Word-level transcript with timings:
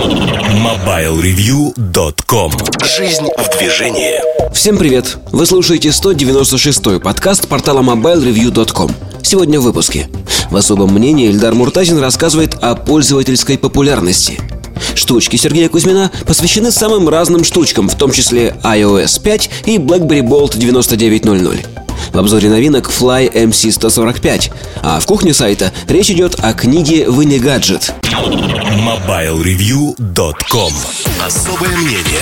MobileReview.com 0.00 2.52
Жизнь 2.96 3.28
в 3.36 3.58
движении. 3.58 4.14
Всем 4.54 4.78
привет! 4.78 5.18
Вы 5.30 5.44
слушаете 5.44 5.90
196-й 5.90 7.00
подкаст 7.00 7.46
портала 7.48 7.82
MobileReview.com 7.82 8.90
Сегодня 9.22 9.60
в 9.60 9.64
выпуске. 9.64 10.08
В 10.50 10.56
особом 10.56 10.94
мнении 10.94 11.28
Эльдар 11.28 11.54
Муртазин 11.54 11.98
рассказывает 11.98 12.54
о 12.62 12.76
пользовательской 12.76 13.58
популярности 13.58 14.40
Штучки 14.94 15.36
Сергея 15.36 15.68
Кузьмина 15.68 16.10
посвящены 16.26 16.70
самым 16.70 17.08
разным 17.08 17.44
штучкам, 17.44 17.88
в 17.88 17.96
том 17.96 18.12
числе 18.12 18.56
iOS 18.62 19.20
5 19.22 19.50
и 19.66 19.78
BlackBerry 19.78 20.22
Bolt 20.22 20.56
9900 20.56 21.80
в 22.12 22.18
обзоре 22.18 22.48
новинок 22.48 22.90
Fly 22.90 23.32
MC145. 23.32 24.50
А 24.82 24.98
в 25.00 25.06
кухне 25.06 25.34
сайта 25.34 25.72
речь 25.88 26.10
идет 26.10 26.36
о 26.40 26.52
книге 26.54 27.08
«Вы 27.08 27.24
не 27.24 27.38
гаджет». 27.38 27.94
MobileReview.com 28.02 30.72
Особое 31.24 31.76
мнение 31.76 32.20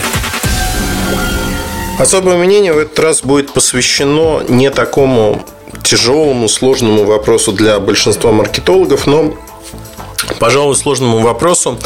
Особое 1.99 2.37
мнение 2.37 2.73
в 2.73 2.79
этот 2.79 2.99
раз 2.99 3.23
будет 3.23 3.53
посвящено 3.53 4.43
не 4.49 4.71
такому 4.71 5.43
тяжелому, 5.83 6.49
сложному 6.49 7.05
вопросу 7.05 7.53
для 7.53 7.81
большинства 7.81 8.31
маркетологов, 8.31 9.07
но 9.07 9.35
пожалуй, 10.39 10.77
сложному 10.77 11.21
вопросу 11.21 11.79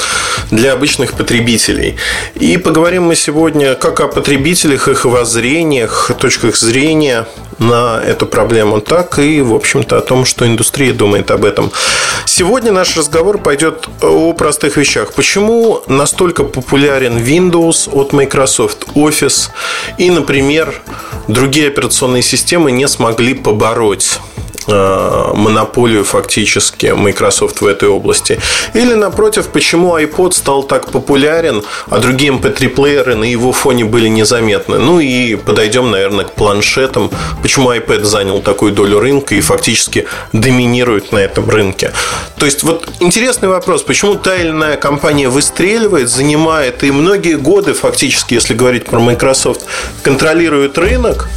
для 0.51 0.73
обычных 0.73 1.15
потребителей. 1.15 1.97
И 2.35 2.57
поговорим 2.57 3.05
мы 3.05 3.17
сегодня 3.17 3.75
как 3.75 4.01
о 4.01 4.09
потребителях, 4.09 4.89
их 4.89 5.05
воззрениях, 5.05 6.11
точках 6.21 6.57
зрения 6.57 7.27
на 7.59 8.01
эту 8.05 8.27
проблему, 8.27 8.81
так 8.81 9.19
и, 9.19 9.41
в 9.41 9.55
общем-то, 9.55 9.99
о 9.99 10.01
том, 10.01 10.25
что 10.25 10.47
индустрия 10.47 10.93
думает 10.93 11.31
об 11.31 11.45
этом. 11.45 11.71
Сегодня 12.27 12.73
наш 12.73 12.97
разговор 12.97 13.39
пойдет 13.39 13.89
о 14.03 14.33
простых 14.33 14.77
вещах. 14.77 15.13
Почему 15.13 15.83
настолько 15.87 16.45
популярен 16.45 17.19
Windows 17.19 17.89
от 17.93 18.13
Microsoft 18.13 18.89
Office 18.95 19.51
и, 19.99 20.11
например, 20.11 20.81
другие 21.29 21.69
операционные 21.69 22.23
системы 22.23 22.73
не 22.73 22.89
смогли 22.89 23.35
побороть 23.35 24.19
Э, 24.69 25.33
монополию 25.35 26.05
фактически 26.05 26.87
Microsoft 26.87 27.61
в 27.61 27.67
этой 27.67 27.89
области. 27.89 28.41
Или, 28.75 28.95
напротив, 28.95 29.49
почему 29.49 29.99
iPod 29.99 30.33
стал 30.33 30.63
так 30.63 30.91
популярен, 30.91 31.65
а 31.91 31.99
другие 31.99 32.33
MP3-плееры 32.33 33.17
на 33.17 33.25
его 33.25 33.53
фоне 33.53 33.85
были 33.85 34.09
незаметны. 34.09 34.79
Ну 34.79 35.01
и 35.01 35.35
подойдем, 35.35 35.91
наверное, 35.91 36.25
к 36.25 36.33
планшетам. 36.33 37.11
Почему 37.43 37.73
iPad 37.73 38.05
занял 38.05 38.41
такую 38.41 38.73
долю 38.73 39.01
рынка 39.01 39.35
и 39.35 39.41
фактически 39.41 40.07
доминирует 40.33 41.13
на 41.13 41.19
этом 41.19 41.51
рынке. 41.51 41.93
То 42.39 42.47
есть, 42.47 42.63
вот 42.63 42.89
интересный 43.01 43.49
вопрос, 43.49 43.83
почему 43.83 44.15
та 44.15 44.37
или 44.37 44.51
иная 44.51 44.77
компания 44.77 45.29
выстреливает, 45.29 46.09
занимает 46.09 46.83
и 46.85 46.91
многие 46.91 47.37
годы 47.37 47.75
фактически, 47.75 48.35
если 48.35 48.55
говорить 48.55 48.87
про 48.87 49.01
Microsoft, 49.01 49.63
контролирует 50.03 50.79
рынок, 50.79 51.29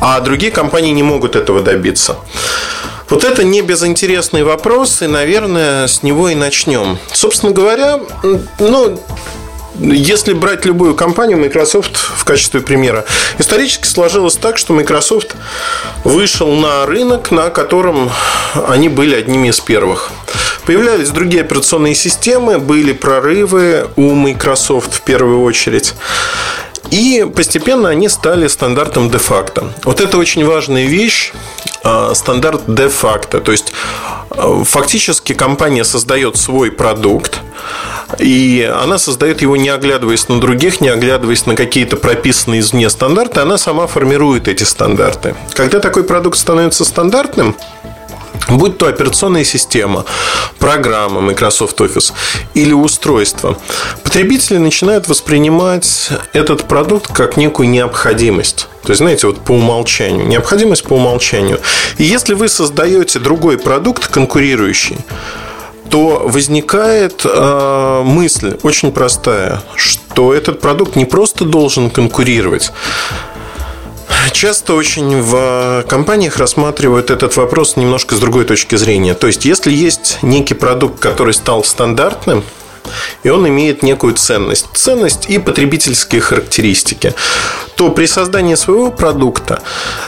а 0.00 0.20
другие 0.20 0.52
компании 0.52 0.90
не 0.90 1.02
могут 1.02 1.36
этого 1.36 1.60
добиться. 1.60 2.16
Вот 3.08 3.24
это 3.24 3.42
не 3.42 3.62
безинтересный 3.62 4.42
вопрос, 4.42 5.00
и, 5.00 5.06
наверное, 5.06 5.86
с 5.86 6.02
него 6.02 6.28
и 6.28 6.34
начнем. 6.34 6.98
Собственно 7.12 7.52
говоря, 7.52 8.00
ну, 8.58 9.00
если 9.78 10.32
брать 10.32 10.64
любую 10.64 10.94
компанию, 10.94 11.38
Microsoft 11.38 11.96
в 11.96 12.24
качестве 12.24 12.60
примера, 12.60 13.04
исторически 13.38 13.86
сложилось 13.86 14.36
так, 14.36 14.58
что 14.58 14.72
Microsoft 14.72 15.36
вышел 16.04 16.52
на 16.54 16.86
рынок, 16.86 17.30
на 17.30 17.50
котором 17.50 18.10
они 18.66 18.88
были 18.88 19.14
одними 19.14 19.48
из 19.48 19.60
первых. 19.60 20.10
Появлялись 20.64 21.08
другие 21.10 21.42
операционные 21.42 21.94
системы, 21.94 22.58
были 22.58 22.92
прорывы 22.92 23.88
у 23.96 24.14
Microsoft 24.14 24.94
в 24.94 25.00
первую 25.00 25.42
очередь. 25.42 25.94
И 26.90 27.26
постепенно 27.34 27.88
они 27.90 28.08
стали 28.08 28.48
стандартом 28.48 29.10
де-факто. 29.10 29.72
Вот 29.84 30.00
это 30.00 30.18
очень 30.18 30.44
важная 30.44 30.86
вещь, 30.86 31.32
а, 31.82 32.14
стандарт 32.14 32.62
де-факто. 32.66 33.40
То 33.40 33.52
есть, 33.52 33.72
а, 34.30 34.64
фактически 34.64 35.34
компания 35.34 35.84
создает 35.84 36.36
свой 36.36 36.70
продукт, 36.70 37.40
и 38.18 38.70
она 38.82 38.98
создает 38.98 39.42
его 39.42 39.56
не 39.56 39.68
оглядываясь 39.68 40.28
на 40.28 40.40
других, 40.40 40.80
не 40.80 40.88
оглядываясь 40.88 41.44
на 41.46 41.54
какие-то 41.54 41.96
прописанные 41.96 42.60
извне 42.60 42.88
стандарты, 42.88 43.40
она 43.40 43.58
сама 43.58 43.86
формирует 43.86 44.48
эти 44.48 44.64
стандарты. 44.64 45.34
Когда 45.52 45.78
такой 45.78 46.04
продукт 46.04 46.38
становится 46.38 46.84
стандартным, 46.84 47.54
Будь 48.48 48.78
то 48.78 48.86
операционная 48.86 49.44
система, 49.44 50.04
программа 50.58 51.20
Microsoft 51.20 51.80
Office 51.80 52.12
или 52.54 52.72
устройство, 52.72 53.58
потребители 54.02 54.58
начинают 54.58 55.08
воспринимать 55.08 56.10
этот 56.32 56.64
продукт 56.64 57.12
как 57.12 57.36
некую 57.36 57.68
необходимость. 57.68 58.68
То 58.82 58.90
есть, 58.92 58.98
знаете, 58.98 59.26
вот 59.26 59.40
по 59.40 59.52
умолчанию. 59.52 60.26
Необходимость 60.26 60.84
по 60.84 60.94
умолчанию. 60.94 61.60
И 61.98 62.04
если 62.04 62.34
вы 62.34 62.48
создаете 62.48 63.18
другой 63.18 63.58
продукт, 63.58 64.08
конкурирующий, 64.08 64.96
то 65.90 66.22
возникает 66.24 67.22
э, 67.24 68.02
мысль 68.04 68.56
очень 68.62 68.92
простая, 68.92 69.62
что 69.74 70.34
этот 70.34 70.60
продукт 70.60 70.96
не 70.96 71.04
просто 71.04 71.44
должен 71.44 71.90
конкурировать, 71.90 72.72
Часто 74.32 74.74
очень 74.74 75.20
в 75.20 75.84
компаниях 75.88 76.36
рассматривают 76.36 77.10
этот 77.10 77.36
вопрос 77.36 77.76
немножко 77.76 78.14
с 78.14 78.18
другой 78.18 78.44
точки 78.44 78.76
зрения. 78.76 79.14
То 79.14 79.26
есть, 79.26 79.44
если 79.44 79.72
есть 79.72 80.18
некий 80.22 80.54
продукт, 80.54 81.00
который 81.00 81.34
стал 81.34 81.64
стандартным, 81.64 82.44
и 83.22 83.28
он 83.28 83.46
имеет 83.48 83.82
некую 83.82 84.14
ценность. 84.14 84.66
Ценность 84.72 85.28
и 85.28 85.38
потребительские 85.38 86.20
характеристики. 86.20 87.14
То 87.76 87.90
при 87.90 88.06
создании 88.06 88.54
своего 88.54 88.90
продукта 88.90 89.62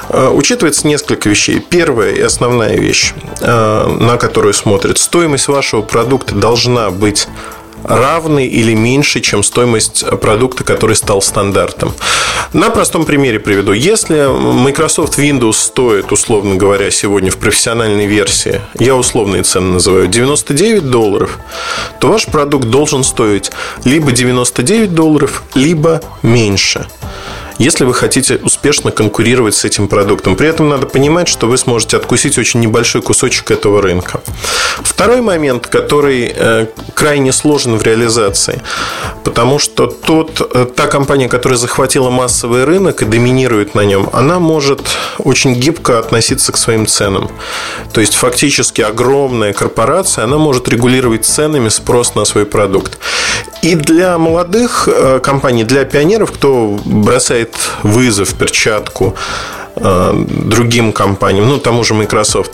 э, 0.08 0.28
учитывается 0.28 0.86
несколько 0.86 1.28
вещей. 1.28 1.60
Первая 1.60 2.12
и 2.12 2.20
основная 2.20 2.76
вещь, 2.76 3.12
э, 3.40 3.96
на 4.00 4.16
которую 4.16 4.54
смотрят, 4.54 4.98
стоимость 4.98 5.48
вашего 5.48 5.82
продукта 5.82 6.34
должна 6.34 6.90
быть 6.90 7.28
равный 7.84 8.46
или 8.46 8.74
меньше, 8.74 9.20
чем 9.20 9.42
стоимость 9.42 10.04
продукта, 10.20 10.64
который 10.64 10.96
стал 10.96 11.22
стандартом. 11.22 11.92
На 12.52 12.70
простом 12.70 13.04
примере 13.04 13.38
приведу. 13.38 13.72
Если 13.72 14.26
Microsoft 14.26 15.18
Windows 15.18 15.54
стоит, 15.54 16.12
условно 16.12 16.56
говоря, 16.56 16.90
сегодня 16.90 17.30
в 17.30 17.36
профессиональной 17.36 18.06
версии, 18.06 18.60
я 18.78 18.94
условные 18.94 19.42
цены 19.42 19.74
называю, 19.74 20.08
99 20.08 20.90
долларов, 20.90 21.38
то 22.00 22.08
ваш 22.08 22.26
продукт 22.26 22.66
должен 22.66 23.04
стоить 23.04 23.50
либо 23.84 24.12
99 24.12 24.94
долларов, 24.94 25.42
либо 25.54 26.00
меньше 26.22 26.86
если 27.60 27.84
вы 27.84 27.92
хотите 27.92 28.36
успешно 28.42 28.90
конкурировать 28.90 29.54
с 29.54 29.66
этим 29.66 29.86
продуктом. 29.86 30.34
При 30.34 30.48
этом 30.48 30.70
надо 30.70 30.86
понимать, 30.86 31.28
что 31.28 31.46
вы 31.46 31.58
сможете 31.58 31.98
откусить 31.98 32.38
очень 32.38 32.60
небольшой 32.60 33.02
кусочек 33.02 33.50
этого 33.50 33.82
рынка. 33.82 34.22
Второй 34.82 35.20
момент, 35.20 35.66
который 35.66 36.32
э, 36.34 36.66
крайне 36.94 37.32
сложен 37.32 37.76
в 37.76 37.82
реализации, 37.82 38.62
потому 39.24 39.58
что 39.58 39.86
тот, 39.86 40.40
э, 40.54 40.66
та 40.74 40.86
компания, 40.86 41.28
которая 41.28 41.58
захватила 41.58 42.08
массовый 42.08 42.64
рынок 42.64 43.02
и 43.02 43.04
доминирует 43.04 43.74
на 43.74 43.84
нем, 43.84 44.08
она 44.14 44.38
может 44.38 44.80
очень 45.18 45.54
гибко 45.54 45.98
относиться 45.98 46.52
к 46.52 46.56
своим 46.56 46.86
ценам. 46.86 47.30
То 47.92 48.00
есть 48.00 48.14
фактически 48.14 48.80
огромная 48.80 49.52
корпорация, 49.52 50.24
она 50.24 50.38
может 50.38 50.66
регулировать 50.66 51.26
ценами 51.26 51.68
спрос 51.68 52.14
на 52.14 52.24
свой 52.24 52.46
продукт. 52.46 52.98
И 53.62 53.74
для 53.74 54.16
молодых 54.16 54.88
э, 54.90 55.20
компаний, 55.22 55.64
для 55.64 55.84
пионеров, 55.84 56.32
кто 56.32 56.78
бросает 56.86 57.49
вызов, 57.82 58.34
перчатку 58.34 59.16
другим 59.76 60.92
компаниям, 60.92 61.48
ну, 61.48 61.58
тому 61.58 61.84
же 61.84 61.94
Microsoft, 61.94 62.52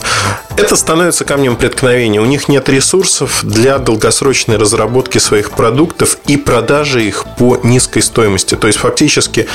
это 0.55 0.75
становится 0.75 1.25
камнем 1.25 1.55
преткновения. 1.55 2.19
У 2.19 2.25
них 2.25 2.47
нет 2.47 2.69
ресурсов 2.69 3.41
для 3.43 3.77
долгосрочной 3.77 4.57
разработки 4.57 5.17
своих 5.17 5.51
продуктов 5.51 6.17
и 6.25 6.37
продажи 6.37 7.03
их 7.03 7.25
по 7.37 7.59
низкой 7.63 8.01
стоимости. 8.01 8.55
То 8.55 8.67
есть, 8.67 8.79
фактически, 8.79 9.47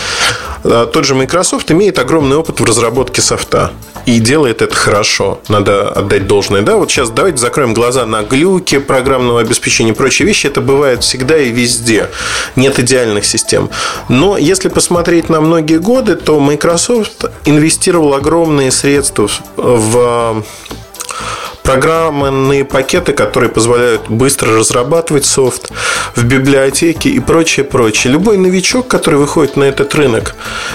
э, 0.65 0.87
тот 0.93 1.05
же 1.05 1.15
Microsoft 1.15 1.71
имеет 1.73 1.99
огромный 1.99 2.37
опыт 2.37 2.61
в 2.61 2.65
разработке 2.65 3.21
софта 3.21 3.73
и 4.07 4.19
делает 4.19 4.63
это 4.63 4.75
хорошо. 4.75 5.41
Надо 5.49 5.89
отдать 5.89 6.27
должное. 6.27 6.63
Да, 6.63 6.77
вот 6.77 6.91
сейчас 6.91 7.11
давайте 7.11 7.39
закроем 7.39 7.75
глаза 7.75 8.07
на 8.07 8.23
глюки 8.23 8.79
программного 8.79 9.41
обеспечения 9.41 9.91
и 9.91 9.95
прочие 9.95 10.27
вещи. 10.27 10.47
Это 10.47 10.61
бывает 10.61 11.03
всегда 11.03 11.37
и 11.37 11.51
везде. 11.51 12.09
Нет 12.57 12.79
идеальных 12.79 13.25
систем. 13.25 13.71
Но 14.09 14.37
если 14.37 14.69
посмотреть 14.69 15.29
на 15.29 15.41
многие 15.41 15.79
годы, 15.79 16.17
то 16.17 16.39
Microsoft 16.41 17.27
инвестировал 17.53 18.15
огромные 18.15 18.71
средства 18.71 19.29
в 19.57 20.45
программные 21.63 22.65
пакеты, 22.65 23.13
которые 23.13 23.51
позволяют 23.51 24.09
быстро 24.09 24.57
разрабатывать 24.57 25.25
софт 25.25 25.71
в 26.15 26.25
библиотеке 26.25 27.11
и 27.11 27.21
прочее, 27.21 27.65
прочее. 27.65 28.13
Любой 28.13 28.37
новичок, 28.37 28.89
который 28.89 29.19
выходит 29.19 29.57
на 29.57 29.65
этот 29.65 29.95
рынок, 29.95 30.35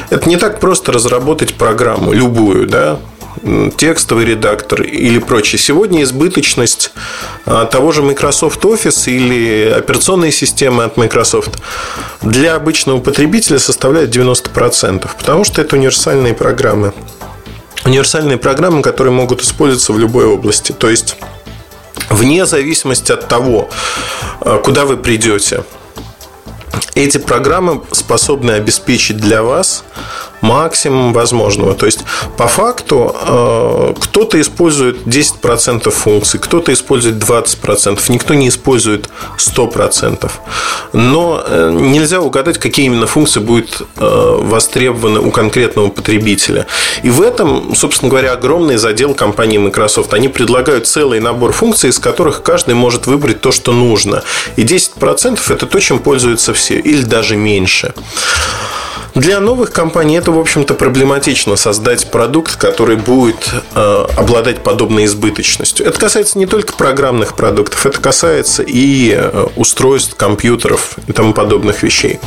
это 0.09 0.29
не 0.29 0.37
так 0.37 0.59
просто 0.59 0.91
разработать 0.91 1.55
программу, 1.55 2.13
любую, 2.13 2.67
да, 2.67 2.99
текстовый 3.77 4.25
редактор 4.25 4.81
или 4.81 5.19
прочее. 5.19 5.59
Сегодня 5.59 6.03
избыточность 6.03 6.91
а, 7.45 7.65
того 7.65 7.91
же 7.91 8.01
Microsoft 8.01 8.63
Office 8.63 9.09
или 9.09 9.69
операционной 9.69 10.31
системы 10.31 10.83
от 10.83 10.97
Microsoft 10.97 11.59
для 12.21 12.55
обычного 12.55 12.99
потребителя 12.99 13.59
составляет 13.59 14.15
90%, 14.15 15.09
потому 15.17 15.43
что 15.43 15.61
это 15.61 15.75
универсальные 15.75 16.33
программы. 16.33 16.93
Универсальные 17.85 18.37
программы, 18.37 18.81
которые 18.81 19.13
могут 19.13 19.41
использоваться 19.41 19.93
в 19.93 19.99
любой 19.99 20.25
области. 20.25 20.71
То 20.71 20.89
есть, 20.89 21.15
вне 22.09 22.45
зависимости 22.45 23.11
от 23.11 23.27
того, 23.27 23.69
а, 24.41 24.57
куда 24.59 24.85
вы 24.85 24.97
придете, 24.97 25.63
эти 26.95 27.17
программы 27.17 27.81
способны 27.91 28.51
обеспечить 28.51 29.17
для 29.17 29.43
вас 29.43 29.83
максимум 30.41 31.13
возможного. 31.13 31.73
То 31.73 31.85
есть, 31.85 32.03
по 32.37 32.47
факту, 32.47 33.15
э, 33.19 33.93
кто-то 33.99 34.39
использует 34.39 35.05
10% 35.05 35.95
функций, 35.95 36.39
кто-то 36.39 36.71
использует 36.73 37.15
20%, 37.15 38.09
никто 38.09 38.33
не 38.33 38.49
использует 38.49 39.09
100%. 39.37 40.31
Но 40.93 41.43
э, 41.45 41.71
нельзя 41.71 42.21
угадать, 42.21 42.57
какие 42.59 42.85
именно 42.85 43.07
функции 43.07 43.39
будут 43.39 43.81
э, 43.97 44.37
востребованы 44.41 45.19
у 45.19 45.31
конкретного 45.31 45.89
потребителя. 45.89 46.67
И 47.03 47.09
в 47.09 47.21
этом, 47.21 47.75
собственно 47.75 48.09
говоря, 48.09 48.33
огромный 48.33 48.77
задел 48.77 49.15
компании 49.15 49.57
Microsoft. 49.57 50.13
Они 50.13 50.27
предлагают 50.27 50.87
целый 50.87 51.19
набор 51.19 51.51
функций, 51.51 51.89
из 51.89 51.99
которых 51.99 52.43
каждый 52.43 52.75
может 52.75 53.07
выбрать 53.07 53.41
то, 53.41 53.51
что 53.51 53.71
нужно. 53.71 54.23
И 54.55 54.63
10% 54.63 55.39
это 55.49 55.65
то, 55.65 55.79
чем 55.79 55.99
пользуются 55.99 56.53
все, 56.57 56.79
или 56.79 57.03
даже 57.03 57.35
меньше. 57.37 57.93
Для 59.17 59.39
новых 59.39 59.71
компаний 59.71 60.17
это, 60.17 60.31
в 60.31 60.37
общем-то, 60.37 60.75
проблематично 60.75 61.55
создать 61.55 62.11
продукт, 62.11 62.55
который 62.55 62.97
будет 62.97 63.49
э, 63.73 64.05
обладать 64.15 64.61
подобной 64.61 65.05
избыточностью. 65.05 65.87
Это 65.87 65.99
касается 65.99 66.37
не 66.37 66.45
только 66.45 66.73
программных 66.73 67.35
продуктов, 67.35 67.85
это 67.87 67.99
касается 67.99 68.61
и 68.61 69.13
э, 69.15 69.47
устройств, 69.55 70.15
компьютеров 70.15 70.97
и 71.07 71.13
тому 71.13 71.33
подобных 71.33 71.81
вещей. 71.81 72.19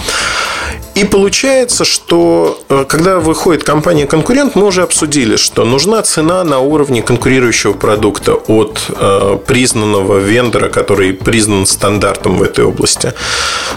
И 0.95 1.05
получается, 1.05 1.85
что 1.85 2.61
э, 2.69 2.85
когда 2.89 3.21
выходит 3.21 3.65
компания-конкурент, 3.65 4.57
мы 4.57 4.67
уже 4.67 4.83
обсудили, 4.83 5.37
что 5.37 5.65
нужна 5.65 6.03
цена 6.03 6.43
на 6.45 6.59
уровне 6.59 7.01
конкурирующего 7.01 7.73
продукта 7.75 8.35
от 8.35 8.81
э, 8.89 9.39
признанного 9.47 10.19
вендора, 10.19 10.69
который 10.69 11.13
признан 11.13 11.67
стандартом 11.67 12.39
в 12.39 12.43
этой 12.43 12.65
области. 12.65 13.15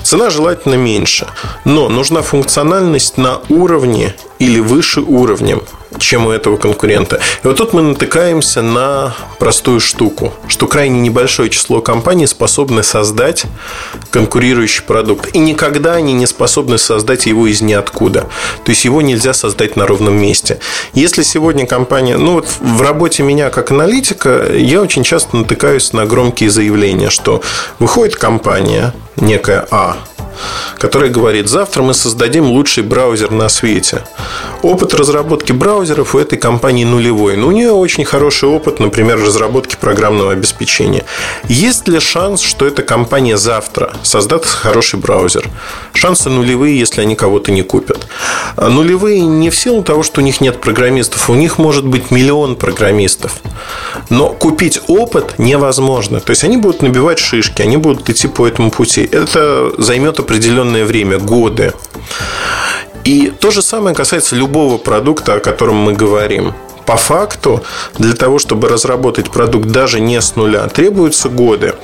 Цена 0.03 0.29
желательно 0.29 0.75
меньше, 0.75 1.27
но 1.65 1.87
нужна 1.87 2.21
функциональность 2.21 3.17
на 3.17 3.41
уровне 3.49 4.15
или 4.39 4.59
выше 4.59 5.01
уровнем 5.01 5.61
чем 5.99 6.27
у 6.27 6.31
этого 6.31 6.57
конкурента. 6.57 7.19
И 7.43 7.47
вот 7.47 7.57
тут 7.57 7.73
мы 7.73 7.81
натыкаемся 7.81 8.61
на 8.61 9.15
простую 9.39 9.79
штуку, 9.79 10.33
что 10.47 10.67
крайне 10.67 10.99
небольшое 10.99 11.49
число 11.49 11.81
компаний 11.81 12.27
способны 12.27 12.83
создать 12.83 13.45
конкурирующий 14.11 14.83
продукт. 14.83 15.33
И 15.33 15.39
никогда 15.39 15.93
они 15.93 16.13
не 16.13 16.25
способны 16.25 16.77
создать 16.77 17.25
его 17.25 17.47
из 17.47 17.61
ниоткуда. 17.61 18.21
То 18.63 18.69
есть 18.69 18.85
его 18.85 19.01
нельзя 19.01 19.33
создать 19.33 19.75
на 19.75 19.85
ровном 19.87 20.15
месте. 20.15 20.59
Если 20.93 21.23
сегодня 21.23 21.65
компания... 21.65 22.17
Ну 22.17 22.33
вот 22.33 22.47
в 22.59 22.81
работе 22.81 23.23
меня 23.23 23.49
как 23.49 23.71
аналитика 23.71 24.51
я 24.53 24.81
очень 24.81 25.03
часто 25.03 25.37
натыкаюсь 25.37 25.93
на 25.93 26.05
громкие 26.05 26.49
заявления, 26.49 27.09
что 27.09 27.41
выходит 27.79 28.15
компания, 28.15 28.93
некая 29.17 29.67
А, 29.71 29.97
который 30.77 31.09
говорит, 31.09 31.49
завтра 31.49 31.83
мы 31.83 31.93
создадим 31.93 32.45
лучший 32.45 32.83
браузер 32.83 33.31
на 33.31 33.49
свете. 33.49 34.03
Опыт 34.61 34.93
разработки 34.93 35.51
браузеров 35.51 36.15
у 36.15 36.19
этой 36.19 36.37
компании 36.37 36.85
нулевой, 36.85 37.35
но 37.35 37.47
у 37.47 37.51
нее 37.51 37.71
очень 37.71 38.05
хороший 38.05 38.49
опыт, 38.49 38.79
например, 38.79 39.21
разработки 39.21 39.75
программного 39.79 40.31
обеспечения. 40.31 41.03
Есть 41.47 41.87
ли 41.87 41.99
шанс, 41.99 42.41
что 42.41 42.65
эта 42.65 42.81
компания 42.83 43.37
завтра 43.37 43.93
создаст 44.03 44.45
хороший 44.45 44.99
браузер? 44.99 45.49
Шансы 45.93 46.29
нулевые, 46.29 46.79
если 46.79 47.01
они 47.01 47.15
кого-то 47.15 47.51
не 47.51 47.63
купят. 47.63 48.07
А 48.55 48.69
нулевые 48.69 49.21
не 49.21 49.49
в 49.49 49.55
силу 49.55 49.83
того, 49.83 50.03
что 50.03 50.21
у 50.21 50.23
них 50.23 50.41
нет 50.41 50.61
программистов, 50.61 51.29
у 51.29 51.35
них 51.35 51.57
может 51.57 51.85
быть 51.85 52.11
миллион 52.11 52.55
программистов. 52.55 53.41
Но 54.09 54.29
купить 54.29 54.79
опыт 54.87 55.39
невозможно. 55.39 56.19
То 56.19 56.31
есть 56.31 56.43
они 56.43 56.57
будут 56.57 56.81
набивать 56.81 57.19
шишки, 57.19 57.61
они 57.61 57.77
будут 57.77 58.09
идти 58.09 58.27
по 58.27 58.47
этому 58.47 58.71
пути. 58.71 59.07
Это 59.11 59.71
займет 59.77 60.19
определенное 60.23 60.85
время, 60.85 61.19
годы. 61.19 61.73
И 63.03 63.31
то 63.39 63.51
же 63.51 63.61
самое 63.61 63.95
касается 63.95 64.35
любого 64.35 64.77
продукта, 64.77 65.35
о 65.35 65.39
котором 65.39 65.75
мы 65.75 65.93
говорим 65.93 66.53
по 66.85 66.97
факту 66.97 67.63
для 67.97 68.13
того, 68.13 68.39
чтобы 68.39 68.69
разработать 68.69 69.29
продукт 69.31 69.67
даже 69.67 69.99
не 69.99 70.21
с 70.21 70.35
нуля, 70.35 70.67
требуются 70.67 71.29
годы. 71.29 71.75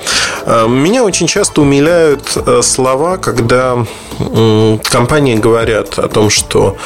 Э, 0.46 0.66
меня 0.68 1.04
очень 1.04 1.26
часто 1.26 1.62
умиляют 1.62 2.22
э, 2.36 2.60
слова, 2.62 3.16
когда 3.16 3.84
компании 4.90 5.36
говорят 5.36 5.98
о 5.98 6.08
том, 6.08 6.28
что 6.28 6.76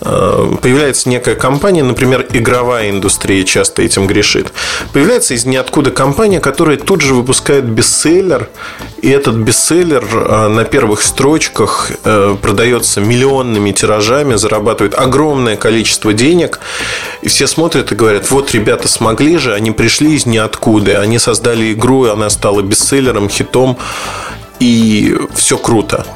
э, 0.00 0.52
появляется 0.62 1.10
некая 1.10 1.34
компания, 1.34 1.82
например, 1.82 2.26
игровая 2.32 2.90
индустрия 2.90 3.44
часто 3.44 3.82
этим 3.82 4.06
грешит. 4.06 4.52
Появляется 4.92 5.34
из 5.34 5.44
ниоткуда 5.44 5.90
компания, 5.90 6.40
которая 6.40 6.78
тут 6.78 7.02
же 7.02 7.12
выпускает 7.14 7.64
бестселлер, 7.64 8.48
и 9.02 9.10
этот 9.10 9.34
бестселлер 9.34 10.48
на 10.48 10.64
первых 10.64 11.02
строчках 11.02 11.90
продается 12.40 13.00
миллионными 13.00 13.72
тиражами, 13.72 14.36
зарабатывает 14.36 14.94
огромное 14.94 15.56
количество 15.56 16.12
денег, 16.14 16.58
и 17.20 17.28
все 17.28 17.46
смотрят 17.46 17.57
и 17.58 17.94
говорят, 17.94 18.30
вот 18.30 18.52
ребята 18.52 18.88
смогли 18.88 19.36
же, 19.36 19.54
они 19.54 19.72
пришли 19.72 20.14
из 20.14 20.26
ниоткуда, 20.26 21.00
они 21.00 21.18
создали 21.18 21.72
игру, 21.72 22.06
и 22.06 22.10
она 22.10 22.30
стала 22.30 22.62
бестселлером, 22.62 23.28
хитом, 23.28 23.76
и 24.60 25.16
все 25.34 25.58
круто. 25.58 26.06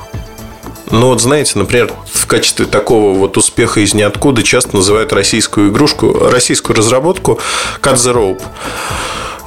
Но 0.90 1.08
вот 1.08 1.20
знаете, 1.20 1.58
например, 1.58 1.92
в 2.12 2.26
качестве 2.26 2.66
такого 2.66 3.16
вот 3.16 3.36
успеха 3.36 3.80
из 3.80 3.94
ниоткуда 3.94 4.42
часто 4.42 4.76
называют 4.76 5.12
российскую 5.12 5.70
игрушку, 5.70 6.28
российскую 6.30 6.76
разработку 6.76 7.40
Cut 7.80 7.94
the 7.94 8.14
Rope 8.14 8.42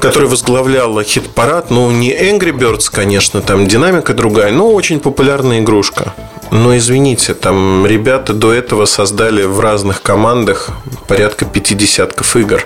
которая 0.02 0.30
возглавляла 0.30 1.04
хит-парад. 1.04 1.72
Ну, 1.72 1.90
не 1.90 2.12
Angry 2.12 2.52
Birds, 2.52 2.92
конечно, 2.92 3.42
там 3.42 3.66
динамика 3.68 4.14
другая, 4.14 4.52
но 4.52 4.72
очень 4.72 5.00
популярная 5.00 5.62
игрушка. 5.62 6.14
Но 6.52 6.78
извините, 6.78 7.34
там 7.34 7.86
ребята 7.86 8.34
до 8.34 8.54
этого 8.54 8.86
создали 8.86 9.44
в 9.44 9.60
разных 9.60 10.02
командах 10.02 10.70
порядка 11.08 11.46
пяти 11.46 11.76
десятков 11.76 12.36
игр. 12.36 12.66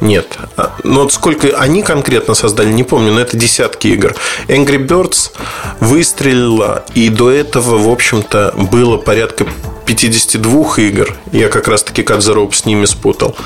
Нет. 0.00 0.38
А, 0.56 0.74
но 0.84 1.02
вот 1.02 1.12
сколько 1.12 1.48
они 1.58 1.82
конкретно 1.82 2.34
создали, 2.34 2.70
не 2.72 2.84
помню, 2.84 3.12
но 3.12 3.20
это 3.20 3.36
десятки 3.36 3.88
игр. 3.88 4.14
Angry 4.48 4.86
Birds 4.86 5.32
выстрелила, 5.80 6.84
и 6.94 7.08
до 7.08 7.30
этого, 7.30 7.78
в 7.78 7.88
общем-то, 7.88 8.54
было 8.56 8.98
порядка 8.98 9.46
52 9.86 10.74
игр. 10.78 11.14
Я 11.32 11.48
как 11.48 11.68
раз-таки 11.68 12.02
Rope 12.02 12.52
с 12.52 12.66
ними 12.66 12.84
спутал. 12.84 13.36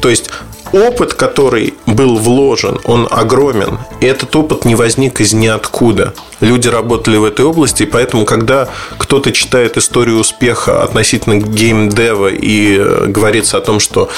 То 0.00 0.08
есть 0.08 0.30
опыт, 0.72 1.14
который 1.14 1.74
был 1.86 2.16
вложен, 2.16 2.78
он 2.84 3.08
огромен. 3.10 3.78
И 4.00 4.06
этот 4.06 4.34
опыт 4.36 4.64
не 4.64 4.74
возник 4.74 5.20
из 5.20 5.32
ниоткуда. 5.32 6.14
Люди 6.40 6.68
работали 6.68 7.16
в 7.16 7.24
этой 7.24 7.44
области, 7.44 7.82
и 7.82 7.86
поэтому, 7.86 8.24
когда 8.24 8.68
кто-то 8.98 9.32
читает 9.32 9.76
историю 9.76 10.18
успеха 10.18 10.82
относительно 10.82 11.36
геймдева 11.36 12.28
и 12.28 12.78
э, 12.78 13.06
говорится 13.06 13.58
о 13.58 13.60
том, 13.60 13.80
что 13.80 14.08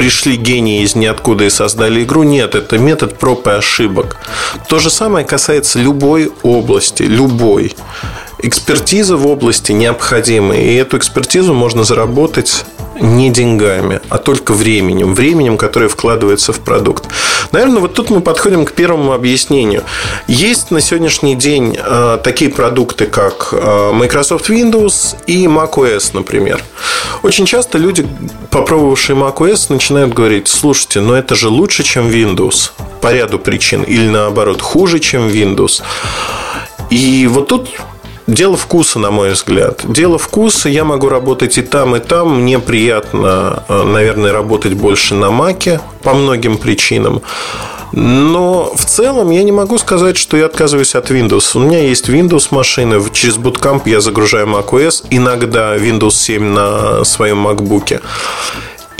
пришли 0.00 0.36
гении 0.36 0.82
из 0.82 0.94
ниоткуда 0.94 1.44
и 1.44 1.50
создали 1.50 2.04
игру. 2.04 2.22
Нет, 2.22 2.54
это 2.54 2.78
метод 2.78 3.18
проб 3.18 3.46
и 3.46 3.50
ошибок. 3.50 4.16
То 4.66 4.78
же 4.78 4.88
самое 4.88 5.26
касается 5.26 5.78
любой 5.78 6.32
области, 6.42 7.02
любой. 7.02 7.74
Экспертиза 8.38 9.18
в 9.18 9.26
области 9.26 9.72
необходима, 9.72 10.56
и 10.56 10.74
эту 10.76 10.96
экспертизу 10.96 11.52
можно 11.52 11.84
заработать 11.84 12.64
не 13.00 13.30
деньгами, 13.30 14.00
а 14.08 14.18
только 14.18 14.52
временем. 14.52 15.14
Временем, 15.14 15.56
которое 15.56 15.88
вкладывается 15.88 16.52
в 16.52 16.60
продукт. 16.60 17.06
Наверное, 17.52 17.80
вот 17.80 17.94
тут 17.94 18.10
мы 18.10 18.20
подходим 18.20 18.64
к 18.64 18.72
первому 18.72 19.12
объяснению. 19.12 19.82
Есть 20.28 20.70
на 20.70 20.80
сегодняшний 20.80 21.34
день 21.34 21.76
э, 21.78 22.18
такие 22.22 22.50
продукты, 22.50 23.06
как 23.06 23.50
э, 23.52 23.92
Microsoft 23.92 24.50
Windows 24.50 25.16
и 25.26 25.46
macOS, 25.46 26.10
например. 26.12 26.62
Очень 27.22 27.46
часто 27.46 27.78
люди, 27.78 28.06
попробовавшие 28.50 29.16
macOS, 29.16 29.66
начинают 29.68 30.14
говорить, 30.14 30.48
слушайте, 30.48 31.00
но 31.00 31.14
это 31.14 31.34
же 31.34 31.48
лучше, 31.48 31.82
чем 31.82 32.08
Windows 32.08 32.70
по 33.00 33.12
ряду 33.12 33.38
причин, 33.38 33.82
или 33.82 34.08
наоборот, 34.08 34.60
хуже, 34.60 34.98
чем 34.98 35.28
Windows. 35.28 35.82
И 36.90 37.26
вот 37.28 37.48
тут 37.48 37.68
Дело 38.30 38.56
вкуса, 38.56 39.00
на 39.00 39.10
мой 39.10 39.32
взгляд. 39.32 39.80
Дело 39.88 40.16
вкуса. 40.16 40.68
Я 40.68 40.84
могу 40.84 41.08
работать 41.08 41.58
и 41.58 41.62
там, 41.62 41.96
и 41.96 41.98
там. 41.98 42.42
Мне 42.42 42.60
приятно, 42.60 43.64
э, 43.68 43.82
наверное, 43.82 44.32
работать 44.32 44.74
больше 44.74 45.16
на 45.16 45.32
маке 45.32 45.80
по 46.04 46.14
многим 46.14 46.56
причинам. 46.56 47.22
Но 47.90 48.72
в 48.76 48.84
целом 48.84 49.30
я 49.30 49.42
не 49.42 49.50
могу 49.50 49.78
сказать, 49.78 50.16
что 50.16 50.36
я 50.36 50.46
отказываюсь 50.46 50.94
от 50.94 51.10
Windows. 51.10 51.56
У 51.56 51.58
меня 51.58 51.82
есть 51.82 52.08
Windows 52.08 52.48
машины. 52.52 53.02
Через 53.12 53.36
Bootcamp 53.36 53.82
я 53.86 54.00
загружаю 54.00 54.46
macOS. 54.46 55.06
Иногда 55.10 55.76
Windows 55.76 56.12
7 56.12 56.44
на 56.44 57.04
своем 57.04 57.48
MacBook. 57.48 58.00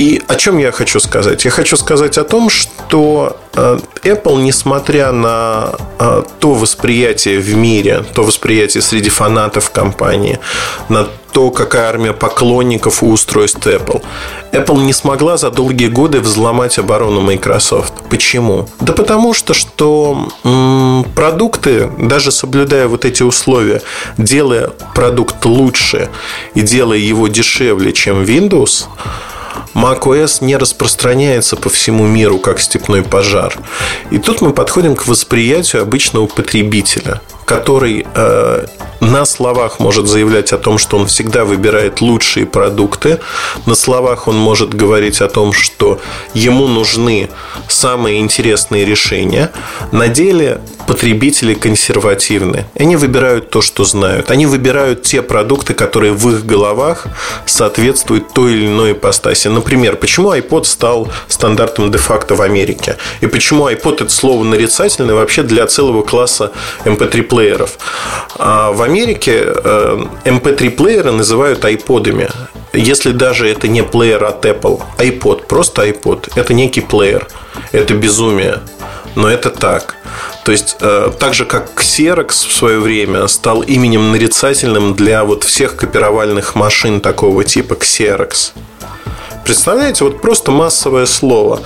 И 0.00 0.22
о 0.28 0.36
чем 0.36 0.56
я 0.56 0.72
хочу 0.72 0.98
сказать? 0.98 1.44
Я 1.44 1.50
хочу 1.50 1.76
сказать 1.76 2.16
о 2.16 2.24
том, 2.24 2.48
что 2.48 3.36
э, 3.52 3.78
Apple, 4.02 4.40
несмотря 4.40 5.12
на 5.12 5.74
э, 5.98 6.22
то 6.38 6.54
восприятие 6.54 7.38
в 7.38 7.54
мире, 7.54 8.02
то 8.14 8.22
восприятие 8.22 8.80
среди 8.80 9.10
фанатов 9.10 9.70
компании, 9.70 10.38
на 10.88 11.06
то, 11.32 11.50
какая 11.50 11.90
армия 11.90 12.14
поклонников 12.14 13.02
у 13.02 13.10
устройств 13.10 13.66
Apple. 13.66 14.02
Apple 14.52 14.78
не 14.84 14.94
смогла 14.94 15.36
за 15.36 15.50
долгие 15.50 15.88
годы 15.88 16.20
взломать 16.20 16.78
оборону 16.78 17.20
Microsoft. 17.20 17.92
Почему? 18.08 18.70
Да 18.80 18.94
потому 18.94 19.34
что, 19.34 19.52
что 19.52 20.30
продукты, 21.14 21.90
даже 21.98 22.32
соблюдая 22.32 22.88
вот 22.88 23.04
эти 23.04 23.22
условия, 23.22 23.82
делая 24.16 24.70
продукт 24.94 25.44
лучше 25.44 26.08
и 26.54 26.62
делая 26.62 26.98
его 26.98 27.28
дешевле, 27.28 27.92
чем 27.92 28.22
Windows, 28.22 28.86
macOS 29.74 30.44
не 30.44 30.56
распространяется 30.56 31.56
по 31.56 31.70
всему 31.70 32.06
миру, 32.06 32.38
как 32.38 32.60
степной 32.60 33.02
пожар. 33.02 33.56
И 34.10 34.18
тут 34.18 34.40
мы 34.40 34.52
подходим 34.52 34.96
к 34.96 35.06
восприятию 35.06 35.82
обычного 35.82 36.26
потребителя, 36.26 37.20
который 37.50 38.06
э, 38.14 38.66
на 39.00 39.24
словах 39.24 39.80
может 39.80 40.06
заявлять 40.06 40.52
о 40.52 40.58
том, 40.58 40.78
что 40.78 40.96
он 40.98 41.06
всегда 41.06 41.44
выбирает 41.44 42.00
лучшие 42.00 42.46
продукты. 42.46 43.18
На 43.66 43.74
словах 43.74 44.28
он 44.28 44.36
может 44.36 44.72
говорить 44.72 45.20
о 45.20 45.28
том, 45.28 45.52
что 45.52 45.98
ему 46.32 46.68
нужны 46.68 47.28
самые 47.66 48.20
интересные 48.20 48.84
решения. 48.84 49.50
На 49.90 50.06
деле 50.06 50.60
потребители 50.86 51.54
консервативны. 51.54 52.66
Они 52.78 52.96
выбирают 52.96 53.50
то, 53.50 53.62
что 53.62 53.84
знают. 53.84 54.30
Они 54.30 54.46
выбирают 54.46 55.02
те 55.02 55.22
продукты, 55.22 55.74
которые 55.74 56.12
в 56.12 56.28
их 56.30 56.46
головах 56.46 57.06
соответствуют 57.46 58.32
той 58.32 58.52
или 58.52 58.66
иной 58.66 58.92
ипостаси. 58.92 59.48
Например, 59.48 59.96
почему 59.96 60.32
iPod 60.32 60.64
стал 60.64 61.08
стандартом 61.28 61.90
де-факто 61.90 62.34
в 62.34 62.42
Америке? 62.42 62.96
И 63.22 63.26
почему 63.26 63.68
iPod 63.68 64.02
это 64.04 64.10
слово 64.10 64.44
нарицательное 64.44 65.14
вообще 65.14 65.42
для 65.42 65.66
целого 65.66 66.02
класса 66.02 66.52
MP3-плееров? 66.84 67.39
А 68.38 68.72
в 68.72 68.82
Америке 68.82 69.44
MP3-плееры 70.24 71.10
э, 71.10 71.12
называют 71.12 71.64
айподами. 71.64 72.28
Если 72.72 73.12
даже 73.12 73.48
это 73.48 73.68
не 73.68 73.82
плеер 73.82 74.24
от 74.24 74.44
Apple, 74.44 74.80
iPod, 74.98 75.46
просто 75.46 75.86
iPod, 75.86 76.30
это 76.36 76.54
некий 76.54 76.80
плеер. 76.80 77.26
Это 77.72 77.94
безумие. 77.94 78.60
Но 79.16 79.28
это 79.28 79.50
так. 79.50 79.96
То 80.44 80.52
есть, 80.52 80.76
э, 80.80 81.10
так 81.18 81.34
же, 81.34 81.44
как 81.44 81.70
Xerox 81.76 82.28
в 82.28 82.52
свое 82.52 82.78
время 82.78 83.26
стал 83.28 83.62
именем 83.62 84.12
нарицательным 84.12 84.94
для 84.94 85.24
вот 85.24 85.44
всех 85.44 85.76
копировальных 85.76 86.54
машин 86.54 87.00
такого 87.00 87.44
типа 87.44 87.74
Xerox. 87.74 88.52
Представляете, 89.44 90.04
вот 90.04 90.20
просто 90.20 90.50
массовое 90.50 91.06
слово. 91.06 91.60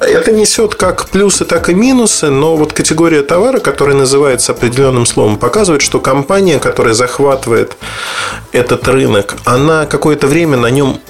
Это 0.00 0.32
несет 0.32 0.74
как 0.74 1.08
плюсы, 1.08 1.44
так 1.44 1.68
и 1.68 1.74
минусы, 1.74 2.30
но 2.30 2.56
вот 2.56 2.72
категория 2.72 3.22
товара, 3.22 3.58
которая 3.58 3.96
называется 3.96 4.52
определенным 4.52 5.06
словом, 5.06 5.38
показывает, 5.38 5.82
что 5.82 5.98
компания, 6.00 6.58
которая 6.58 6.94
захватывает 6.94 7.76
этот 8.52 8.86
рынок, 8.88 9.34
она 9.44 9.86
какое-то 9.86 10.26
время 10.26 10.56
на 10.56 10.70
нем 10.70 11.00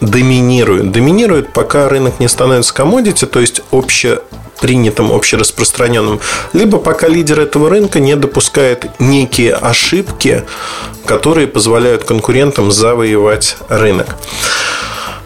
доминирует. 0.00 0.92
Доминирует, 0.92 1.52
пока 1.52 1.88
рынок 1.88 2.20
не 2.20 2.28
становится 2.28 2.72
комодити, 2.74 3.26
то 3.26 3.40
есть 3.40 3.62
обще 3.70 4.20
принятым, 4.60 5.12
общераспространенным, 5.12 6.20
либо 6.52 6.78
пока 6.78 7.08
лидер 7.08 7.40
этого 7.40 7.68
рынка 7.68 8.00
не 8.00 8.16
допускает 8.16 8.86
некие 8.98 9.54
ошибки, 9.54 10.44
которые 11.04 11.46
позволяют 11.46 12.04
конкурентам 12.04 12.72
завоевать 12.72 13.56
рынок. 13.68 14.16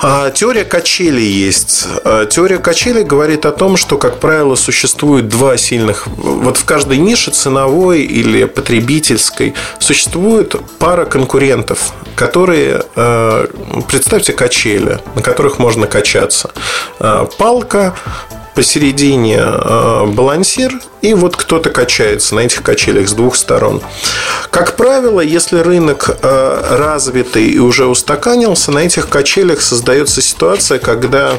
А, 0.03 0.31
теория 0.31 0.65
качелей 0.65 1.31
есть. 1.31 1.87
А, 2.05 2.25
теория 2.25 2.59
качелей 2.59 3.03
говорит 3.03 3.45
о 3.45 3.53
том, 3.53 3.77
что, 3.77 3.99
как 3.99 4.19
правило, 4.19 4.55
существует 4.55 5.29
два 5.29 5.57
сильных... 5.57 6.07
Вот 6.07 6.57
в 6.57 6.65
каждой 6.65 6.97
нише 6.97 7.31
ценовой 7.31 8.03
или 8.03 8.45
потребительской 8.45 9.55
существует 9.79 10.57
пара 10.79 11.05
конкурентов, 11.05 11.93
которые... 12.17 12.83
А, 12.97 13.47
представьте 13.89 14.33
качели, 14.33 15.01
на 15.15 15.23
которых 15.23 15.59
можно 15.59 15.87
качаться. 15.87 16.51
Палка, 17.39 17.95
посередине 18.55 19.39
э, 19.39 20.07
балансир, 20.07 20.73
и 21.03 21.15
вот 21.15 21.37
кто-то 21.37 21.71
качается 21.71 22.35
на 22.35 22.41
этих 22.41 22.63
качелях 22.63 23.09
с 23.09 23.13
двух 23.13 23.37
сторон. 23.37 23.83
Как 24.51 24.77
правило, 24.77 25.21
если 25.21 25.59
рынок 25.59 26.19
э, 26.23 26.77
развитый 26.77 27.49
и 27.49 27.59
уже 27.59 27.87
устаканился, 27.87 28.73
на 28.73 28.81
этих 28.81 29.09
качелях 29.09 29.61
создается 29.61 30.21
ситуация, 30.21 30.79
когда 30.79 31.39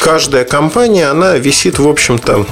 каждая 0.00 0.44
компания, 0.44 1.08
она 1.08 1.36
висит, 1.36 1.78
в 1.78 1.88
общем-то, 1.88 2.46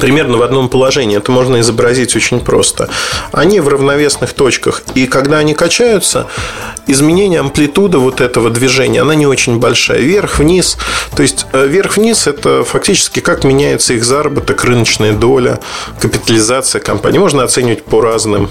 примерно 0.00 0.38
в 0.38 0.42
одном 0.42 0.68
положении. 0.68 1.16
Это 1.16 1.32
можно 1.32 1.60
изобразить 1.60 2.16
очень 2.16 2.40
просто. 2.40 2.88
Они 3.32 3.60
в 3.60 3.68
равновесных 3.68 4.32
точках. 4.32 4.82
И 4.94 5.06
когда 5.06 5.38
они 5.38 5.54
качаются, 5.54 6.26
изменение 6.86 7.40
амплитуды 7.40 7.98
вот 7.98 8.20
этого 8.20 8.50
движения, 8.50 9.02
она 9.02 9.14
не 9.14 9.26
очень 9.26 9.58
большая. 9.58 10.00
Вверх-вниз. 10.00 10.78
То 11.14 11.22
есть, 11.22 11.46
э, 11.52 11.66
вверх-вниз– 11.66 12.26
это 12.26 12.64
фактически 12.64 13.20
как 13.20 13.44
меняется 13.44 13.94
их 13.94 14.04
заработок, 14.04 14.64
рыночная 14.64 15.12
доля, 15.12 15.60
капитализация 16.00 16.80
компании. 16.80 17.18
Можно 17.18 17.42
оценивать 17.44 17.84
по 17.84 18.00
разным 18.00 18.50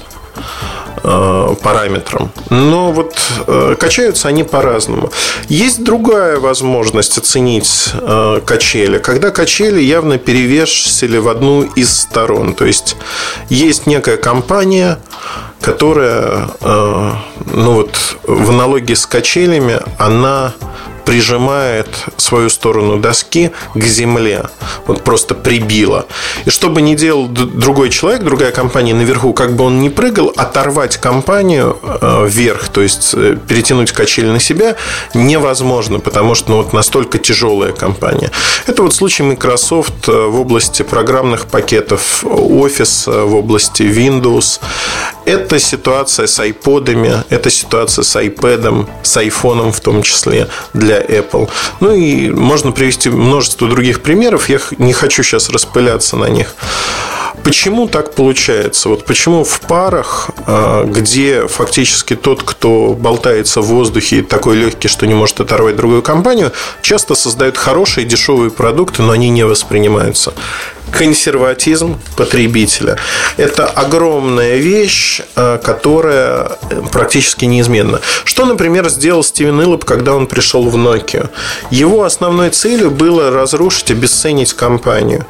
параметрам. 1.03 2.31
Но 2.49 2.91
вот 2.91 3.17
э, 3.47 3.75
качаются 3.79 4.27
они 4.27 4.43
по-разному. 4.43 5.11
Есть 5.47 5.83
другая 5.83 6.39
возможность 6.39 7.17
оценить 7.17 7.91
э, 7.93 8.41
качели, 8.45 8.97
когда 8.97 9.31
качели 9.31 9.81
явно 9.81 10.17
перевесили 10.17 11.17
в 11.17 11.27
одну 11.27 11.63
из 11.63 11.97
сторон. 11.97 12.53
То 12.53 12.65
есть 12.65 12.95
есть 13.49 13.87
некая 13.87 14.17
компания, 14.17 14.99
которая, 15.61 16.49
ну 16.61 17.73
вот 17.73 18.17
в 18.23 18.49
аналогии 18.49 18.93
с 18.93 19.05
качелями, 19.05 19.79
она 19.97 20.53
прижимает 21.09 21.87
свою 22.17 22.51
сторону 22.51 22.99
доски 22.99 23.49
к 23.73 23.83
земле. 23.83 24.43
Вот 24.85 25.03
просто 25.03 25.33
прибило. 25.33 26.05
И 26.45 26.51
что 26.51 26.69
бы 26.69 26.83
ни 26.83 26.93
делал 26.93 27.27
другой 27.27 27.89
человек, 27.89 28.21
другая 28.21 28.51
компания 28.51 28.93
наверху, 28.93 29.33
как 29.33 29.55
бы 29.55 29.63
он 29.63 29.81
ни 29.81 29.89
прыгал, 29.89 30.31
оторвать 30.35 30.97
компанию 30.97 31.79
э, 31.81 32.27
вверх, 32.27 32.69
то 32.69 32.81
есть 32.81 33.15
э, 33.15 33.35
перетянуть 33.47 33.91
качели 33.91 34.27
на 34.27 34.39
себя, 34.39 34.75
невозможно, 35.15 35.99
потому 35.99 36.35
что 36.35 36.51
ну, 36.51 36.57
вот 36.57 36.73
настолько 36.73 37.17
тяжелая 37.17 37.71
компания. 37.71 38.29
Это 38.67 38.83
вот 38.83 38.93
случай 38.93 39.23
Microsoft 39.23 40.07
э, 40.07 40.11
в 40.11 40.39
области 40.39 40.83
программных 40.83 41.47
пакетов 41.47 42.23
Office, 42.23 43.25
в 43.25 43.33
области 43.33 43.81
Windows. 43.81 44.59
Это 45.29 45.59
ситуация 45.59 46.25
с 46.25 46.39
iPod'ами, 46.39 47.23
это 47.29 47.51
ситуация 47.51 48.03
с 48.03 48.15
iPad, 48.19 48.87
с 49.03 49.15
iPhone 49.17 49.71
в 49.71 49.79
том 49.79 50.01
числе 50.01 50.47
для 50.73 50.99
Apple. 50.99 51.47
Ну 51.79 51.93
и 51.93 52.31
можно 52.31 52.71
привести 52.71 53.11
множество 53.11 53.67
других 53.67 54.01
примеров. 54.01 54.49
Я 54.49 54.59
не 54.79 54.91
хочу 54.91 55.21
сейчас 55.21 55.49
распыляться 55.49 56.17
на 56.17 56.29
них. 56.29 56.55
Почему 57.43 57.87
так 57.87 58.15
получается? 58.15 58.89
Вот 58.89 59.05
почему 59.05 59.43
в 59.43 59.61
парах, 59.61 60.31
а, 60.47 60.83
где 60.85 61.47
фактически 61.47 62.15
тот, 62.15 62.41
кто 62.41 62.93
болтается 62.93 63.61
в 63.61 63.67
воздухе 63.67 64.23
такой 64.23 64.57
легкий, 64.57 64.87
что 64.87 65.05
не 65.05 65.13
может 65.13 65.39
оторвать 65.39 65.75
другую 65.75 66.01
компанию, 66.01 66.51
часто 66.81 67.13
создают 67.13 67.55
хорошие 67.55 68.03
дешевые 68.03 68.49
продукты, 68.49 69.03
но 69.03 69.11
они 69.11 69.29
не 69.29 69.45
воспринимаются 69.45 70.33
консерватизм 70.91 71.99
потребителя. 72.15 72.97
Это 73.37 73.65
огромная 73.65 74.57
вещь, 74.57 75.21
э, 75.35 75.59
которая 75.63 76.57
практически 76.91 77.45
неизменна. 77.45 78.01
Что, 78.23 78.45
например, 78.45 78.89
сделал 78.89 79.23
Стивен 79.23 79.61
Иллоп, 79.61 79.85
когда 79.85 80.13
он 80.13 80.27
пришел 80.27 80.69
в 80.69 80.75
Nokia? 80.75 81.29
Его 81.71 82.03
основной 82.03 82.49
целью 82.49 82.91
было 82.91 83.31
разрушить, 83.31 83.91
обесценить 83.91 84.53
компанию. 84.53 85.25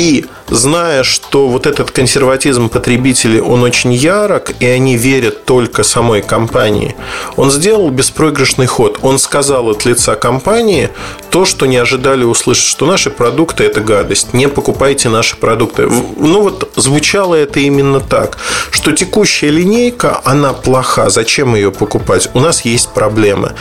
И 0.00 0.24
зная, 0.48 1.02
что 1.02 1.46
вот 1.46 1.66
этот 1.66 1.90
консерватизм 1.90 2.70
потребителей, 2.70 3.42
он 3.42 3.62
очень 3.62 3.92
ярок, 3.92 4.50
и 4.58 4.64
они 4.64 4.96
верят 4.96 5.44
только 5.44 5.82
самой 5.82 6.22
компании, 6.22 6.96
он 7.36 7.50
сделал 7.50 7.90
беспроигрышный 7.90 8.64
ход. 8.64 8.98
Он 9.02 9.18
сказал 9.18 9.68
от 9.68 9.84
лица 9.84 10.14
компании 10.14 10.88
то, 11.28 11.44
что 11.44 11.66
не 11.66 11.76
ожидали 11.76 12.24
услышать, 12.24 12.64
что 12.64 12.86
наши 12.86 13.10
продукты– 13.10 13.64
это 13.64 13.82
гадость, 13.82 14.32
не 14.32 14.48
покупайте 14.48 15.10
наши 15.10 15.36
продукты. 15.36 15.86
Ну 16.16 16.40
вот 16.40 16.72
звучало 16.76 17.34
это 17.34 17.60
именно 17.60 18.00
так, 18.00 18.38
что 18.70 18.92
текущая 18.92 19.50
линейка, 19.50 20.22
она 20.24 20.54
плоха, 20.54 21.10
зачем 21.10 21.54
ее 21.54 21.72
покупать? 21.72 22.30
У 22.32 22.40
нас 22.40 22.64
есть 22.64 22.88
проблемы. 22.88 23.52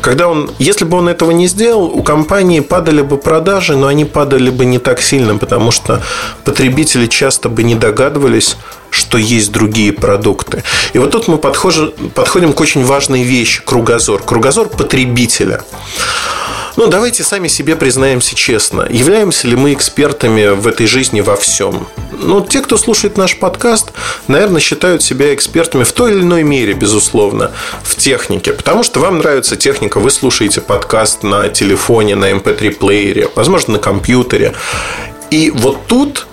Когда 0.00 0.28
он, 0.28 0.48
если 0.60 0.84
бы 0.84 0.98
он 0.98 1.08
этого 1.08 1.32
не 1.32 1.48
сделал, 1.48 1.86
у 1.86 2.04
компании 2.04 2.60
падали 2.60 3.02
бы 3.02 3.18
продажи, 3.18 3.76
но 3.76 3.88
они 3.88 4.04
падали 4.04 4.50
бы 4.50 4.64
не 4.64 4.78
так 4.78 5.00
сильно, 5.00 5.36
потому 5.36 5.72
что 5.72 5.87
потребители 6.44 7.06
часто 7.06 7.48
бы 7.48 7.62
не 7.62 7.74
догадывались, 7.74 8.56
что 8.90 9.18
есть 9.18 9.52
другие 9.52 9.92
продукты. 9.92 10.62
И 10.92 10.98
вот 10.98 11.10
тут 11.10 11.28
мы 11.28 11.38
подходим, 11.38 11.92
подходим 12.14 12.52
к 12.52 12.60
очень 12.60 12.84
важной 12.84 13.22
вещи– 13.22 13.62
кругозор. 13.64 14.22
Кругозор 14.22 14.68
потребителя. 14.68 15.62
Ну, 16.78 16.86
давайте 16.86 17.24
сами 17.24 17.48
себе 17.48 17.74
признаемся 17.74 18.36
честно. 18.36 18.86
Являемся 18.88 19.48
ли 19.48 19.56
мы 19.56 19.72
экспертами 19.72 20.54
в 20.54 20.64
этой 20.68 20.86
жизни 20.86 21.20
во 21.20 21.34
всем? 21.34 21.88
Ну, 22.12 22.40
те, 22.40 22.60
кто 22.60 22.76
слушает 22.76 23.16
наш 23.16 23.36
подкаст, 23.36 23.90
наверное, 24.28 24.60
считают 24.60 25.02
себя 25.02 25.34
экспертами 25.34 25.82
в 25.82 25.90
той 25.90 26.12
или 26.12 26.20
иной 26.20 26.44
мере, 26.44 26.74
безусловно, 26.74 27.50
в 27.82 27.96
технике. 27.96 28.52
Потому 28.52 28.84
что 28.84 29.00
вам 29.00 29.18
нравится 29.18 29.56
техника, 29.56 29.98
вы 29.98 30.10
слушаете 30.10 30.60
подкаст 30.60 31.24
на 31.24 31.48
телефоне, 31.48 32.14
на 32.14 32.30
MP3-плеере, 32.30 33.24
эм 33.24 33.30
возможно, 33.34 33.72
на 33.72 33.78
компьютере. 33.80 34.54
И 35.30 35.50
вот 35.50 35.86
тут 35.86 36.26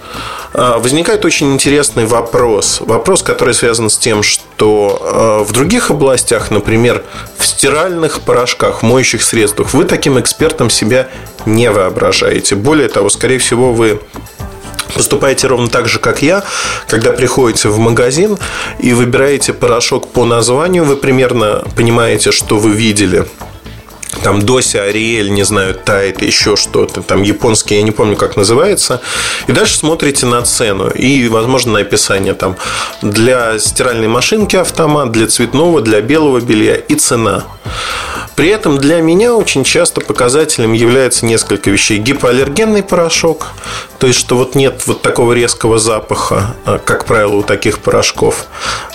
а, 0.54 0.80
возникает 0.80 1.26
очень 1.26 1.54
интересный 1.54 2.06
вопрос. 2.06 2.80
Вопрос, 2.80 3.24
который 3.24 3.54
связан 3.54 3.90
с 3.90 3.98
тем, 3.98 4.24
что 4.24 5.00
а, 5.02 5.44
в 5.44 5.52
других 5.52 5.92
областях, 5.92 6.50
например, 6.50 7.04
в 7.38 7.46
стиральных 7.46 8.22
порошках, 8.22 8.82
моющих 8.82 9.22
средствах, 9.22 9.74
вы 9.74 9.84
таким 9.84 10.18
экспертом 10.20 10.70
себя 10.70 11.10
не 11.46 11.70
воображаете. 11.70 12.56
Более 12.56 12.88
того, 12.88 13.10
скорее 13.10 13.38
всего, 13.40 13.74
вы 13.74 14.00
поступаете 14.94 15.48
ровно 15.48 15.68
так 15.68 15.90
же, 15.90 16.00
как 16.00 16.22
я, 16.22 16.44
когда 16.88 17.12
приходите 17.12 17.68
в 17.68 17.78
магазин 17.78 18.38
и 18.80 18.94
выбираете 18.94 19.52
порошок 19.52 20.08
по 20.08 20.24
названию, 20.24 20.86
вы 20.86 20.96
примерно 20.96 21.66
понимаете, 21.76 22.32
что 22.32 22.58
вы 22.58 22.72
видели 22.72 23.26
там 24.24 24.42
Дося, 24.42 24.84
Ариэль, 24.84 25.30
не 25.30 25.44
знаю, 25.44 25.76
Тайт, 25.76 26.22
еще 26.22 26.56
что-то, 26.56 27.02
там 27.02 27.24
японский, 27.24 27.76
я 27.76 27.82
не 27.82 27.92
помню, 27.92 28.16
как 28.16 28.36
называется. 28.36 29.02
И 29.48 29.52
дальше 29.52 29.78
смотрите 29.78 30.26
на 30.26 30.42
цену 30.42 30.90
и, 30.90 31.28
возможно, 31.28 31.74
на 31.74 31.80
описание 31.80 32.34
там 32.34 32.56
для 33.02 33.60
стиральной 33.60 34.08
машинки 34.08 34.56
автомат, 34.56 35.12
для 35.12 35.28
цветного, 35.28 35.82
для 35.82 36.02
белого 36.02 36.40
белья 36.40 36.76
и 36.76 36.96
цена. 36.96 37.44
При 38.36 38.50
этом 38.50 38.78
для 38.78 39.00
меня 39.02 39.34
очень 39.34 39.64
часто 39.64 40.02
показателем 40.02 40.74
является 40.74 41.26
несколько 41.26 41.70
вещей. 41.70 42.00
Гипоаллергенный 42.00 42.84
порошок, 42.84 43.48
то 43.98 44.08
есть, 44.08 44.20
что 44.20 44.36
вот 44.36 44.56
нет 44.56 44.84
вот 44.88 45.02
такого 45.02 45.32
резкого 45.32 45.78
запаха, 45.78 46.56
а, 46.66 46.80
как 46.80 47.06
правило, 47.06 47.36
у 47.36 47.44
таких 47.44 47.80
порошков, 47.80 48.48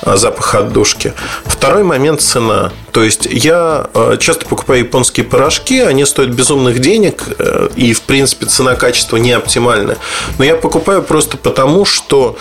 а, 0.03 0.17
запаха 0.17 0.59
отдушки. 0.59 1.15
Второй 1.45 1.85
момент– 1.85 2.21
цена. 2.23 2.71
То 2.93 3.03
есть, 3.03 3.27
я 3.31 3.89
а, 3.95 4.19
часто 4.19 4.45
покупаю 4.45 4.81
японские 4.81 5.25
порошки, 5.25 5.81
они 5.81 6.05
стоят 6.05 6.31
безумных 6.31 6.81
денег, 6.81 7.25
э, 7.39 7.69
и, 7.77 7.95
в 7.95 8.03
принципе, 8.03 8.47
цена-качество 8.47 9.17
не 9.17 9.33
оптимальная. 9.33 9.97
Но 10.39 10.45
я 10.45 10.55
покупаю 10.55 11.03
просто 11.03 11.37
потому, 11.37 11.85
что 11.85 12.37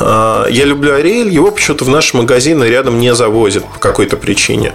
я 0.00 0.64
люблю 0.64 0.94
Ариэль, 0.94 1.30
его 1.30 1.50
почему-то 1.50 1.84
в 1.84 1.88
наши 1.88 2.16
магазины 2.16 2.64
рядом 2.64 2.98
не 2.98 3.14
завозят 3.14 3.64
по 3.64 3.78
какой-то 3.78 4.16
причине. 4.16 4.72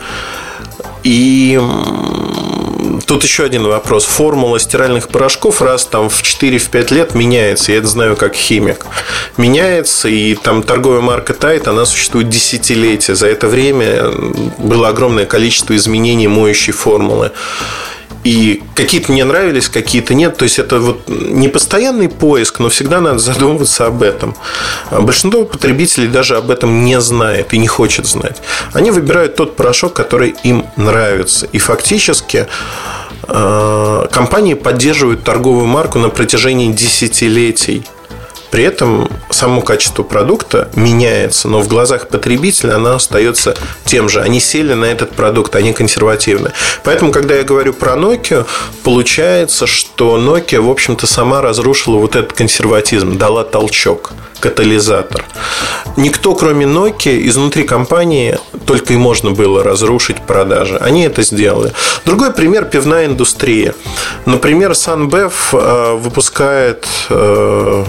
И 1.10 1.60
тут 3.08 3.24
еще 3.24 3.44
один 3.44 3.64
вопрос. 3.64 4.06
Формула 4.06 4.60
стиральных 4.60 5.10
порошков 5.10 5.60
раз 5.60 5.86
там 5.86 6.08
в 6.08 6.22
4-5 6.22 6.94
лет 6.94 7.16
меняется. 7.16 7.72
Я 7.72 7.80
это 7.80 7.88
знаю 7.88 8.16
как 8.16 8.36
химик. 8.36 8.86
Меняется, 9.36 10.08
и 10.08 10.36
там 10.36 10.62
торговая 10.62 11.02
марка 11.02 11.34
Тайт, 11.34 11.68
она 11.68 11.86
существует 11.86 12.30
десятилетия. 12.30 13.16
За 13.16 13.26
это 13.26 13.48
время 13.48 14.12
было 14.60 14.90
огромное 14.90 15.26
количество 15.26 15.76
изменений 15.76 16.28
моющей 16.28 16.74
формулы. 16.74 17.32
И 18.24 18.62
какие-то 18.76 19.12
мне 19.12 19.24
нравились, 19.24 19.70
какие-то 19.70 20.14
нет. 20.14 20.38
То 20.38 20.44
есть 20.44 20.60
это 20.60 20.80
вот 20.80 21.08
не 21.08 21.48
постоянный 21.48 22.10
поиск, 22.10 22.60
но 22.60 22.70
всегда 22.70 23.00
надо 23.00 23.20
задумываться 23.20 23.86
об 23.86 24.04
этом. 24.04 24.36
Большинство 24.92 25.46
потребителей 25.46 26.08
даже 26.08 26.36
об 26.36 26.52
этом 26.52 26.84
не 26.84 27.00
знает 27.00 27.54
и 27.54 27.58
не 27.58 27.68
хочет 27.68 28.06
знать. 28.06 28.38
Они 28.74 28.92
выбирают 28.92 29.36
тот 29.36 29.56
порошок, 29.56 29.94
который 29.94 30.36
им 30.44 30.66
нравится. 30.76 31.48
И 31.52 31.60
фактически 31.60 32.48
э, 33.28 34.08
компании 34.12 34.54
поддерживают 34.54 35.24
торговую 35.24 35.68
марку 35.68 36.00
на 36.00 36.10
протяжении 36.10 36.72
десятилетий. 36.72 37.86
При 38.52 38.64
этом 38.64 39.10
само 39.30 39.62
качество 39.62 40.04
продукта 40.04 40.70
меняется, 40.76 41.48
но 41.48 41.60
в 41.60 41.68
глазах 41.68 42.08
потребителя 42.08 42.76
оно 42.76 42.96
остается 42.96 43.56
тем 43.86 44.10
же. 44.10 44.22
Они 44.22 44.40
сели 44.40 44.74
на 44.74 44.86
этот 44.86 45.12
продукт, 45.12 45.56
они 45.56 45.74
консервативны. 45.74 46.52
Поэтому, 46.84 47.12
когда 47.12 47.36
я 47.36 47.44
говорю 47.44 47.74
про 47.74 47.94
Nokia, 47.94 48.46
получается, 48.84 49.68
что 49.68 50.18
Nokia, 50.18 50.62
в 50.62 50.70
общем-то, 50.70 51.06
сама 51.08 51.42
разрушила 51.42 51.98
вот 51.98 52.16
этот 52.16 52.34
консерватизм, 52.34 53.18
дала 53.18 53.44
толчок 53.44 54.14
катализатор. 54.40 55.26
Никто, 55.98 56.34
кроме 56.34 56.66
Nokia, 56.66 57.28
изнутри 57.28 57.64
компании 57.64 58.38
только 58.66 58.94
и 58.94 58.98
можно 58.98 59.32
было 59.32 59.64
разрушить 59.64 60.22
продажи. 60.22 60.78
Они 60.78 61.04
это 61.04 61.24
сделали. 61.24 61.74
Другой 62.06 62.32
пример– 62.32 62.66
пивная 62.72 63.06
индустрия. 63.06 63.74
Например, 64.26 64.72
SunBev 64.72 65.34
э, 65.52 65.96
выпускает 65.96 66.88
э, 67.10 67.84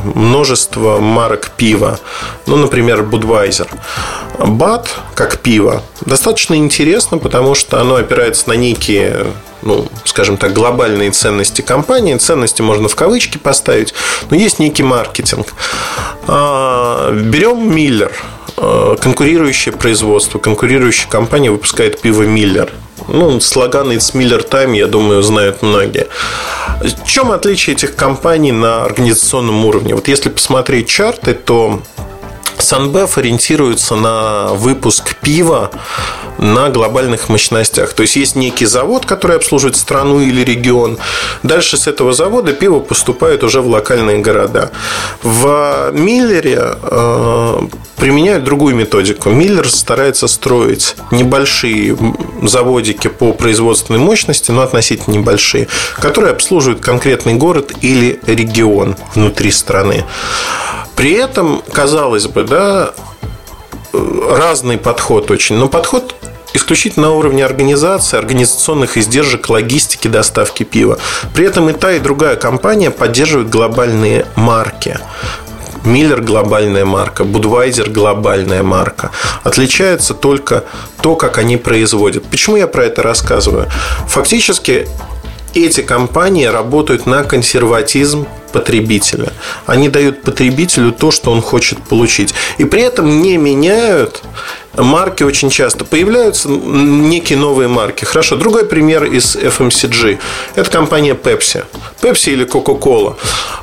множество 0.50 0.98
марок 0.98 1.50
пива. 1.56 2.00
Ну, 2.46 2.56
например, 2.56 3.02
Budweiser. 3.02 3.68
Бат, 4.38 4.88
как 5.14 5.38
пиво, 5.38 5.82
достаточно 6.00 6.54
интересно, 6.54 7.18
потому 7.18 7.54
что 7.54 7.80
оно 7.80 7.94
опирается 7.94 8.48
на 8.48 8.54
некие 8.54 9.26
ну, 9.62 9.86
скажем 10.04 10.38
так, 10.38 10.52
глобальные 10.52 11.12
ценности 11.12 11.60
компании. 11.60 12.16
Ценности 12.16 12.62
можно 12.62 12.88
в 12.88 12.96
кавычки 12.96 13.38
поставить, 13.38 13.94
но 14.30 14.36
есть 14.36 14.58
некий 14.58 14.82
маркетинг. 14.82 15.54
А, 16.26 17.12
берем 17.12 17.72
Миллер, 17.72 18.10
а, 18.56 18.96
конкурирующее 18.96 19.72
производство, 19.72 20.38
конкурирующая 20.38 21.08
компания 21.08 21.50
выпускает 21.50 22.00
пиво 22.00 22.22
Миллер. 22.22 22.72
Ну, 23.08 23.40
слоган 23.40 23.92
It's 23.92 24.14
Miller 24.14 24.48
Time, 24.48 24.76
я 24.76 24.86
думаю, 24.86 25.22
знают 25.22 25.62
многие. 25.62 26.08
В 26.80 27.06
чем 27.06 27.30
отличие 27.30 27.76
этих 27.76 27.96
компаний 27.96 28.52
на 28.52 28.84
организационном 28.84 29.64
уровне? 29.64 29.94
Вот 29.94 30.08
если 30.08 30.28
посмотреть 30.28 30.88
чарты, 30.88 31.34
то 31.34 31.82
Санбеф 32.60 33.18
ориентируется 33.18 33.96
на 33.96 34.48
выпуск 34.52 35.16
пива 35.16 35.70
на 36.38 36.70
глобальных 36.70 37.28
мощностях. 37.28 37.92
То 37.92 38.02
есть 38.02 38.16
есть 38.16 38.36
некий 38.36 38.66
завод, 38.66 39.04
который 39.04 39.36
обслуживает 39.36 39.76
страну 39.76 40.20
или 40.20 40.42
регион. 40.42 40.98
Дальше 41.42 41.76
с 41.76 41.86
этого 41.86 42.12
завода 42.12 42.52
пиво 42.52 42.80
поступает 42.80 43.44
уже 43.44 43.60
в 43.60 43.68
локальные 43.68 44.18
города. 44.18 44.70
В 45.22 45.90
Миллере 45.92 46.76
э, 46.82 47.60
применяют 47.96 48.44
другую 48.44 48.74
методику. 48.74 49.28
Миллер 49.30 49.68
старается 49.68 50.26
строить 50.28 50.96
небольшие 51.10 51.96
заводики 52.42 53.08
по 53.08 53.32
производственной 53.32 53.98
мощности, 53.98 54.50
но 54.50 54.62
относительно 54.62 55.14
небольшие, 55.14 55.68
которые 55.96 56.32
обслуживают 56.32 56.80
конкретный 56.80 57.34
город 57.34 57.72
или 57.82 58.18
регион 58.26 58.96
внутри 59.14 59.50
страны. 59.50 60.04
При 61.00 61.12
этом, 61.12 61.62
казалось 61.72 62.26
бы, 62.26 62.44
да, 62.44 62.92
разный 63.94 64.76
подход 64.76 65.30
очень, 65.30 65.56
но 65.56 65.66
подход 65.66 66.14
исключительно 66.52 67.06
на 67.06 67.14
уровне 67.14 67.42
организации, 67.42 68.18
организационных 68.18 68.98
издержек, 68.98 69.48
логистики 69.48 70.08
доставки 70.08 70.62
пива. 70.62 70.98
При 71.32 71.46
этом 71.46 71.70
и 71.70 71.72
та, 71.72 71.92
и 71.92 72.00
другая 72.00 72.36
компания 72.36 72.90
поддерживают 72.90 73.48
глобальные 73.48 74.26
марки. 74.36 74.98
Миллер– 75.84 76.20
глобальная 76.22 76.84
марка, 76.84 77.24
Будвайзер– 77.24 77.88
глобальная 77.90 78.62
марка. 78.62 79.10
Отличается 79.42 80.12
только 80.12 80.64
то, 81.00 81.16
как 81.16 81.38
они 81.38 81.56
производят. 81.56 82.26
Почему 82.26 82.56
я 82.56 82.66
про 82.66 82.84
это 82.84 83.02
рассказываю? 83.02 83.70
Фактически 84.06 84.86
эти 85.54 85.80
компании 85.80 86.44
работают 86.44 87.06
на 87.06 87.24
консерватизм 87.24 88.26
потребителя. 88.50 89.32
Они 89.66 89.88
дают 89.88 90.22
потребителю 90.22 90.92
то, 90.92 91.10
что 91.10 91.32
он 91.32 91.42
хочет 91.42 91.78
получить. 91.82 92.34
И 92.58 92.64
при 92.64 92.82
этом 92.82 93.22
не 93.22 93.36
меняют 93.36 94.22
марки 94.82 95.22
очень 95.22 95.50
часто. 95.50 95.84
Появляются 95.84 96.48
некие 96.48 97.38
новые 97.38 97.68
марки. 97.68 98.04
Хорошо, 98.04 98.36
другой 98.36 98.66
пример 98.66 99.04
из 99.04 99.36
FMCG. 99.36 100.18
Это 100.54 100.70
компания 100.70 101.14
Pepsi. 101.14 101.64
Pepsi 102.00 102.32
или 102.32 102.46
Coca-Cola. 102.46 103.16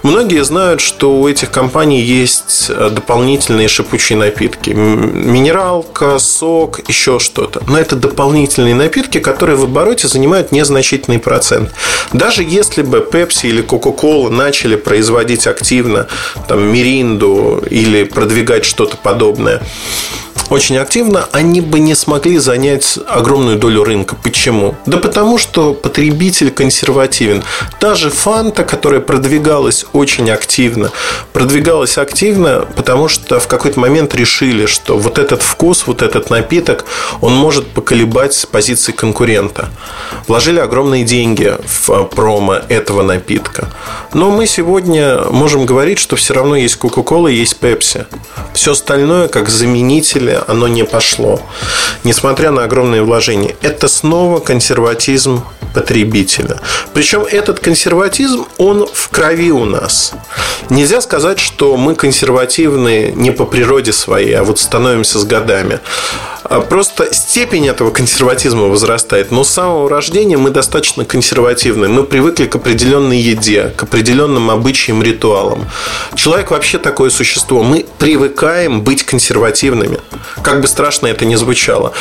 Многие 0.03 0.43
знают, 0.43 0.81
что 0.81 1.19
у 1.19 1.27
этих 1.27 1.51
компаний 1.51 2.01
есть 2.01 2.67
э, 2.69 2.89
дополнительные 2.91 3.67
шипучие 3.67 4.17
напитки. 4.17 4.69
Минералка, 4.71 6.19
сок, 6.19 6.87
еще 6.87 7.19
что-то. 7.19 7.61
Но 7.67 7.77
это 7.77 7.95
дополнительные 7.95 8.75
напитки, 8.75 9.19
которые 9.19 9.55
в 9.57 9.63
обороте 9.63 10.07
занимают 10.07 10.51
незначительный 10.51 11.19
процент. 11.19 11.71
Даже 12.13 12.43
если 12.43 12.83
бы 12.83 12.99
Pepsi 13.11 13.49
или 13.49 13.63
Coca-Cola 13.63 14.29
начали 14.29 14.75
производить 14.75 15.47
активно 15.47 16.07
там, 16.47 16.61
миринду 16.61 17.63
или 17.69 18.03
продвигать 18.03 18.65
что-то 18.65 18.97
подобное, 18.97 19.61
очень 20.49 20.77
активно, 20.77 21.27
они 21.31 21.61
бы 21.61 21.79
не 21.79 21.95
смогли 21.95 22.37
занять 22.37 22.97
огромную 23.07 23.57
долю 23.57 23.83
рынка. 23.83 24.15
Почему? 24.15 24.75
Да 24.85 24.97
потому 24.97 25.37
что 25.37 25.73
потребитель 25.73 26.51
консервативен. 26.51 27.43
Та 27.79 27.95
же 27.95 28.09
фанта, 28.09 28.63
которая 28.63 29.01
продвигалась 29.01 29.85
очень 29.93 30.29
активно, 30.29 30.91
продвигалась 31.33 31.97
активно, 31.97 32.65
потому 32.75 33.07
что 33.07 33.39
в 33.39 33.47
какой-то 33.47 33.79
момент 33.79 34.15
решили, 34.15 34.65
что 34.65 34.97
вот 34.97 35.19
этот 35.19 35.41
вкус, 35.41 35.85
вот 35.87 36.01
этот 36.01 36.29
напиток, 36.29 36.85
он 37.21 37.33
может 37.33 37.67
поколебать 37.67 38.33
с 38.33 38.45
позиции 38.45 38.91
конкурента. 38.91 39.69
Вложили 40.27 40.59
огромные 40.59 41.03
деньги 41.03 41.53
в 41.65 42.03
промо 42.05 42.55
этого 42.69 43.01
напитка. 43.01 43.67
Но 44.13 44.31
мы 44.31 44.47
сегодня 44.47 45.21
можем 45.29 45.65
говорить, 45.65 45.99
что 45.99 46.15
все 46.15 46.33
равно 46.33 46.55
есть 46.55 46.77
и 47.27 47.35
есть 47.35 47.57
Pepsi. 47.61 48.05
Все 48.53 48.71
остальное, 48.71 49.27
как 49.27 49.49
заменители, 50.27 50.43
оно 50.47 50.67
не 50.67 50.83
пошло. 50.83 51.39
Несмотря 52.03 52.51
на 52.51 52.63
огромные 52.63 53.01
вложения. 53.01 53.55
Это 53.61 53.87
снова 53.87 54.39
консерватизм 54.39 55.43
потребителя. 55.73 56.57
Причем 56.93 57.23
этот 57.23 57.59
консерватизм, 57.59 58.45
он 58.57 58.87
в 58.91 59.09
крови 59.09 59.51
у 59.51 59.65
нас. 59.65 60.13
Нельзя 60.69 61.01
сказать, 61.01 61.39
что 61.39 61.77
мы 61.77 61.95
консервативны 61.95 63.13
не 63.15 63.31
по 63.31 63.45
природе 63.45 63.93
своей, 63.93 64.33
а 64.33 64.43
вот 64.43 64.59
становимся 64.59 65.19
с 65.19 65.23
годами. 65.25 65.79
А 66.49 66.61
просто 66.61 67.13
степень 67.13 67.67
этого 67.67 67.91
консерватизма 67.91 68.67
возрастает. 68.67 69.31
Но 69.31 69.43
с 69.43 69.49
самого 69.49 69.89
рождения 69.89 70.37
мы 70.37 70.49
достаточно 70.49 71.03
консервативны. 71.03 71.89
Мы 71.89 72.03
привыкли 72.03 72.45
к 72.45 72.55
определенной 72.55 73.19
еде, 73.19 73.73
к 73.75 73.83
определенным 73.83 74.49
обычаям, 74.49 75.03
ритуалам. 75.03 75.65
Человек 76.15 76.51
вообще 76.51 76.77
такое 76.77 77.09
существо. 77.09 77.63
Мы 77.63 77.85
привыкаем 77.99 78.81
быть 78.81 79.03
консервативными. 79.03 79.99
Как 80.41 80.61
бы 80.61 80.67
страшно 80.67 81.07
это 81.07 81.25
ни 81.25 81.35
звучало. 81.35 81.91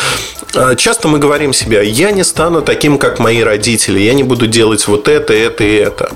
А, 0.55 0.77
часто 0.77 1.09
мы 1.09 1.19
говорим 1.19 1.53
себе, 1.53 1.85
я 1.89 2.13
не 2.13 2.25
стану 2.25 2.63
таким, 2.63 2.99
как 2.99 3.19
мои 3.19 3.43
родители, 3.43 3.99
я 3.99 4.15
не 4.15 4.23
буду 4.23 4.47
делать 4.47 4.87
вот 4.87 5.09
это, 5.09 5.35
это 5.35 5.65
и 5.65 5.75
это. 5.75 6.13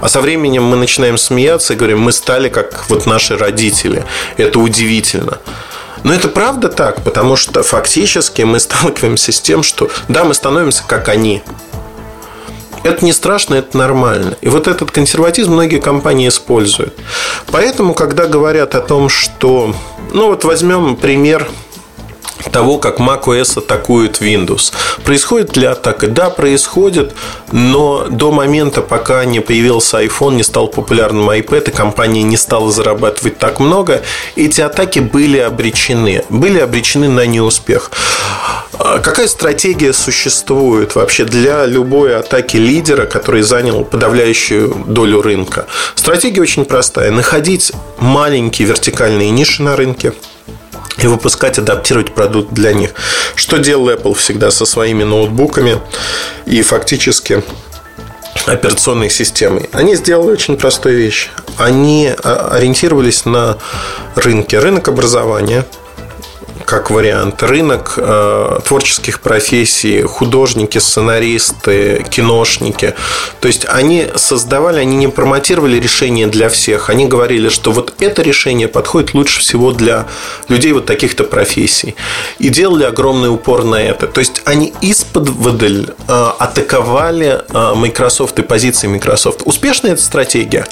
А 0.00 0.08
со 0.08 0.20
временем 0.20 0.62
мы 0.64 0.76
начинаем 0.76 1.18
смеяться 1.18 1.74
и 1.74 1.76
говорим, 1.76 2.00
мы 2.00 2.12
стали 2.12 2.48
как 2.48 2.84
вот 2.88 3.06
наши 3.06 3.36
родители. 3.36 4.04
Это 4.36 4.60
удивительно. 4.60 5.38
Но 6.04 6.12
это 6.12 6.28
правда 6.28 6.68
так, 6.68 7.02
потому 7.02 7.36
что 7.36 7.62
фактически 7.62 8.42
мы 8.42 8.60
сталкиваемся 8.60 9.32
с 9.32 9.40
тем, 9.40 9.62
что 9.62 9.90
да, 10.08 10.24
мы 10.24 10.34
становимся 10.34 10.82
как 10.86 11.08
они. 11.08 11.42
Это 12.82 13.04
не 13.04 13.12
страшно, 13.12 13.54
это 13.54 13.78
нормально. 13.78 14.36
И 14.40 14.48
вот 14.48 14.66
этот 14.66 14.90
консерватизм 14.90 15.52
многие 15.52 15.78
компании 15.78 16.28
используют. 16.28 16.98
Поэтому, 17.52 17.94
когда 17.94 18.26
говорят 18.26 18.74
о 18.74 18.80
том, 18.80 19.08
что... 19.08 19.74
Ну, 20.12 20.26
вот 20.26 20.44
возьмем 20.44 20.96
пример 20.96 21.48
того, 22.50 22.78
как 22.78 22.98
macOS 22.98 23.58
атакует 23.58 24.20
Windows. 24.20 24.72
Происходит 25.04 25.56
ли 25.56 25.66
атака? 25.66 26.06
Да, 26.06 26.30
происходит, 26.30 27.14
но 27.50 28.06
до 28.10 28.32
момента, 28.32 28.82
пока 28.82 29.24
не 29.24 29.40
появился 29.40 30.02
iPhone, 30.02 30.34
не 30.34 30.42
стал 30.42 30.68
популярным 30.68 31.28
iPad, 31.30 31.70
и 31.70 31.72
компания 31.72 32.22
не 32.22 32.36
стала 32.36 32.70
зарабатывать 32.70 33.38
так 33.38 33.60
много, 33.60 34.02
эти 34.36 34.60
атаки 34.60 34.98
были 34.98 35.38
обречены. 35.38 36.24
Были 36.28 36.58
обречены 36.58 37.08
на 37.08 37.26
неуспех. 37.26 37.90
А 38.78 38.98
какая 38.98 39.28
стратегия 39.28 39.92
существует 39.92 40.94
вообще 40.94 41.24
для 41.24 41.66
любой 41.66 42.16
атаки 42.16 42.56
лидера, 42.56 43.06
который 43.06 43.42
занял 43.42 43.84
подавляющую 43.84 44.84
долю 44.86 45.22
рынка? 45.22 45.66
Стратегия 45.94 46.40
очень 46.40 46.64
простая. 46.64 47.10
Находить 47.10 47.72
маленькие 47.98 48.68
вертикальные 48.68 49.30
ниши 49.30 49.62
на 49.62 49.76
рынке– 49.76 50.12
и 50.98 51.06
выпускать, 51.06 51.58
адаптировать 51.58 52.14
продукт 52.14 52.52
для 52.52 52.72
них. 52.72 52.90
Что 53.34 53.58
делал 53.58 53.90
Apple 53.90 54.14
всегда 54.14 54.50
со 54.50 54.66
своими 54.66 55.04
ноутбуками 55.04 55.80
и 56.46 56.62
фактически 56.62 57.42
операционной 58.46 59.10
системой. 59.10 59.68
Они 59.72 59.94
сделали 59.94 60.32
очень 60.32 60.56
простую 60.56 60.96
вещь. 60.96 61.30
Они 61.58 62.12
а, 62.22 62.50
ориентировались 62.52 63.24
на 63.24 63.58
рынке. 64.16 64.58
Рынок 64.58 64.88
образования– 64.88 65.66
как 66.64 66.90
вариант. 66.90 67.42
Рынок 67.42 67.94
э, 67.96 68.60
творческих 68.64 69.20
профессий, 69.20 70.02
художники, 70.02 70.78
сценаристы, 70.78 72.04
киношники. 72.10 72.94
То 73.40 73.48
есть 73.48 73.66
они 73.68 74.06
создавали, 74.16 74.80
они 74.80 74.96
не 74.96 75.08
промотировали 75.08 75.78
решение 75.78 76.26
для 76.26 76.48
всех. 76.48 76.90
Они 76.90 77.06
говорили, 77.06 77.48
что 77.48 77.72
вот 77.72 77.94
это 78.00 78.22
решение 78.22 78.68
подходит 78.68 79.14
лучше 79.14 79.40
всего 79.40 79.72
для 79.72 80.06
людей 80.48 80.72
вот 80.72 80.86
таких-то 80.86 81.24
профессий. 81.24 81.94
И 82.38 82.48
делали 82.48 82.84
огромный 82.84 83.28
упор 83.28 83.64
на 83.64 83.76
это. 83.76 84.06
То 84.06 84.20
есть 84.20 84.42
они 84.44 84.72
из-под 84.80 85.28
выдаль 85.28 85.88
э, 86.08 86.30
атаковали 86.38 87.42
э, 87.48 87.74
Microsoft 87.74 88.38
и 88.38 88.42
позиции 88.42 88.86
Microsoft. 88.86 89.42
Успешная 89.44 89.92
эта 89.92 90.02
стратегия? 90.02 90.66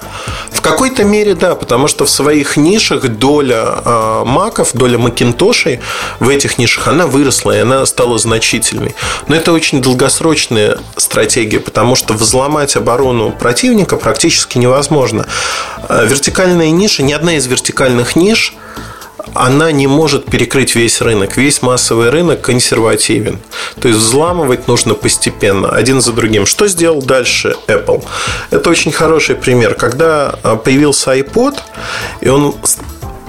В 0.50 0.60
какой-то 0.60 1.04
мере 1.04 1.34
да, 1.34 1.54
потому 1.54 1.88
что 1.88 2.04
в 2.04 2.10
своих 2.10 2.56
нишах 2.56 3.08
доля 3.08 3.80
э, 3.84 4.22
маков, 4.24 4.72
доля 4.74 4.98
макинтошей 4.98 5.79
в 6.18 6.28
этих 6.28 6.58
нишах, 6.58 6.88
она 6.88 7.06
выросла, 7.06 7.56
и 7.56 7.60
она 7.60 7.84
стала 7.86 8.18
значительной. 8.18 8.94
Но 9.28 9.36
это 9.36 9.52
очень 9.52 9.82
долгосрочная 9.82 10.78
стратегия, 10.96 11.60
потому 11.60 11.96
что 11.96 12.14
взломать 12.14 12.76
оборону 12.76 13.32
противника 13.32 13.96
практически 13.96 14.58
невозможно. 14.58 15.26
А 15.88 16.04
вертикальная 16.04 16.70
ниша, 16.70 17.02
ни 17.02 17.12
одна 17.12 17.34
из 17.34 17.46
вертикальных 17.46 18.16
ниш 18.16 18.54
она 19.34 19.72
не 19.72 19.86
может 19.86 20.26
перекрыть 20.26 20.74
весь 20.74 21.00
рынок. 21.00 21.36
Весь 21.36 21.62
массовый 21.62 22.10
рынок 22.10 22.40
консервативен. 22.40 23.38
То 23.80 23.88
есть 23.88 24.00
взламывать 24.00 24.68
нужно 24.68 24.94
постепенно, 24.94 25.70
один 25.70 26.00
за 26.00 26.12
другим. 26.12 26.46
Что 26.46 26.68
сделал 26.68 27.02
дальше 27.02 27.56
Apple? 27.66 28.04
Это 28.50 28.70
очень 28.70 28.92
хороший 28.92 29.36
пример. 29.36 29.74
Когда 29.74 30.38
а, 30.42 30.56
появился 30.56 31.16
iPod, 31.16 31.58
и 32.20 32.28
он 32.28 32.54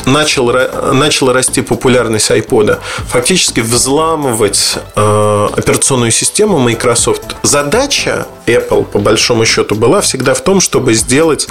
начал, 0.06 0.52
начала 0.94 1.34
расти 1.34 1.62
популярность 1.62 2.32
iPod, 2.32 2.80
фактически 3.08 3.60
взламывать 3.60 4.78
э, 4.96 5.48
операционную 5.58 6.12
систему 6.12 6.58
Microsoft. 6.60 7.36
Задача 7.44 8.28
Apple, 8.46 8.86
по 8.86 9.00
большому 9.00 9.46
счету, 9.46 9.76
была 9.76 10.02
всегда 10.02 10.34
в 10.34 10.42
том, 10.42 10.62
чтобы 10.62 10.94
сделать 10.94 11.48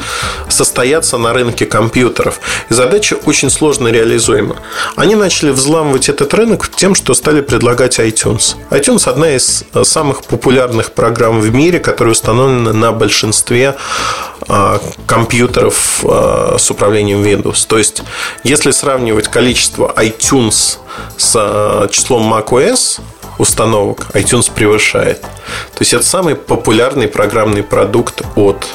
состояться 0.48 1.18
на 1.18 1.32
рынке 1.32 1.66
компьютеров. 1.66 2.40
И 2.68 2.74
задача 2.74 3.16
очень 3.26 3.50
сложно 3.50 3.88
реализуема. 3.88 4.56
Они 4.96 5.14
начали 5.14 5.50
взламывать 5.50 6.08
этот 6.08 6.34
рынок 6.34 6.68
тем, 6.68 6.94
что 6.94 7.14
стали 7.14 7.40
предлагать 7.40 7.98
iTunes. 7.98 8.56
iTunes 8.70 9.08
одна 9.08 9.30
из 9.30 9.64
самых 9.84 10.24
популярных 10.24 10.92
программ 10.92 11.40
в 11.40 11.54
мире, 11.54 11.78
которая 11.78 12.12
установлена 12.12 12.72
на 12.72 12.92
большинстве 12.92 13.76
э, 14.48 14.78
компьютеров 15.06 16.00
э, 16.02 16.56
с 16.58 16.70
управлением 16.70 17.22
Windows. 17.22 17.66
То 17.66 17.78
есть 17.78 18.02
если 18.44 18.70
сравнивать 18.70 19.28
количество 19.28 19.92
iTunes 19.96 20.78
с 21.16 21.34
э, 21.34 21.88
числом 21.90 22.32
macOS 22.32 23.00
установок, 23.38 24.06
iTunes 24.14 24.50
превышает. 24.52 25.20
То 25.20 25.80
есть 25.80 25.94
это 25.94 26.04
самый 26.04 26.34
популярный 26.34 27.08
программный 27.08 27.62
продукт 27.62 28.22
от 28.36 28.66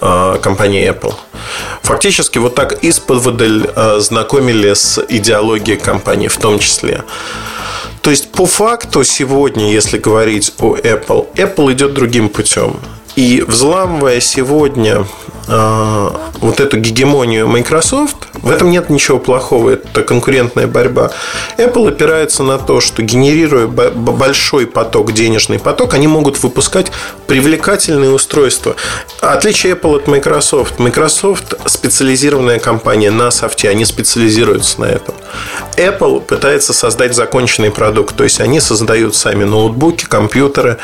э, 0.00 0.38
компании 0.42 0.90
Apple. 0.90 1.14
Фактически 1.82 2.38
вот 2.38 2.54
так 2.54 2.84
из-под 2.84 3.40
э, 3.40 4.00
знакомили 4.00 4.74
с 4.74 5.02
идеологией 5.08 5.78
компании 5.78 6.28
в 6.28 6.36
том 6.36 6.58
числе. 6.58 7.04
То 8.02 8.10
есть 8.10 8.30
по 8.30 8.46
факту 8.46 9.04
сегодня, 9.04 9.72
если 9.72 9.98
говорить 9.98 10.52
о 10.58 10.76
Apple, 10.76 11.26
Apple 11.34 11.72
идет 11.72 11.94
другим 11.94 12.28
путем. 12.28 12.78
И 13.16 13.42
взламывая 13.46 14.20
сегодня 14.20 15.06
вот 15.46 16.60
эту 16.60 16.78
гегемонию 16.78 17.46
Microsoft, 17.46 18.16
в 18.34 18.50
этом 18.50 18.70
нет 18.70 18.90
ничего 18.90 19.18
плохого, 19.18 19.70
это 19.70 20.02
конкурентная 20.02 20.66
борьба. 20.66 21.12
Apple 21.56 21.88
опирается 21.88 22.42
на 22.42 22.58
то, 22.58 22.80
что 22.80 23.02
генерируя 23.02 23.66
большой 23.66 24.66
поток, 24.66 25.12
денежный 25.12 25.58
поток, 25.58 25.94
они 25.94 26.08
могут 26.08 26.42
выпускать 26.42 26.90
привлекательные 27.26 28.10
устройства. 28.10 28.74
Отличие 29.20 29.74
Apple 29.74 29.96
от 29.96 30.08
Microsoft. 30.08 30.78
Microsoft 30.78 31.54
специализированная 31.66 32.58
компания 32.58 33.10
на 33.10 33.30
софте, 33.30 33.68
они 33.68 33.84
специализируются 33.84 34.80
на 34.80 34.86
этом. 34.86 35.14
Apple 35.76 36.20
пытается 36.20 36.72
создать 36.72 37.14
законченный 37.14 37.70
продукт, 37.70 38.16
то 38.16 38.24
есть 38.24 38.40
они 38.40 38.60
создают 38.60 39.14
сами 39.14 39.44
ноутбуки, 39.44 40.04
компьютеры, 40.06 40.78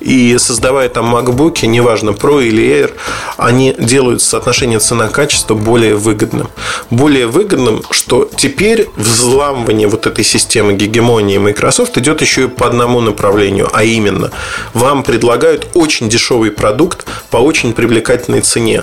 и 0.00 0.36
создавая 0.38 0.88
там 0.88 1.14
MacBook, 1.14 1.64
неважно, 1.66 2.10
Pro 2.10 2.42
или 2.44 2.64
Air, 2.64 2.92
они 3.36 3.74
делают 3.78 4.07
соотношение 4.16 4.78
цена-качество 4.78 5.54
более 5.54 5.96
выгодным. 5.96 6.48
Более 6.90 7.26
выгодным, 7.26 7.82
что 7.90 8.28
теперь 8.36 8.88
взламывание 8.96 9.88
вот 9.88 10.06
этой 10.06 10.24
системы 10.24 10.74
гегемонии 10.74 11.38
Microsoft 11.38 11.96
идет 11.98 12.20
еще 12.20 12.44
и 12.44 12.48
по 12.48 12.66
одному 12.66 13.00
направлению, 13.00 13.68
а 13.72 13.84
именно 13.84 14.30
вам 14.74 15.02
предлагают 15.02 15.68
очень 15.74 16.08
дешевый 16.08 16.50
продукт 16.50 17.06
по 17.30 17.36
очень 17.36 17.72
привлекательной 17.72 18.40
цене. 18.40 18.82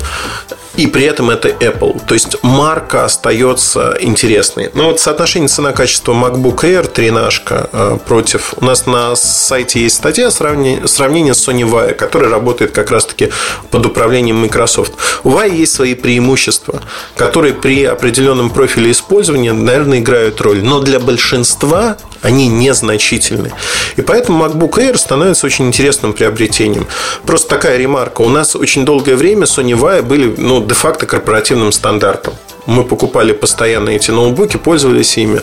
И 0.78 0.88
при 0.88 1.04
этом 1.04 1.30
это 1.30 1.50
Apple. 1.50 2.02
То 2.06 2.14
есть 2.14 2.38
марка 2.44 3.06
остается 3.06 3.98
интересной. 4.00 4.70
Но 4.74 4.86
вот 4.88 5.00
соотношение 5.00 5.48
цена-качество 5.48 6.14
MacBook 6.14 6.64
Air 6.64 6.88
13 6.88 7.42
э, 7.50 7.98
против... 8.06 8.54
У 8.58 8.66
нас 8.66 8.86
на 8.86 9.16
сайте 9.16 9.82
есть 9.82 9.96
статья 9.96 10.32
сравнение, 10.32 10.88
сравнение 10.88 11.34
с 11.34 11.48
Sony 11.48 11.70
Vaio, 11.70 11.94
которая 11.94 12.30
работает 12.30 12.72
как 12.72 12.92
раз-таки 12.92 13.30
под 13.72 13.86
управлением 13.86 14.38
Microsoft. 14.38 14.94
У 15.24 15.30
Vaio 15.30 15.56
есть 15.56 15.74
свои 15.74 15.96
преимущества, 15.96 16.82
которые 17.16 17.54
при 17.54 17.86
определенном 17.86 18.50
профиле 18.50 18.92
использования, 18.92 19.54
наверное, 19.54 20.00
играют 20.00 20.42
роль. 20.42 20.64
Но 20.64 20.80
для 20.80 21.00
большинства 21.00 21.98
они 22.22 22.48
незначительны. 22.48 23.52
И 23.98 24.02
поэтому 24.02 24.44
MacBook 24.44 24.78
Air 24.78 24.98
становится 24.98 25.46
очень 25.46 25.68
интересным 25.68 26.14
приобретением. 26.14 26.88
Просто 27.26 27.50
такая 27.50 27.78
ремарка. 27.78 28.22
У 28.22 28.30
нас 28.30 28.56
очень 28.56 28.84
долгое 28.84 29.16
время 29.16 29.44
Sony 29.46 29.80
Vaio 29.80 30.02
были 30.02 30.34
ну, 30.38 30.62
де-факто 30.66 31.06
корпоративным 31.06 31.72
стандартом. 31.72 32.34
Мы 32.66 32.84
покупали 32.84 33.32
постоянно 33.32 33.92
эти 33.92 34.10
ноутбуки, 34.10 34.58
пользовались 34.58 35.18
ими. 35.18 35.42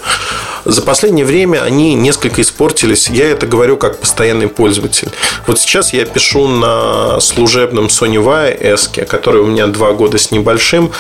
За 0.64 0.82
последнее 0.82 1.24
время 1.24 1.62
они 1.62 1.94
несколько 1.94 2.42
испортились. 2.42 3.08
Я 3.08 3.30
это 3.30 3.46
говорю 3.46 3.76
как 3.76 3.98
постоянный 3.98 4.48
пользователь. 4.48 5.08
Вот 5.46 5.61
сейчас 5.61 5.92
я 5.92 6.04
пишу 6.04 6.48
на 6.48 7.20
служебном 7.20 7.87
Sony 7.87 8.22
Vaio 8.22 8.61
S, 8.61 8.90
который 9.08 9.40
у 9.40 9.46
меня 9.46 9.68
два 9.68 9.92
года 9.92 10.18
с 10.18 10.32
небольшим. 10.32 10.90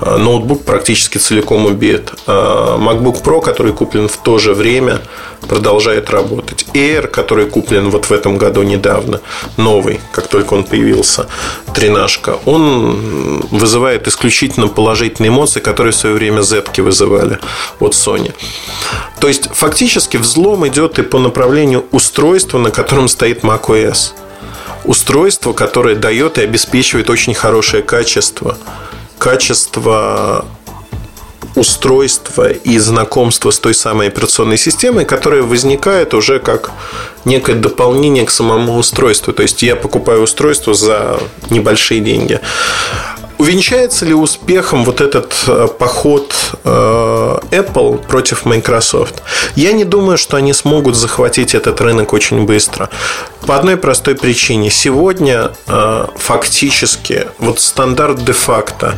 Ноутбук 0.00 0.64
практически 0.64 1.18
целиком 1.18 1.66
убит. 1.66 2.12
MacBook 2.26 3.22
Pro, 3.22 3.40
который 3.40 3.72
куплен 3.72 4.08
в 4.08 4.16
то 4.18 4.38
же 4.38 4.54
время, 4.54 5.00
продолжает 5.48 6.10
работать. 6.10 6.66
Air, 6.74 7.06
который 7.06 7.46
куплен 7.46 7.90
вот 7.90 8.06
в 8.06 8.12
этом 8.12 8.38
году 8.38 8.62
недавно, 8.62 9.20
новый, 9.56 10.00
как 10.12 10.28
только 10.28 10.54
он 10.54 10.64
появился, 10.64 11.26
тренажка, 11.74 12.38
он 12.44 13.40
вызывает 13.50 14.08
исключительно 14.08 14.68
положительные 14.68 15.28
эмоции, 15.28 15.60
которые 15.60 15.92
в 15.92 15.96
свое 15.96 16.14
время 16.14 16.42
z 16.42 16.64
вызывали 16.78 17.38
от 17.80 17.92
Sony. 17.92 18.32
То 19.20 19.28
есть, 19.28 19.48
фактически 19.52 20.16
взлом 20.16 20.66
идет 20.66 20.98
и 20.98 21.02
по 21.02 21.18
направлению 21.18 21.84
устройства, 21.92 22.58
на 22.58 22.70
котором 22.70 23.08
стоит 23.08 23.44
macOS. 23.44 24.12
Устройство, 24.84 25.52
которое 25.52 25.94
дает 25.94 26.38
и 26.38 26.42
обеспечивает 26.42 27.08
очень 27.10 27.34
хорошее 27.34 27.82
качество. 27.82 28.58
Качество 29.18 30.44
устройство 31.54 32.50
и 32.50 32.78
знакомство 32.78 33.50
с 33.50 33.58
той 33.58 33.74
самой 33.74 34.08
операционной 34.08 34.58
системой, 34.58 35.04
которая 35.04 35.42
возникает 35.42 36.14
уже 36.14 36.38
как 36.38 36.70
некое 37.24 37.54
дополнение 37.54 38.24
к 38.24 38.30
самому 38.30 38.76
устройству. 38.76 39.32
То 39.32 39.42
есть 39.42 39.62
я 39.62 39.76
покупаю 39.76 40.22
устройство 40.22 40.74
за 40.74 41.20
небольшие 41.50 42.00
деньги. 42.00 42.40
Увенчается 43.42 44.04
ли 44.06 44.14
успехом 44.14 44.84
вот 44.84 45.00
этот 45.00 45.34
э, 45.48 45.66
поход 45.76 46.32
э, 46.62 46.68
Apple 47.50 47.98
против 48.06 48.44
Microsoft? 48.44 49.20
Я 49.56 49.72
не 49.72 49.84
думаю, 49.84 50.16
что 50.16 50.36
они 50.36 50.52
смогут 50.52 50.94
захватить 50.94 51.56
этот 51.56 51.80
рынок 51.80 52.12
очень 52.12 52.44
быстро. 52.44 52.88
По 53.44 53.56
одной 53.56 53.76
простой 53.76 54.14
причине. 54.14 54.70
Сегодня 54.70 55.50
э, 55.66 56.06
фактически 56.14 57.26
вот 57.40 57.58
стандарт 57.58 58.24
де-факто, 58.24 58.94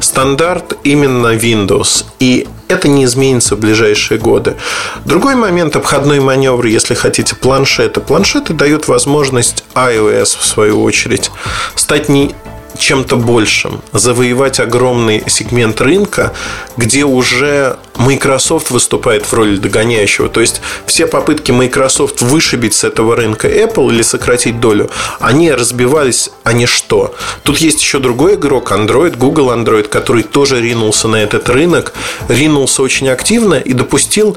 стандарт 0.00 0.76
именно 0.82 1.36
Windows. 1.36 2.04
И 2.18 2.48
это 2.66 2.88
не 2.88 3.04
изменится 3.04 3.54
в 3.54 3.60
ближайшие 3.60 4.18
годы. 4.18 4.56
Другой 5.04 5.36
момент, 5.36 5.76
обходной 5.76 6.18
маневр, 6.18 6.66
если 6.66 6.94
хотите, 6.94 7.36
планшеты. 7.36 8.00
Планшеты 8.00 8.54
дают 8.54 8.88
возможность 8.88 9.62
iOS, 9.76 10.36
в 10.40 10.44
свою 10.44 10.82
очередь, 10.82 11.30
стать 11.76 12.08
не 12.08 12.34
чем-то 12.78 13.16
большим, 13.16 13.80
завоевать 13.92 14.60
огромный 14.60 15.22
сегмент 15.26 15.80
рынка, 15.80 16.32
где 16.76 17.04
уже 17.04 17.78
Microsoft 17.96 18.70
выступает 18.70 19.24
в 19.24 19.32
роли 19.32 19.56
догоняющего. 19.56 20.28
То 20.28 20.40
есть 20.40 20.60
все 20.86 21.06
попытки 21.06 21.52
Microsoft 21.52 22.20
вышибить 22.22 22.74
с 22.74 22.84
этого 22.84 23.16
рынка 23.16 23.48
Apple 23.48 23.90
или 23.90 24.02
сократить 24.02 24.60
долю, 24.60 24.90
они 25.20 25.52
разбивались, 25.52 26.30
а 26.42 26.52
не 26.52 26.66
что. 26.66 27.14
Тут 27.42 27.58
есть 27.58 27.80
еще 27.80 27.98
другой 27.98 28.34
игрок, 28.34 28.72
Android, 28.72 29.16
Google 29.16 29.50
Android, 29.50 29.88
который 29.88 30.22
тоже 30.22 30.60
ринулся 30.60 31.08
на 31.08 31.16
этот 31.16 31.48
рынок, 31.48 31.94
ринулся 32.28 32.82
очень 32.82 33.08
активно 33.08 33.54
и 33.54 33.72
допустил, 33.72 34.36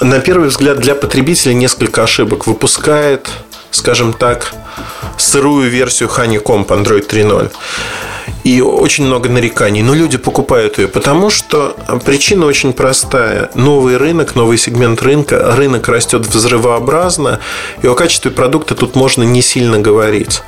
на 0.00 0.20
первый 0.20 0.48
взгляд, 0.48 0.78
для 0.78 0.94
потребителя 0.94 1.52
несколько 1.52 2.02
ошибок. 2.02 2.46
Выпускает, 2.46 3.30
скажем 3.76 4.12
так, 4.12 4.54
сырую 5.18 5.70
версию 5.70 6.08
Honeycomb 6.08 6.66
Android 6.66 7.06
3.0 7.08 7.52
и 8.44 8.60
очень 8.60 9.04
много 9.04 9.28
нареканий. 9.28 9.82
Но 9.82 9.94
люди 9.94 10.18
покупают 10.18 10.78
ее, 10.78 10.88
потому 10.88 11.30
что 11.30 11.76
причина 12.04 12.46
очень 12.46 12.72
простая. 12.72 13.50
Новый 13.54 13.96
рынок, 13.96 14.34
новый 14.34 14.58
сегмент 14.58 15.02
рынка, 15.02 15.54
рынок 15.56 15.88
растет 15.88 16.26
взрывообразно, 16.26 17.40
и 17.82 17.86
о 17.86 17.94
качестве 17.94 18.30
продукта 18.30 18.74
тут 18.74 18.94
можно 18.94 19.22
не 19.22 19.42
сильно 19.42 19.78
говорить. 19.78 20.42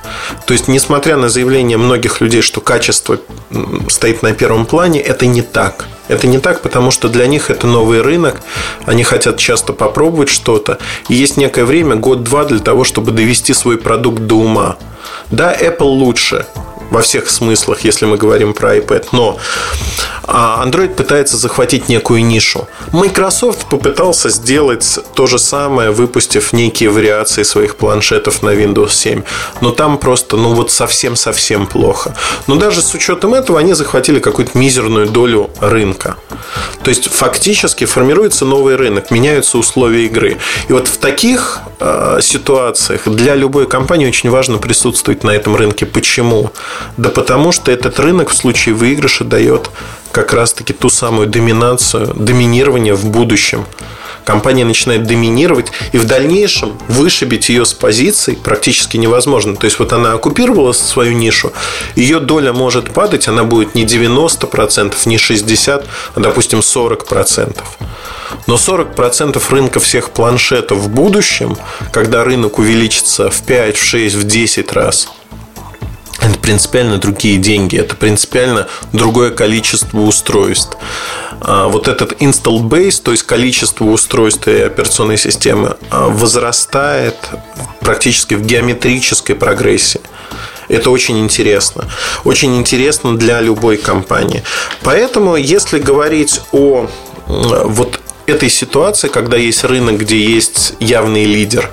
То 0.46 0.52
есть, 0.52 0.68
несмотря 0.68 1.16
на 1.16 1.28
заявление 1.28 1.76
многих 1.76 2.20
людей, 2.20 2.42
что 2.42 2.60
качество 2.60 3.18
стоит 3.88 4.22
на 4.22 4.32
первом 4.32 4.66
плане, 4.66 5.00
это 5.00 5.26
не 5.26 5.42
так. 5.42 5.86
Это 6.08 6.26
не 6.26 6.38
так, 6.38 6.62
потому 6.62 6.90
что 6.90 7.08
для 7.08 7.26
них 7.26 7.50
это 7.50 7.66
новый 7.66 8.00
рынок, 8.00 8.40
они 8.86 9.04
хотят 9.04 9.36
часто 9.36 9.74
попробовать 9.74 10.30
что-то, 10.30 10.78
и 11.10 11.14
есть 11.14 11.36
некое 11.36 11.66
время, 11.66 11.96
год-два 11.96 12.44
для 12.44 12.60
того, 12.60 12.84
чтобы 12.84 13.12
довести 13.12 13.52
свой 13.52 13.76
продукт 13.76 14.22
до 14.22 14.36
ума. 14.36 14.78
Да, 15.30 15.54
Apple 15.54 15.82
лучше, 15.84 16.46
во 16.90 17.02
всех 17.02 17.30
смыслах, 17.30 17.80
если 17.80 18.06
мы 18.06 18.16
говорим 18.16 18.54
про 18.54 18.76
iPad. 18.76 19.08
Но 19.12 19.38
а, 20.30 20.62
Android 20.64 20.94
пытается 20.94 21.36
захватить 21.36 21.88
некую 21.88 22.24
нишу. 22.24 22.68
Microsoft 22.92 23.66
попытался 23.66 24.28
сделать 24.28 24.98
то 25.14 25.26
же 25.26 25.38
самое, 25.38 25.90
выпустив 25.90 26.52
некие 26.52 26.90
вариации 26.90 27.42
своих 27.42 27.76
планшетов 27.76 28.42
на 28.42 28.50
Windows 28.50 28.90
7. 28.90 29.22
Но 29.60 29.70
там 29.70 29.96
просто, 29.98 30.36
ну 30.36 30.52
вот 30.52 30.70
совсем-совсем 30.70 31.66
плохо. 31.66 32.14
Но 32.46 32.56
даже 32.56 32.82
с 32.82 32.94
учетом 32.94 33.32
этого 33.32 33.58
они 33.58 33.72
захватили 33.72 34.18
какую-то 34.18 34.56
мизерную 34.58 35.06
долю 35.08 35.50
рынка. 35.60 36.16
То 36.82 36.90
есть 36.90 37.10
фактически 37.10 37.86
формируется 37.86 38.44
новый 38.44 38.76
рынок, 38.76 39.10
меняются 39.10 39.56
условия 39.56 40.04
игры. 40.06 40.36
И 40.68 40.72
вот 40.72 40.88
в 40.88 40.98
таких 40.98 41.60
э, 41.80 42.18
ситуациях 42.20 43.08
для 43.08 43.34
любой 43.34 43.66
компании 43.66 44.06
очень 44.06 44.30
важно 44.30 44.58
присутствовать 44.58 45.24
на 45.24 45.30
этом 45.30 45.56
рынке. 45.56 45.86
Почему? 45.86 46.50
Да 46.96 47.08
потому 47.10 47.52
что 47.52 47.70
этот 47.70 47.98
рынок 48.00 48.30
в 48.30 48.34
случае 48.34 48.74
выигрыша 48.74 49.24
дает 49.24 49.70
как 50.12 50.32
раз-таки 50.32 50.72
ту 50.72 50.88
самую 50.88 51.26
доминацию, 51.26 52.14
доминирование 52.14 52.94
в 52.94 53.06
будущем. 53.06 53.66
Компания 54.24 54.66
начинает 54.66 55.06
доминировать, 55.06 55.72
и 55.92 55.96
в 55.96 56.04
дальнейшем 56.04 56.78
вышибить 56.86 57.48
ее 57.48 57.64
с 57.64 57.72
позиций 57.72 58.36
практически 58.36 58.98
невозможно. 58.98 59.56
То 59.56 59.64
есть, 59.64 59.78
вот 59.78 59.94
она 59.94 60.12
оккупировала 60.12 60.72
свою 60.72 61.12
нишу, 61.12 61.52
ее 61.96 62.20
доля 62.20 62.52
может 62.52 62.92
падать, 62.92 63.26
она 63.26 63.44
будет 63.44 63.74
не 63.74 63.86
90%, 63.86 64.94
не 65.06 65.16
60%, 65.16 65.84
а, 66.14 66.20
допустим, 66.20 66.58
40%. 66.58 67.62
Но 68.46 68.56
40% 68.56 69.42
рынка 69.50 69.80
всех 69.80 70.10
планшетов 70.10 70.78
в 70.78 70.88
будущем, 70.90 71.56
когда 71.90 72.22
рынок 72.22 72.58
увеличится 72.58 73.30
в 73.30 73.42
5, 73.42 73.76
в 73.76 73.82
6, 73.82 74.14
в 74.14 74.24
10 74.24 74.72
раз, 74.72 75.08
это 76.20 76.38
принципиально 76.38 76.98
другие 76.98 77.38
деньги, 77.38 77.76
это 77.76 77.94
принципиально 77.94 78.66
другое 78.92 79.30
количество 79.30 80.00
устройств. 80.00 80.76
А, 81.40 81.68
вот 81.68 81.86
этот 81.88 82.20
install 82.20 82.62
base, 82.62 83.00
то 83.02 83.12
есть 83.12 83.22
количество 83.22 83.84
устройств 83.84 84.48
и 84.48 84.60
операционной 84.60 85.16
системы, 85.16 85.76
а, 85.90 86.08
возрастает 86.08 87.16
практически 87.80 88.34
в 88.34 88.44
геометрической 88.44 89.36
прогрессии. 89.36 90.00
Это 90.68 90.90
очень 90.90 91.18
интересно. 91.20 91.88
Очень 92.24 92.56
интересно 92.56 93.16
для 93.16 93.40
любой 93.40 93.78
компании. 93.78 94.42
Поэтому, 94.82 95.36
если 95.36 95.78
говорить 95.78 96.40
о 96.52 96.88
вот 97.26 98.00
этой 98.26 98.50
ситуации, 98.50 99.08
когда 99.08 99.36
есть 99.36 99.64
рынок, 99.64 99.98
где 99.98 100.18
есть 100.18 100.74
явный 100.80 101.24
лидер, 101.24 101.70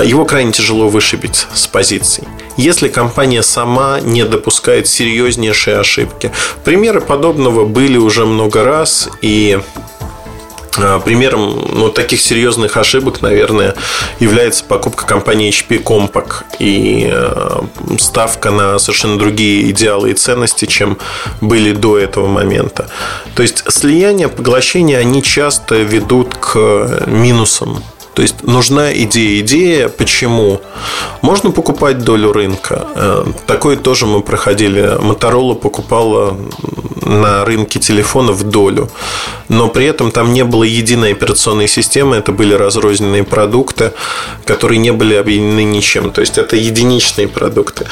его 0.00 0.24
крайне 0.24 0.52
тяжело 0.52 0.88
вышибить 0.88 1.46
с 1.54 1.66
позиций, 1.66 2.24
если 2.56 2.88
компания 2.88 3.42
сама 3.42 4.00
не 4.00 4.24
допускает 4.24 4.86
серьезнейшие 4.88 5.78
ошибки. 5.78 6.32
Примеры 6.64 7.00
подобного 7.00 7.64
были 7.64 7.98
уже 7.98 8.24
много 8.24 8.64
раз, 8.64 9.08
и 9.20 9.60
а, 10.78 11.00
Примером 11.00 11.68
ну, 11.74 11.90
таких 11.90 12.20
серьезных 12.20 12.76
ошибок, 12.76 13.20
наверное, 13.20 13.74
является 14.20 14.64
покупка 14.64 15.06
компании 15.06 15.50
HP 15.50 15.82
Compaq 15.82 16.44
и 16.58 17.10
э, 17.12 17.60
ставка 17.98 18.50
на 18.50 18.78
совершенно 18.78 19.18
другие 19.18 19.70
идеалы 19.70 20.12
и 20.12 20.14
ценности, 20.14 20.64
чем 20.64 20.96
были 21.40 21.72
до 21.72 21.98
этого 21.98 22.26
момента. 22.26 22.88
То 23.34 23.42
есть 23.42 23.64
слияние, 23.70 24.28
поглощение, 24.28 24.98
они 24.98 25.22
часто 25.22 25.76
ведут 25.76 26.36
к 26.36 27.04
минусам 27.06 27.82
То 28.14 28.22
есть 28.22 28.42
нужна 28.42 28.92
идея. 28.92 29.40
Идея 29.40 29.88
почему? 29.88 30.60
Можно 31.22 31.50
покупать 31.50 32.04
долю 32.04 32.32
рынка. 32.32 32.86
Э, 32.94 33.24
такое 33.46 33.76
тоже 33.76 34.06
мы 34.06 34.22
проходили. 34.22 34.98
Моторола 35.00 35.54
покупала 35.54 36.36
на 37.00 37.44
рынке 37.44 37.80
телефонов 37.80 38.44
долю. 38.44 38.90
Но 39.48 39.68
при 39.68 39.86
этом 39.86 40.10
там 40.10 40.32
не 40.32 40.44
было 40.44 40.64
единой 40.64 41.12
операционной 41.12 41.68
системы. 41.68 42.16
Это 42.16 42.32
были 42.32 42.54
разрозненные 42.54 43.24
продукты, 43.24 43.92
которые 44.44 44.78
не 44.78 44.92
были 44.92 45.14
объединены 45.14 45.64
ничем. 45.64 46.10
То 46.10 46.20
есть 46.20 46.38
это 46.38 46.56
единичные 46.56 47.28
продукты. 47.28 47.86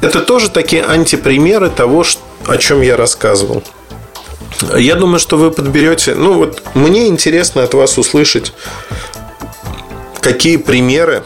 Это 0.00 0.20
тоже 0.20 0.50
такие 0.50 0.84
антипримеры 0.84 1.68
того, 1.70 2.04
о 2.46 2.56
чем 2.56 2.80
я 2.80 2.96
рассказывал. 2.96 3.62
Я 4.76 4.94
думаю, 4.94 5.18
что 5.18 5.36
вы 5.36 5.50
подберете. 5.50 6.14
Ну, 6.14 6.34
вот 6.34 6.62
мне 6.74 7.08
интересно 7.08 7.62
от 7.62 7.74
вас 7.74 7.98
услышать, 7.98 8.52
какие 10.26 10.56
примеры 10.56 11.22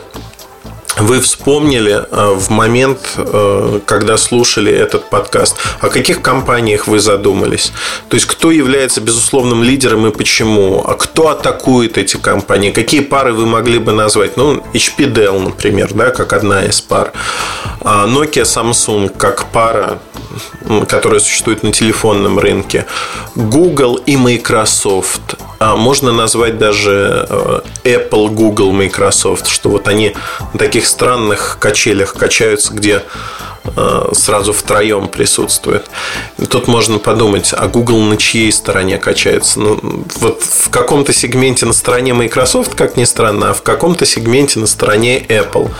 вы 0.98 1.20
вспомнили 1.20 2.04
э, 2.10 2.34
в 2.34 2.50
момент, 2.50 2.98
э, 3.16 3.80
когда 3.86 4.18
слушали 4.18 4.70
этот 4.70 5.08
подкаст? 5.08 5.56
О 5.80 5.88
каких 5.88 6.20
компаниях 6.20 6.86
вы 6.86 7.00
задумались? 7.00 7.72
То 8.10 8.16
есть, 8.16 8.26
кто 8.26 8.50
является 8.50 9.00
безусловным 9.00 9.62
лидером 9.62 10.06
и 10.06 10.10
почему? 10.10 10.84
А 10.86 10.96
кто 10.96 11.28
атакует 11.28 11.96
эти 11.96 12.18
компании? 12.18 12.72
Какие 12.72 13.00
пары 13.00 13.32
вы 13.32 13.46
могли 13.46 13.78
бы 13.78 13.92
назвать? 13.92 14.36
Ну, 14.36 14.62
HP 14.74 15.10
Dell, 15.10 15.38
например, 15.38 15.94
да, 15.94 16.10
как 16.10 16.34
одна 16.34 16.66
из 16.66 16.82
пар. 16.82 17.12
А 17.80 18.06
Nokia 18.06 18.44
Samsung 18.44 19.08
как 19.16 19.46
пара 19.46 19.98
которая 20.88 21.20
существует 21.20 21.62
на 21.62 21.72
телефонном 21.72 22.38
рынке, 22.38 22.86
Google 23.34 23.96
и 23.96 24.16
Microsoft. 24.16 25.36
А 25.61 25.77
можно 25.77 26.11
назвать 26.11 26.57
даже 26.57 27.27
э, 27.29 27.61
Apple, 27.85 28.31
Google, 28.31 28.73
Microsoft, 28.73 29.46
что 29.46 29.68
вот 29.68 29.88
они 29.88 30.16
на 30.55 30.59
таких 30.59 30.87
странных 30.87 31.59
качелях 31.61 32.14
качаются, 32.14 32.73
где 32.73 33.03
э, 33.64 34.09
сразу 34.14 34.55
втроем 34.55 35.09
присутствует. 35.09 35.85
И 36.38 36.46
тут 36.46 36.66
можно 36.66 36.99
подумать, 36.99 37.53
а 37.55 37.68
Google 37.68 38.01
на 38.01 38.16
чьей 38.16 38.51
стороне 38.53 38.96
качается? 38.96 39.61
Ну, 39.61 40.07
вот 40.20 40.42
в 40.42 40.70
каком-то 40.70 41.12
сегменте 41.12 41.66
на 41.66 41.75
стороне 41.75 42.14
Microsoft, 42.14 42.75
как 42.75 42.96
ни 42.96 43.05
странно, 43.05 43.51
а 43.51 43.53
в 43.53 43.61
каком-то 43.61 44.07
сегменте 44.07 44.61
на 44.61 44.66
стороне 44.66 45.20
Apple. 45.20 45.70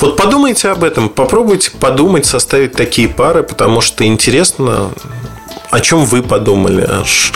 Вот 0.00 0.16
подумайте 0.16 0.70
об 0.70 0.82
этом, 0.82 1.08
попробуйте 1.08 1.70
подумать, 1.70 2.26
составить 2.26 2.72
такие 2.72 3.08
пары, 3.08 3.44
потому 3.44 3.80
что 3.80 4.04
интересно, 4.04 4.90
о 5.70 5.80
чем 5.80 6.04
вы 6.04 6.22
подумали, 6.22 6.88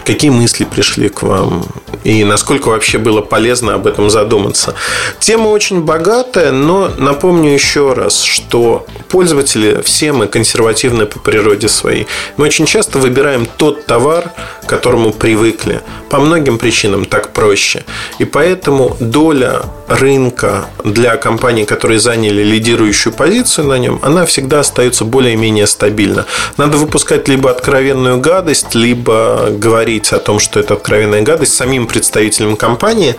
какие 0.05 0.31
мысли 0.31 0.65
пришли 0.65 1.09
к 1.09 1.23
вам 1.23 1.65
и 2.05 2.25
насколько 2.25 2.69
вообще 2.69 2.99
было 2.99 3.21
полезно 3.21 3.75
об 3.75 3.87
этом 3.87 4.11
задуматься. 4.11 4.75
Тема 5.19 5.49
очень 5.49 5.83
богатая, 5.83 6.51
но 6.53 6.91
напомню 6.99 7.53
еще 7.53 7.93
раз, 7.93 8.23
что 8.23 8.87
пользователи 9.09 9.83
все 9.85 10.13
мы 10.13 10.27
консервативны 10.27 11.07
по 11.07 11.19
природе 11.19 11.69
своей. 11.69 12.07
Мы 12.37 12.47
очень 12.47 12.67
часто 12.67 12.99
выбираем 12.99 13.47
тот 13.47 13.87
товар, 13.87 14.33
к 14.63 14.67
которому 14.67 15.13
привыкли. 15.13 15.81
По 16.09 16.19
многим 16.19 16.59
причинам 16.59 17.05
так 17.05 17.33
проще. 17.33 17.85
И 18.19 18.25
поэтому 18.25 18.97
доля 19.01 19.63
рынка 19.89 20.67
для 20.85 21.17
компаний, 21.17 21.65
которые 21.65 22.01
заняли 22.01 22.43
лидирующую 22.43 23.13
позицию 23.13 23.69
на 23.69 23.79
нем, 23.79 24.01
она 24.03 24.25
всегда 24.27 24.61
остается 24.61 25.05
более-менее 25.05 25.67
стабильна. 25.67 26.27
Надо 26.57 26.79
выпускать 26.79 27.29
либо 27.29 27.51
откровенную 27.51 28.19
гадость, 28.23 28.75
либо 28.75 29.49
говорить 29.51 30.13
о 30.13 30.19
том, 30.19 30.39
что 30.39 30.61
это 30.61 30.75
откровенная 30.75 31.21
гадость 31.23 31.55
самим 31.55 31.87
представителям 31.87 32.57
компании 32.57 33.17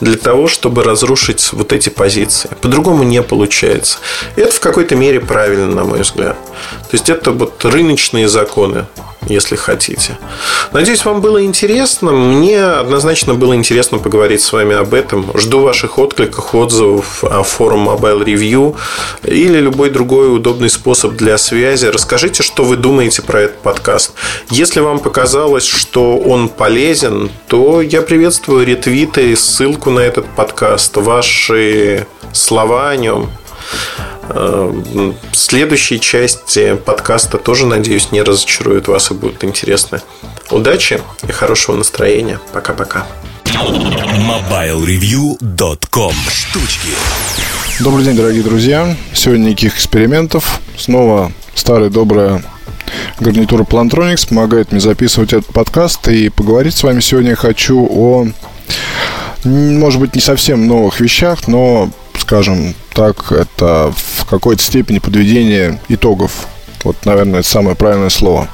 для 0.00 0.16
того, 0.16 0.48
чтобы 0.48 0.82
разрушить 0.82 1.52
вот 1.52 1.72
эти 1.72 1.90
позиции. 1.90 2.50
По-другому 2.60 3.04
не 3.04 3.22
получается. 3.22 3.98
И 4.34 4.40
это 4.40 4.52
в 4.52 4.60
какой-то 4.60 4.96
мере 4.96 5.20
правильно, 5.20 5.66
на 5.66 5.84
мой 5.84 6.00
взгляд. 6.00 6.36
То 6.90 6.96
есть 6.96 7.08
это 7.08 7.30
вот 7.30 7.64
рыночные 7.64 8.28
законы 8.28 8.86
если 9.26 9.56
хотите. 9.56 10.18
Надеюсь, 10.72 11.04
вам 11.04 11.20
было 11.20 11.44
интересно. 11.44 12.12
Мне 12.12 12.62
однозначно 12.62 13.34
было 13.34 13.54
интересно 13.54 13.98
поговорить 13.98 14.40
с 14.40 14.52
вами 14.52 14.74
об 14.74 14.94
этом. 14.94 15.30
Жду 15.34 15.60
ваших 15.60 15.98
откликов, 15.98 16.54
отзывов 16.54 17.24
о 17.24 17.42
форум 17.42 17.88
Mobile 17.88 18.24
Review 18.24 18.76
или 19.24 19.58
любой 19.58 19.90
другой 19.90 20.34
удобный 20.34 20.70
способ 20.70 21.12
для 21.12 21.38
связи. 21.38 21.86
Расскажите, 21.86 22.42
что 22.42 22.64
вы 22.64 22.76
думаете 22.76 23.22
про 23.22 23.42
этот 23.42 23.58
подкаст. 23.58 24.12
Если 24.50 24.80
вам 24.80 24.98
показалось, 24.98 25.66
что 25.66 26.16
он 26.18 26.48
полезен, 26.48 27.30
то 27.48 27.80
я 27.80 28.02
приветствую 28.02 28.66
ретвиты 28.66 29.34
ссылку 29.36 29.90
на 29.90 30.00
этот 30.00 30.26
подкаст, 30.26 30.96
ваши 30.96 32.06
слова 32.32 32.90
о 32.90 32.96
нем. 32.96 33.30
Э, 34.28 35.12
следующие 35.32 35.98
части 35.98 36.76
подкаста 36.76 37.38
тоже, 37.38 37.66
надеюсь, 37.66 38.12
не 38.12 38.20
разочаруют 38.22 38.86
вас 38.88 39.10
и 39.10 39.14
будут 39.14 39.44
интересны. 39.44 40.00
Удачи 40.50 41.00
и 41.26 41.32
хорошего 41.32 41.76
настроения. 41.76 42.38
Пока-пока. 42.52 43.06
MobileReview.com 43.44 46.12
Штучки 46.30 46.88
Добрый 47.80 48.04
день, 48.04 48.16
дорогие 48.16 48.42
друзья. 48.42 48.94
Сегодня 49.12 49.50
никаких 49.50 49.76
экспериментов. 49.76 50.60
Снова 50.76 51.30
старая 51.54 51.90
добрая 51.90 52.42
гарнитура 53.20 53.64
Plantronics 53.64 54.28
помогает 54.28 54.72
мне 54.72 54.80
записывать 54.80 55.32
этот 55.32 55.52
подкаст. 55.52 56.08
И 56.08 56.28
поговорить 56.28 56.74
с 56.74 56.82
вами 56.82 57.00
сегодня 57.00 57.30
я 57.30 57.36
хочу 57.36 57.86
о, 57.88 58.26
может 59.44 60.00
быть, 60.00 60.14
не 60.14 60.20
совсем 60.20 60.66
новых 60.66 61.00
вещах, 61.00 61.48
но 61.48 61.90
скажем 62.18 62.74
так, 62.96 63.30
это 63.30 63.92
в 63.94 64.24
какой-то 64.24 64.62
степени 64.62 64.98
подведение 64.98 65.78
итогов. 65.88 66.46
Вот, 66.82 66.96
наверное, 67.04 67.40
это 67.40 67.48
самое 67.48 67.76
правильное 67.76 68.08
слово. 68.08 68.48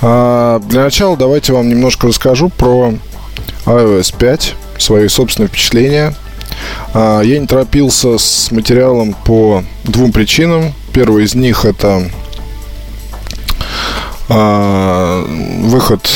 А 0.00 0.60
для 0.60 0.84
начала 0.84 1.16
давайте 1.16 1.52
вам 1.52 1.68
немножко 1.68 2.06
расскажу 2.06 2.48
про 2.48 2.94
iOS 3.66 4.14
5, 4.16 4.54
свои 4.78 5.08
собственные 5.08 5.48
впечатления. 5.48 6.14
А, 6.94 7.22
я 7.22 7.40
не 7.40 7.46
торопился 7.48 8.18
с 8.18 8.52
материалом 8.52 9.16
по 9.24 9.64
двум 9.82 10.12
причинам. 10.12 10.72
Первый 10.92 11.24
из 11.24 11.34
них 11.34 11.64
это 11.64 12.08
а, 14.28 15.24
выход 15.62 16.08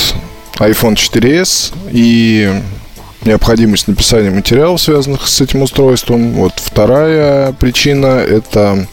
iPhone 0.61 0.95
4s 0.95 1.75
и 1.91 2.63
необходимость 3.25 3.89
написания 3.89 4.31
материалов, 4.31 4.81
связанных 4.81 5.29
с 5.29 5.41
этим 5.41 5.63
устройством. 5.63 6.33
Вот 6.33 6.55
вторая 6.57 7.53
причина– 7.53 8.07
это 8.07 8.87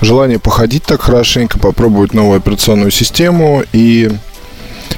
желание 0.00 0.38
походить 0.38 0.84
так 0.84 1.02
хорошенько, 1.02 1.58
попробовать 1.58 2.14
новую 2.14 2.38
операционную 2.38 2.90
систему. 2.90 3.64
И 3.72 4.10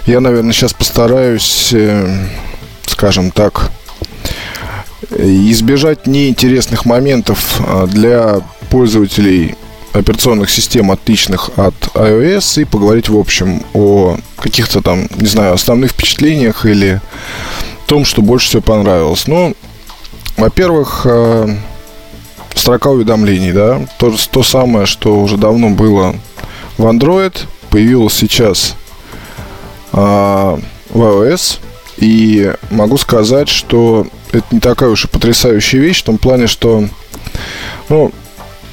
я, 0.06 0.20
наверное, 0.20 0.52
сейчас 0.52 0.72
постараюсь, 0.72 1.70
э, 1.72 2.26
скажем 2.86 3.30
так, 3.30 3.70
избежать 5.18 6.06
неинтересных 6.06 6.84
моментов 6.84 7.60
а, 7.60 7.86
для 7.86 8.40
пользователей 8.68 9.56
операционных 9.92 10.50
систем, 10.50 10.90
отличных 10.90 11.50
от 11.56 11.74
iOS, 11.94 12.62
и 12.62 12.64
поговорить, 12.64 13.08
в 13.08 13.18
общем, 13.18 13.64
о 13.74 14.16
каких-то 14.36 14.82
там, 14.82 15.08
не 15.16 15.26
знаю, 15.26 15.54
основных 15.54 15.90
впечатлениях 15.92 16.64
или 16.64 17.00
том, 17.90 18.04
что 18.04 18.22
больше 18.22 18.46
всего 18.46 18.62
понравилось. 18.62 19.26
Ну, 19.26 19.52
во-первых, 20.36 21.02
э, 21.06 21.56
строка 22.54 22.88
уведомлений, 22.88 23.50
да, 23.50 23.84
то, 23.98 24.14
то 24.30 24.44
самое, 24.44 24.86
что 24.86 25.20
уже 25.20 25.36
давно 25.36 25.70
было 25.70 26.14
в 26.78 26.86
Android, 26.86 27.36
появилось 27.68 28.14
сейчас 28.14 28.76
э, 29.92 29.96
в 29.96 30.60
iOS, 30.96 31.58
и 31.96 32.52
могу 32.70 32.96
сказать, 32.96 33.48
что 33.48 34.06
это 34.30 34.46
не 34.52 34.60
такая 34.60 34.90
уж 34.90 35.06
и 35.06 35.08
потрясающая 35.08 35.80
вещь 35.80 36.02
в 36.02 36.04
том 36.04 36.18
плане, 36.18 36.46
что, 36.46 36.84
ну, 37.88 38.12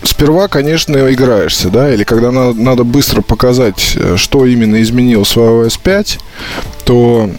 сперва, 0.03 0.47
конечно, 0.47 1.11
играешься, 1.11 1.69
да, 1.69 1.91
или 1.91 2.03
когда 2.03 2.29
надо, 2.29 2.53
надо 2.53 2.83
быстро 2.83 3.23
показать, 3.23 3.93
э, 3.95 4.15
что 4.15 4.45
именно 4.45 4.79
изменилось 4.79 5.35
в 5.35 5.39
iOS 5.39 5.79
5, 5.81 6.19
то 6.85 7.31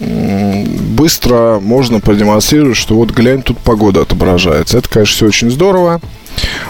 быстро 0.00 1.60
можно 1.60 2.00
продемонстрировать, 2.00 2.76
что 2.76 2.94
вот 2.94 3.10
глянь, 3.10 3.42
тут 3.42 3.58
погода 3.58 4.02
отображается. 4.02 4.78
Это, 4.78 4.88
конечно, 4.88 5.14
все 5.14 5.26
очень 5.26 5.50
здорово. 5.50 6.00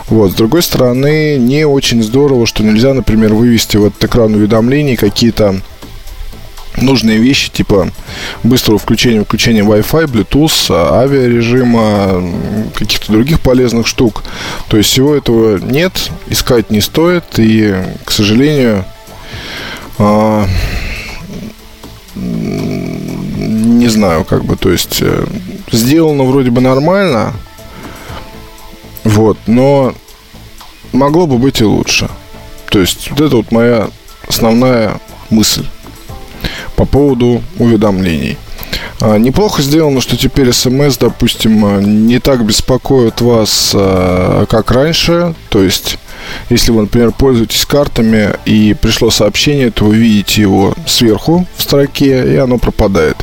Вот. 0.09 0.33
С 0.33 0.35
другой 0.35 0.63
стороны, 0.63 1.37
не 1.39 1.65
очень 1.65 2.03
здорово, 2.03 2.47
что 2.47 2.65
нельзя, 2.65 2.93
например, 2.93 3.35
вывести 3.35 3.77
в 3.77 3.87
этот 3.87 4.05
экран 4.05 4.35
уведомлений 4.35 4.97
какие-то 4.97 5.61
нужные 6.77 7.19
вещи, 7.19 7.51
типа 7.51 7.91
быстрого 8.43 8.79
включения, 8.79 9.25
включения 9.25 9.63
Wi-Fi, 9.63 10.07
Bluetooth, 10.07 10.71
авиарежима, 10.71 12.23
каких-то 12.75 13.13
других 13.13 13.41
полезных 13.41 13.87
штук. 13.87 14.25
То 14.69 14.77
есть 14.77 14.91
всего 14.91 15.15
этого 15.15 15.59
нет, 15.59 16.11
искать 16.29 16.71
не 16.71 16.81
стоит, 16.81 17.25
и, 17.39 17.75
к 18.05 18.11
сожалению, 18.11 18.85
а, 19.99 20.47
не 23.81 23.89
знаю, 23.89 24.25
как 24.25 24.45
бы, 24.45 24.57
то 24.57 24.71
есть 24.71 24.99
э, 25.01 25.27
сделано 25.73 26.25
вроде 26.25 26.51
бы 26.51 26.61
нормально, 26.61 27.33
вот, 29.05 29.39
но 29.47 29.95
могло 30.93 31.27
бы 31.27 31.39
быть 31.39 31.61
и 31.61 31.65
лучше. 31.65 32.09
То 32.71 32.79
есть 32.79 33.11
вот 33.11 33.21
это 33.21 33.37
вот 33.37 33.51
моя 33.51 33.89
основная 34.29 35.01
мысль 35.31 35.67
по 36.77 36.85
поводу 36.85 37.43
уведомлений. 37.59 38.37
А, 39.01 39.17
неплохо 39.17 39.63
сделано, 39.63 40.01
что 40.01 40.17
теперь 40.17 40.53
смс, 40.53 40.99
допустим, 40.99 42.07
не 42.07 42.19
так 42.19 42.45
беспокоит 42.45 43.21
вас, 43.21 43.73
а, 43.75 44.45
как 44.47 44.71
раньше. 44.71 45.35
То 45.49 45.63
есть, 45.63 45.99
если 46.51 46.71
вы, 46.71 46.83
например, 46.83 47.13
пользуетесь 47.13 47.65
картами 47.65 48.35
и 48.45 48.75
пришло 48.75 49.11
сообщение, 49.11 49.71
то 49.71 49.87
вы 49.87 49.97
видите 49.97 50.43
его 50.43 50.75
сверху 50.87 51.47
в 51.57 51.63
строке, 51.63 52.35
и 52.35 52.37
оно 52.37 52.59
пропадает. 52.59 53.17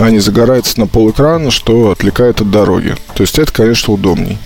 Не 0.00 0.18
загорается 0.18 0.80
на 0.80 0.86
пол 0.86 1.10
экрана, 1.10 1.50
что 1.50 1.90
отвлекает 1.90 2.40
от 2.40 2.50
дороги. 2.50 2.96
То 3.14 3.22
есть, 3.22 3.38
это, 3.38 3.52
конечно, 3.52 3.92
удобней. 3.94 4.38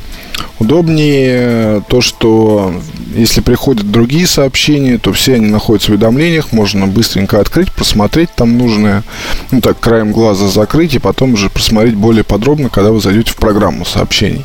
Удобнее 0.58 1.82
то, 1.88 2.00
что 2.00 2.72
если 3.14 3.40
приходят 3.40 3.90
другие 3.90 4.26
сообщения, 4.26 4.98
то 4.98 5.12
все 5.12 5.34
они 5.34 5.46
находятся 5.46 5.90
в 5.90 5.94
уведомлениях, 5.94 6.52
можно 6.52 6.86
быстренько 6.86 7.40
открыть, 7.40 7.72
просмотреть 7.72 8.30
там 8.34 8.56
нужное, 8.56 9.02
ну 9.50 9.60
так, 9.60 9.78
краем 9.80 10.12
глаза 10.12 10.48
закрыть 10.48 10.94
и 10.94 10.98
потом 10.98 11.34
уже 11.34 11.50
просмотреть 11.50 11.94
более 11.94 12.24
подробно, 12.24 12.68
когда 12.68 12.92
вы 12.92 13.00
зайдете 13.00 13.32
в 13.32 13.36
программу 13.36 13.84
сообщений. 13.84 14.44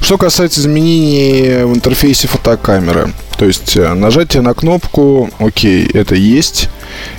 Что 0.00 0.18
касается 0.18 0.60
изменений 0.60 1.64
в 1.64 1.74
интерфейсе 1.74 2.26
фотокамеры, 2.28 3.12
то 3.38 3.44
есть 3.44 3.76
э, 3.76 3.92
нажатие 3.94 4.42
на 4.42 4.54
кнопку, 4.54 5.30
окей, 5.38 5.86
это 5.86 6.14
есть, 6.14 6.68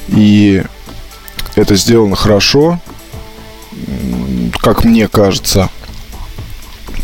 и 0.10 0.64
это 1.56 1.76
сделано 1.76 2.16
хорошо, 2.16 2.80
как 4.62 4.84
мне 4.84 5.08
кажется, 5.08 5.70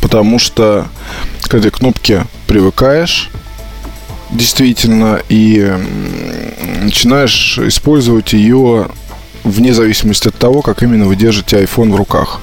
потому 0.01 0.39
что 0.39 0.87
к 1.43 1.53
этой 1.53 1.71
кнопке 1.71 2.25
привыкаешь 2.47 3.29
действительно 4.31 5.21
и 5.29 5.75
начинаешь 6.81 7.57
использовать 7.57 8.33
ее 8.33 8.89
вне 9.43 9.73
зависимости 9.73 10.27
от 10.27 10.35
того, 10.35 10.61
как 10.61 10.83
именно 10.83 11.05
вы 11.05 11.15
держите 11.15 11.63
iPhone 11.63 11.91
в 11.91 11.95
руках. 11.95 12.39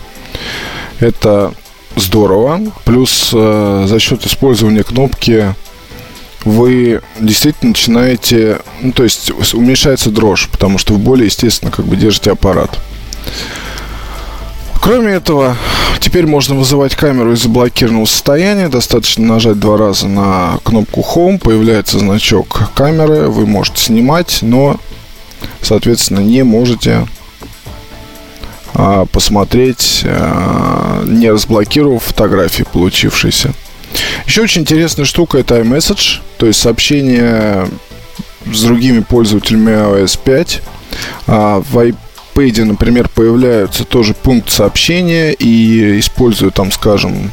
Это 0.99 1.55
здорово. 1.95 2.61
Плюс 2.85 3.31
э, 3.33 3.85
за 3.87 3.99
счет 4.01 4.27
использования 4.27 4.83
кнопки 4.83 5.55
вы 6.45 7.03
действительно 7.19 7.71
начинаете, 7.71 8.61
ну, 8.81 8.93
то 8.93 9.03
есть 9.03 9.31
уменьшается 9.55 10.11
дрожь, 10.11 10.49
потому 10.51 10.79
что 10.79 10.95
вы 10.95 10.99
более 10.99 11.27
естественно 11.27 11.71
как 11.71 11.85
бы 11.87 11.97
держите 11.97 12.31
аппарат. 12.31 12.79
Кроме 14.87 15.15
этого, 15.15 15.57
теперь 15.99 16.27
можно 16.27 16.55
вызывать 16.55 16.95
камеру 16.95 17.33
из 17.33 17.43
заблокированного 17.43 18.05
состояния. 18.05 18.69
Достаточно 18.69 19.27
нажать 19.27 19.59
два 19.59 19.77
раза 19.77 20.07
на 20.07 20.61
кнопку 20.63 21.01
Home, 21.01 21.41
появляется 21.41 21.99
значок 21.99 22.71
камеры, 22.77 23.29
вы 23.29 23.47
можете 23.47 23.83
снимать, 23.83 24.39
но, 24.43 24.79
соответственно, 25.61 26.21
не 26.21 26.45
можете 26.45 27.09
а, 28.75 29.07
посмотреть, 29.07 30.03
а, 30.05 31.03
не 31.05 31.33
разблокировав 31.33 32.05
фотографии 32.05 32.63
получившиеся. 32.63 33.55
Еще 34.25 34.43
очень 34.43 34.61
интересная 34.61 35.05
штука 35.05 35.39
это 35.39 35.59
iMessage, 35.59 36.21
то 36.37 36.47
есть 36.47 36.61
сообщение 36.61 37.69
с 38.45 38.63
другими 38.63 39.01
пользователями 39.01 39.73
iOS 39.73 40.17
5. 40.23 40.63
А, 41.27 41.61
в 41.69 41.93
iPad, 42.37 42.65
например, 42.65 43.09
появляются 43.09 43.85
тоже 43.85 44.15
пункт 44.15 44.51
сообщения 44.51 45.33
и 45.33 45.99
используя 45.99 46.51
там, 46.51 46.71
скажем, 46.71 47.33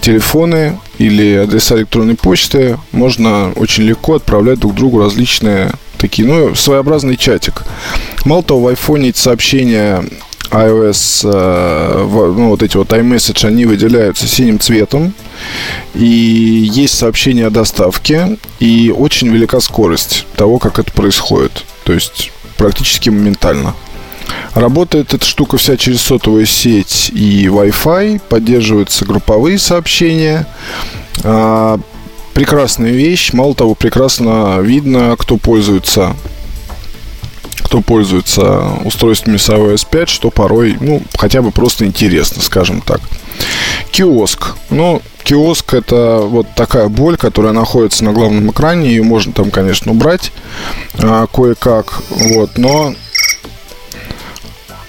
телефоны 0.00 0.78
или 0.98 1.34
адреса 1.34 1.76
электронной 1.76 2.14
почты, 2.14 2.78
можно 2.92 3.52
очень 3.56 3.84
легко 3.84 4.14
отправлять 4.14 4.60
друг 4.60 4.74
другу 4.74 5.00
различные 5.00 5.72
такие, 5.98 6.26
ну, 6.26 6.54
своеобразный 6.54 7.16
чатик. 7.16 7.64
Мало 8.24 8.42
того, 8.42 8.60
в 8.60 8.68
iPhone 8.68 9.08
эти 9.08 9.18
сообщения 9.18 10.04
iOS, 10.50 11.28
э, 11.30 12.06
ну, 12.08 12.50
вот 12.50 12.62
эти 12.62 12.76
вот 12.76 12.92
iMessage, 12.92 13.46
они 13.46 13.66
выделяются 13.66 14.26
синим 14.28 14.60
цветом. 14.60 15.12
И 15.94 16.04
есть 16.72 16.96
сообщение 16.96 17.46
о 17.46 17.50
доставке. 17.50 18.38
И 18.60 18.94
очень 18.96 19.28
велика 19.28 19.60
скорость 19.60 20.26
того, 20.36 20.58
как 20.58 20.78
это 20.78 20.92
происходит. 20.92 21.64
То 21.84 21.92
есть 21.92 22.30
практически 22.56 23.10
моментально. 23.10 23.74
Работает 24.54 25.14
эта 25.14 25.24
штука 25.24 25.56
вся 25.56 25.76
через 25.76 26.00
сотовую 26.02 26.46
сеть 26.46 27.10
и 27.14 27.46
Wi-Fi. 27.46 28.20
Поддерживаются 28.28 29.04
групповые 29.04 29.58
сообщения. 29.58 30.46
А, 31.24 31.78
прекрасная 32.34 32.92
вещь. 32.92 33.32
Мало 33.32 33.54
того, 33.54 33.74
прекрасно 33.74 34.58
видно, 34.60 35.16
кто 35.18 35.36
пользуется 35.36 36.14
кто 37.68 37.82
пользуется 37.82 38.62
устройствами 38.84 39.36
с 39.36 39.50
iOS 39.50 39.86
5, 39.90 40.08
что 40.08 40.30
порой, 40.30 40.78
ну, 40.80 41.02
хотя 41.18 41.42
бы 41.42 41.50
просто 41.50 41.84
интересно, 41.84 42.40
скажем 42.40 42.80
так. 42.80 43.02
Киоск. 43.90 44.54
Ну, 44.70 45.02
киоск 45.22 45.74
это 45.74 46.20
вот 46.22 46.46
такая 46.56 46.88
боль, 46.88 47.18
которая 47.18 47.52
находится 47.52 48.04
на 48.04 48.12
главном 48.12 48.50
экране. 48.50 48.88
Ее 48.88 49.02
можно 49.02 49.34
там, 49.34 49.50
конечно, 49.50 49.92
убрать 49.92 50.32
а, 50.94 51.26
кое-как. 51.26 52.00
Вот, 52.08 52.56
но 52.56 52.94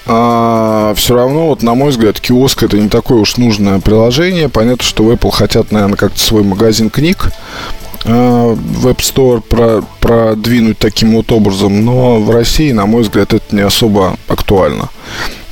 а, 0.06 0.94
все 0.96 1.14
равно, 1.14 1.48
вот, 1.48 1.62
на 1.62 1.74
мой 1.74 1.90
взгляд, 1.90 2.20
киоск 2.20 2.62
это 2.62 2.78
не 2.78 2.88
такое 2.88 3.18
уж 3.18 3.36
нужное 3.36 3.80
приложение. 3.80 4.48
Понятно, 4.48 4.84
что 4.84 5.04
в 5.04 5.10
Apple 5.10 5.30
хотят, 5.30 5.72
наверное, 5.72 5.96
как-то 5.96 6.18
свой 6.18 6.42
магазин 6.42 6.90
книг 6.90 7.30
Э, 8.04 8.54
в 8.54 8.86
App 8.86 8.98
Store 8.98 9.40
про, 9.42 9.82
продвинуть 10.00 10.78
таким 10.78 11.14
вот 11.14 11.30
образом, 11.32 11.84
но 11.84 12.18
в 12.18 12.30
России, 12.30 12.72
на 12.72 12.86
мой 12.86 13.02
взгляд, 13.02 13.34
это 13.34 13.54
не 13.54 13.62
особо 13.62 14.16
актуально. 14.26 14.88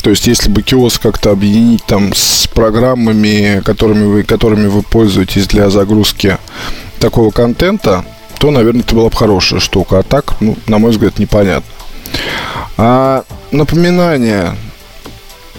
То 0.02 0.10
есть, 0.10 0.26
если 0.26 0.48
бы 0.48 0.62
киоск 0.62 1.02
как-то 1.02 1.32
объединить 1.32 1.84
там 1.84 2.14
с 2.14 2.46
программами, 2.46 3.60
которыми 3.64 4.04
вы, 4.04 4.22
которыми 4.22 4.68
вы 4.68 4.82
пользуетесь 4.82 5.46
для 5.46 5.68
загрузки 5.68 6.38
такого 7.00 7.30
контента, 7.30 8.04
то, 8.38 8.50
наверное, 8.50 8.82
это 8.82 8.94
была 8.94 9.10
бы 9.10 9.16
хорошая 9.16 9.60
штука. 9.60 9.98
А 9.98 10.02
так, 10.02 10.40
ну, 10.40 10.56
на 10.66 10.78
мой 10.78 10.92
взгляд, 10.92 11.18
непонятно. 11.18 11.70
А 12.76 13.24
напоминание 13.50 14.54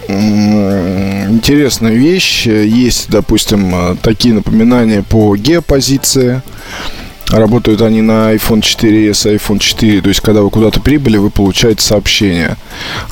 интересная 0.08 1.94
вещь. 1.94 2.48
Есть, 2.48 3.10
допустим, 3.10 3.98
такие 4.02 4.34
напоминания 4.34 5.04
по 5.04 5.36
геопозиции. 5.36 6.42
Работают 7.30 7.84
они 7.84 8.02
на 8.02 8.34
iPhone 8.34 8.62
4s, 8.62 9.38
iPhone 9.38 9.60
4. 9.60 10.02
То 10.02 10.10
есть, 10.10 10.20
когда 10.20 10.42
вы 10.42 10.50
куда-то 10.50 10.80
прибыли, 10.80 11.18
вы 11.18 11.30
получаете 11.30 11.84
сообщение. 11.84 12.58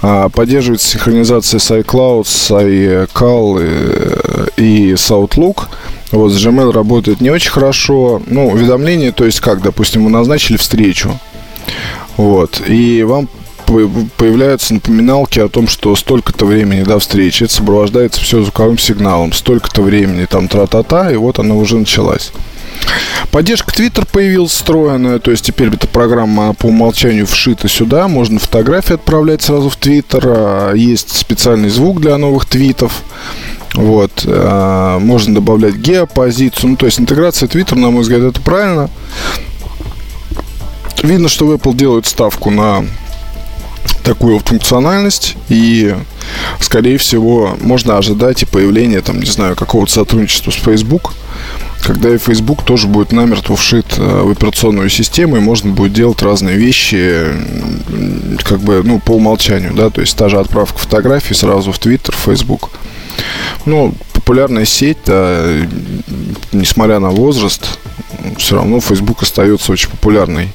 А, 0.02 0.30
поддерживается 0.30 0.88
синхронизация 0.88 1.60
с 1.60 1.70
iCloud, 1.70 2.26
с 2.26 2.50
iCal 2.50 3.60
э, 3.62 4.48
и 4.58 4.96
с 4.96 5.12
Outlook. 5.12 5.66
Вот 6.12 6.32
с 6.32 6.44
Gmail 6.44 6.72
работает 6.72 7.22
не 7.22 7.30
очень 7.30 7.52
хорошо. 7.52 8.20
Ну, 8.26 8.48
уведомление, 8.48 9.12
то 9.12 9.24
есть 9.24 9.40
как, 9.40 9.62
допустим, 9.62 10.04
вы 10.04 10.10
назначили 10.10 10.58
встречу. 10.58 11.20
Вот. 12.16 12.60
И 12.68 13.04
вам 13.04 13.30
появляются 13.68 14.74
напоминалки 14.74 15.40
о 15.40 15.50
том, 15.50 15.68
что 15.68 15.96
столько-то 15.96 16.46
времени 16.46 16.84
до 16.84 17.00
встречи. 17.00 17.44
Это 17.44 17.54
сопровождается 17.54 18.22
все 18.22 18.42
звуковым 18.42 18.78
сигналом. 18.78 19.34
Столько-то 19.34 19.82
времени 19.82 20.26
там 20.26 20.48
тра-та-та, 20.48 21.12
и 21.12 21.16
вот 21.16 21.40
она 21.40 21.56
уже 21.56 21.78
началась. 21.78 22.32
Поддержка 23.32 23.72
Twitter 23.72 24.08
появилась 24.10 24.52
встроенная, 24.52 25.20
то 25.20 25.32
есть 25.32 25.46
теперь 25.46 25.70
эта 25.70 25.88
программа 25.88 26.54
по 26.54 26.68
умолчанию 26.68 27.26
вшита 27.26 27.68
сюда, 27.68 28.08
можно 28.08 28.40
фотографии 28.40 28.94
отправлять 28.94 29.42
сразу 29.42 29.70
в 29.70 29.78
Twitter, 29.78 30.22
а, 30.24 30.74
есть 30.74 31.16
специальный 31.16 31.70
звук 31.70 32.00
для 32.00 32.18
новых 32.18 32.46
твитов, 32.46 33.04
вот, 33.74 34.24
а, 34.26 35.00
можно 35.00 35.36
добавлять 35.36 35.76
геопозицию, 35.76 36.72
ну, 36.72 36.76
то 36.78 36.86
есть 36.86 37.00
интеграция 37.00 37.50
Twitter, 37.50 37.76
на 37.76 37.90
мой 37.90 38.04
взгляд, 38.04 38.22
это 38.22 38.40
правильно. 38.42 38.90
Видно, 41.04 41.30
что 41.30 41.54
Apple 41.54 41.76
делают 41.76 42.06
ставку 42.06 42.50
на 42.50 42.86
такую 44.04 44.40
функциональность 44.40 45.36
и 45.50 45.96
скорее 46.60 46.98
всего 46.98 47.58
можно 47.62 47.98
ожидать 47.98 48.44
и 48.44 48.46
появления 48.46 49.02
там 49.02 49.20
не 49.20 49.26
знаю 49.26 49.56
какого-то 49.56 49.92
сотрудничества 49.92 50.52
с 50.52 50.56
Facebook 50.56 51.14
когда 51.84 52.14
и 52.14 52.18
Facebook 52.18 52.66
тоже 52.66 52.88
будет 52.88 53.12
намертво 53.12 53.56
вшит 53.56 53.86
э, 53.98 54.22
в 54.24 54.32
операционную 54.32 54.90
систему, 54.90 55.38
и 55.38 55.40
можно 55.40 55.72
будет 55.72 55.94
делать 55.94 56.22
разные 56.22 56.58
вещи, 56.58 57.28
как 58.44 58.60
бы, 58.60 58.82
ну, 58.84 59.00
по 59.00 59.12
умолчанию, 59.12 59.74
да, 59.74 59.90
то 59.90 60.02
есть 60.02 60.18
та 60.18 60.28
же 60.28 60.40
отправка 60.40 60.78
фотографий 60.80 61.34
сразу 61.34 61.72
в 61.72 61.80
Twitter, 61.80 62.12
в 62.12 62.20
Facebook. 62.20 62.72
Ну, 63.66 63.94
популярная 64.14 64.66
сеть, 64.66 64.98
да, 65.06 65.46
несмотря 66.52 67.00
на 67.00 67.10
возраст, 67.10 67.80
все 68.38 68.56
равно 68.56 68.80
Facebook 68.82 69.24
остается 69.24 69.72
очень 69.72 69.90
популярной 69.90 70.50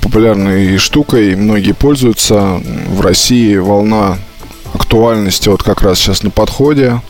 популярной 0.00 0.76
штукой, 0.78 1.34
многие 1.36 1.72
пользуются. 1.72 2.60
В 2.88 3.00
России 3.00 3.56
волна 3.56 4.18
актуальности 4.74 5.48
вот 5.48 5.62
как 5.62 5.82
раз 5.82 5.98
сейчас 5.98 6.22
на 6.22 6.30
подходе. 6.30 7.00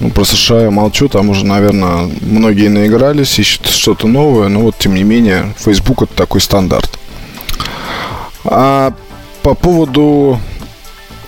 Ну, 0.00 0.10
про 0.10 0.24
США 0.24 0.62
я 0.62 0.70
молчу, 0.70 1.08
там 1.08 1.28
уже, 1.28 1.46
наверное, 1.46 2.10
многие 2.20 2.68
наигрались, 2.68 3.38
ищут 3.38 3.66
что-то 3.66 4.08
новое, 4.08 4.48
но 4.48 4.60
вот, 4.60 4.76
тем 4.78 4.94
не 4.94 5.04
менее, 5.04 5.54
Facebook 5.56 6.02
это 6.02 6.14
такой 6.14 6.40
стандарт. 6.40 6.98
А 8.44 8.92
по 9.42 9.54
поводу 9.54 10.40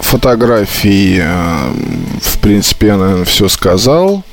фотографий, 0.00 1.18
э, 1.20 1.72
в 2.20 2.38
принципе, 2.38 2.88
я, 2.88 2.96
наверное, 2.96 3.24
все 3.24 3.48
сказал. 3.48 4.24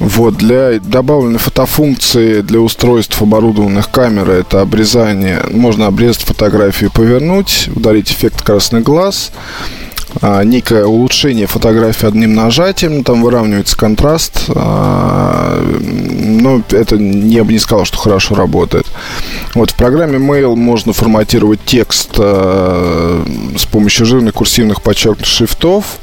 Вот, 0.00 0.36
для 0.36 0.80
добавленной 0.80 1.38
фотофункции 1.38 2.40
для 2.40 2.58
устройств, 2.58 3.20
оборудованных 3.20 3.90
камерой, 3.90 4.40
это 4.40 4.62
обрезание. 4.62 5.42
Можно 5.50 5.86
обрезать 5.86 6.22
фотографию, 6.22 6.90
повернуть, 6.90 7.68
удалить 7.74 8.10
эффект 8.10 8.42
красный 8.42 8.80
глаз 8.80 9.30
а, 10.20 10.42
некое 10.42 10.84
улучшение 10.84 11.46
фотографии 11.46 12.06
одним 12.06 12.34
нажатием, 12.34 13.04
там 13.04 13.22
выравнивается 13.22 13.76
контраст, 13.76 14.44
а, 14.48 15.62
но 15.80 16.62
это 16.70 16.96
я 16.96 17.44
бы 17.44 17.52
не 17.52 17.58
сказал, 17.58 17.84
что 17.84 17.98
хорошо 17.98 18.34
работает. 18.34 18.86
Вот 19.54 19.72
в 19.72 19.74
программе 19.74 20.18
Mail 20.18 20.54
можно 20.54 20.92
форматировать 20.92 21.60
текст 21.64 22.10
а, 22.18 23.24
с 23.56 23.64
помощью 23.66 24.06
жирных 24.06 24.34
курсивных 24.34 24.80
подчеркнутых 24.80 25.26
шрифтов, 25.26 25.98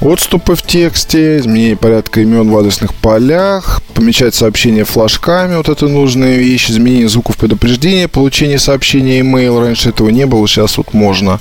отступы 0.00 0.54
в 0.54 0.62
тексте, 0.62 1.38
изменение 1.38 1.76
порядка 1.76 2.22
имен 2.22 2.48
в 2.48 2.56
адресных 2.56 2.94
полях, 2.94 3.82
помечать 3.92 4.34
сообщения 4.34 4.84
флажками, 4.84 5.56
вот 5.56 5.68
это 5.68 5.88
нужная 5.88 6.36
вещь, 6.36 6.70
изменение 6.70 7.08
звуков 7.08 7.36
предупреждения, 7.36 8.08
получение 8.08 8.58
сообщения 8.58 9.20
email, 9.20 9.60
раньше 9.60 9.90
этого 9.90 10.08
не 10.08 10.24
было, 10.24 10.48
сейчас 10.48 10.78
вот 10.78 10.94
можно. 10.94 11.38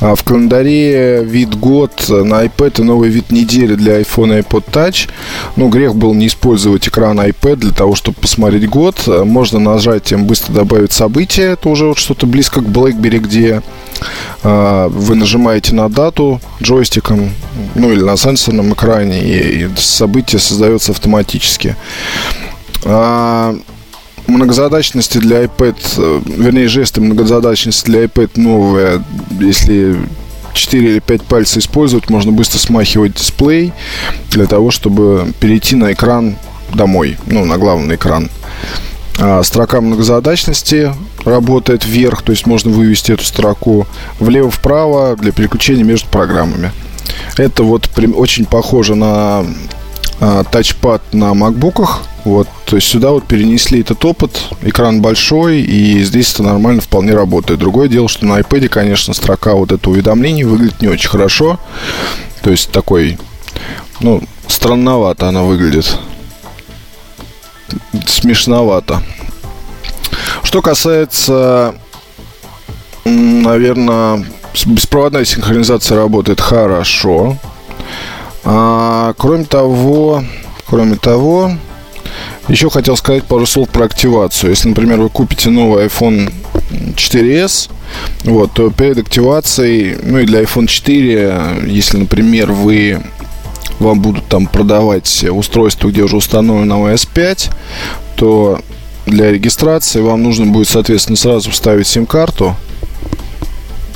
А 0.00 0.14
в 0.14 0.22
календаре 0.22 1.24
вид 1.24 1.54
год 1.56 1.92
на 2.08 2.44
iPad 2.44 2.80
и 2.80 2.84
новый 2.84 3.10
вид 3.10 3.30
недели 3.30 3.74
для 3.74 4.00
iPhone 4.00 4.38
и 4.38 4.42
iPod 4.42 4.64
Touch. 4.70 5.08
Ну, 5.56 5.68
грех 5.68 5.94
был 5.94 6.14
не 6.14 6.26
использовать 6.28 6.86
экран 6.88 7.18
iPad 7.20 7.56
для 7.56 7.72
того, 7.72 7.94
чтобы 7.94 8.18
посмотреть 8.20 8.68
год. 8.68 9.06
Можно 9.06 9.58
нажатием 9.58 10.26
быстро 10.26 10.52
добавить 10.52 10.92
события. 10.92 11.52
Это 11.52 11.68
уже 11.68 11.86
вот 11.86 11.98
что-то 11.98 12.26
близко 12.26 12.60
к 12.60 12.64
BlackBerry, 12.64 13.18
где 13.18 13.62
а, 14.42 14.88
вы 14.88 15.16
нажимаете 15.16 15.74
на 15.74 15.88
дату 15.88 16.40
джойстиком, 16.62 17.30
ну 17.74 17.92
или 17.92 18.02
на 18.02 18.16
сенсорном 18.16 18.72
экране, 18.74 19.22
и 19.22 19.68
событие 19.76 20.38
создается 20.38 20.92
автоматически. 20.92 21.76
Многозадачности 24.28 25.18
для 25.18 25.44
iPad, 25.44 25.76
э, 25.96 26.20
вернее, 26.26 26.68
жесты 26.68 27.00
многозадачности 27.00 27.86
для 27.86 28.04
iPad 28.04 28.32
новые. 28.36 29.02
Если 29.40 29.96
4 30.52 30.90
или 30.90 30.98
5 31.00 31.22
пальцев 31.22 31.58
использовать, 31.58 32.10
можно 32.10 32.30
быстро 32.30 32.58
смахивать 32.58 33.14
дисплей 33.14 33.72
для 34.30 34.46
того, 34.46 34.70
чтобы 34.70 35.32
перейти 35.40 35.76
на 35.76 35.92
экран 35.92 36.36
домой, 36.74 37.16
ну, 37.26 37.46
на 37.46 37.56
главный 37.56 37.96
экран. 37.96 38.28
А 39.18 39.42
строка 39.42 39.80
многозадачности 39.80 40.92
работает 41.24 41.86
вверх, 41.86 42.22
то 42.22 42.32
есть 42.32 42.46
можно 42.46 42.70
вывести 42.70 43.12
эту 43.12 43.24
строку 43.24 43.86
влево-вправо 44.20 45.16
для 45.16 45.32
переключения 45.32 45.84
между 45.84 46.06
программами. 46.08 46.70
Это 47.36 47.62
вот 47.62 47.88
очень 48.14 48.44
похоже 48.44 48.94
на 48.94 49.44
а, 50.20 50.44
тачпад 50.44 51.02
на 51.12 51.34
макбуках. 51.34 52.02
Вот, 52.24 52.48
то 52.66 52.76
есть 52.76 52.88
сюда 52.88 53.10
вот 53.10 53.26
перенесли 53.26 53.80
этот 53.80 54.04
опыт, 54.04 54.48
экран 54.62 55.00
большой, 55.00 55.60
и 55.60 56.02
здесь 56.02 56.34
это 56.34 56.42
нормально 56.42 56.82
вполне 56.82 57.14
работает. 57.14 57.60
Другое 57.60 57.88
дело, 57.88 58.08
что 58.08 58.26
на 58.26 58.38
iPad, 58.40 58.68
конечно, 58.68 59.14
строка 59.14 59.54
вот 59.54 59.72
это 59.72 59.88
уведомлений 59.88 60.44
выглядит 60.44 60.82
не 60.82 60.88
очень 60.88 61.08
хорошо. 61.08 61.58
То 62.42 62.50
есть 62.50 62.70
такой, 62.70 63.18
ну, 64.00 64.22
странновато 64.46 65.28
она 65.28 65.42
выглядит. 65.42 65.96
Смешновато. 68.06 69.02
Что 70.42 70.62
касается, 70.62 71.74
наверное, 73.04 74.24
беспроводная 74.66 75.24
синхронизация 75.24 75.96
работает 75.96 76.40
хорошо. 76.40 77.36
А, 78.44 79.14
кроме 79.16 79.44
того, 79.44 80.24
кроме 80.66 80.96
того, 80.96 81.52
еще 82.48 82.70
хотел 82.70 82.96
сказать 82.96 83.24
пару 83.24 83.46
слов 83.46 83.68
про 83.68 83.84
активацию. 83.84 84.50
Если, 84.50 84.68
например, 84.68 85.00
вы 85.00 85.10
купите 85.10 85.50
новый 85.50 85.86
iPhone 85.86 86.32
4s, 86.96 87.70
вот, 88.24 88.52
то 88.52 88.70
перед 88.70 88.98
активацией, 88.98 89.96
ну 90.02 90.18
и 90.18 90.26
для 90.26 90.42
iPhone 90.42 90.66
4, 90.66 91.64
если, 91.66 91.98
например, 91.98 92.52
вы 92.52 93.02
вам 93.78 94.00
будут 94.00 94.26
там 94.26 94.46
продавать 94.46 95.24
устройство, 95.24 95.88
где 95.88 96.02
уже 96.02 96.16
установлено 96.16 96.88
OS 96.88 97.08
5, 97.12 97.50
то 98.16 98.60
для 99.06 99.30
регистрации 99.30 100.00
вам 100.00 100.22
нужно 100.22 100.46
будет, 100.46 100.68
соответственно, 100.68 101.16
сразу 101.16 101.50
вставить 101.50 101.86
сим-карту, 101.86 102.56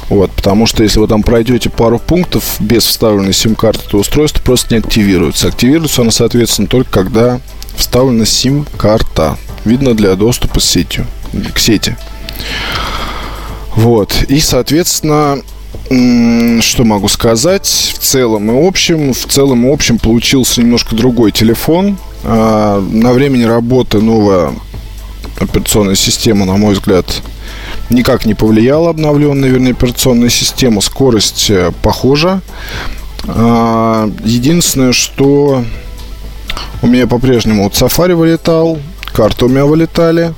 вот, 0.09 0.31
потому 0.33 0.67
что 0.67 0.83
если 0.83 0.99
вы 0.99 1.09
там 1.09 1.23
пройдете 1.23 1.71
пару 1.71 1.99
пунктов 1.99 2.57
без 2.61 2.85
вставленной 2.85 3.33
сим-карты, 3.33 3.83
то 3.89 3.99
устройство 3.99 4.43
просто 4.43 4.75
не 4.75 4.81
активируется. 4.81 5.49
Активируется 5.49 6.03
оно, 6.03 6.11
соответственно, 6.11 6.69
только 6.69 6.91
когда 6.91 7.41
вставлена 7.77 8.27
сим-карта. 8.27 9.37
Видно 9.65 9.95
для 9.95 10.15
доступа 10.17 10.61
с 10.61 10.65
сетью, 10.65 11.07
к 11.55 11.59
сети. 11.59 11.97
Вот. 13.75 14.25
И, 14.29 14.41
соответственно, 14.41 15.39
что 16.61 16.85
могу 16.85 17.09
сказать? 17.09 17.67
В 17.67 17.99
целом 17.99 18.51
и 18.51 18.67
общем, 18.67 19.13
в 19.13 19.27
целом 19.27 19.67
и 19.67 19.73
общем 19.73 19.99
получился 19.99 20.61
немножко 20.61 20.95
другой 20.95 21.33
телефон. 21.33 21.99
А, 22.25 22.81
на 22.81 23.13
времени 23.13 23.45
работы 23.45 24.01
новая 24.01 24.53
операционная 25.39 25.95
система, 25.95 26.45
на 26.45 26.57
мой 26.57 26.75
взгляд, 26.75 27.07
никак 27.93 28.27
не 28.27 28.35
повлияла 28.35 28.91
обновленная, 28.91 29.49
вернее, 29.49 29.73
операционная 29.73 30.29
система. 30.29 30.81
Скорость 30.81 31.51
э, 31.51 31.73
похожа. 31.83 32.41
А, 33.27 34.11
единственное, 34.25 34.93
что 34.93 35.65
у 36.83 36.87
меня 36.87 37.07
по-прежнему 37.07 37.65
вот 37.65 37.75
Safari 37.75 38.15
вылетал, 38.15 38.79
карты 39.13 39.45
у 39.45 39.49
меня 39.49 39.65
вылетали, 39.65 40.35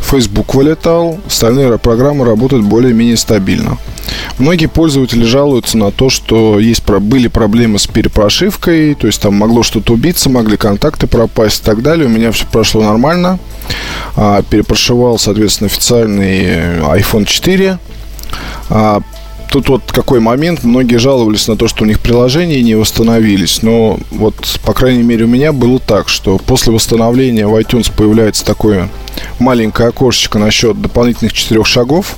Facebook 0.00 0.54
вылетал, 0.54 1.18
остальные 1.26 1.78
программы 1.78 2.24
работают 2.24 2.64
более-менее 2.64 3.16
стабильно. 3.16 3.78
Многие 4.38 4.66
пользователи 4.66 5.24
жалуются 5.24 5.78
на 5.78 5.90
то, 5.90 6.10
что 6.10 6.58
есть, 6.58 6.84
были 6.84 7.28
проблемы 7.28 7.78
с 7.78 7.86
перепрошивкой, 7.86 8.94
то 8.94 9.06
есть 9.06 9.20
там 9.20 9.34
могло 9.34 9.62
что-то 9.62 9.94
убиться, 9.94 10.30
могли 10.30 10.56
контакты 10.56 11.06
пропасть 11.06 11.62
и 11.62 11.64
так 11.64 11.82
далее. 11.82 12.06
У 12.06 12.10
меня 12.10 12.32
все 12.32 12.46
прошло 12.46 12.82
нормально. 12.82 13.38
А, 14.16 14.42
перепрошивал, 14.42 15.18
соответственно, 15.18 15.66
официальный 15.66 16.78
iPhone 16.80 17.24
4. 17.24 17.78
Тут 19.56 19.70
вот 19.70 19.90
какой 19.90 20.20
момент, 20.20 20.64
многие 20.64 20.98
жаловались 20.98 21.48
на 21.48 21.56
то, 21.56 21.66
что 21.66 21.84
у 21.84 21.86
них 21.86 21.98
приложения 21.98 22.62
не 22.62 22.74
восстановились, 22.74 23.62
но 23.62 23.98
вот, 24.10 24.34
по 24.66 24.74
крайней 24.74 25.02
мере, 25.02 25.24
у 25.24 25.28
меня 25.28 25.50
было 25.54 25.78
так, 25.78 26.10
что 26.10 26.36
после 26.36 26.74
восстановления 26.74 27.46
в 27.46 27.56
iTunes 27.56 27.90
появляется 27.90 28.44
такое 28.44 28.90
маленькое 29.38 29.88
окошечко 29.88 30.38
насчет 30.38 30.78
дополнительных 30.78 31.32
четырех 31.32 31.66
шагов, 31.66 32.16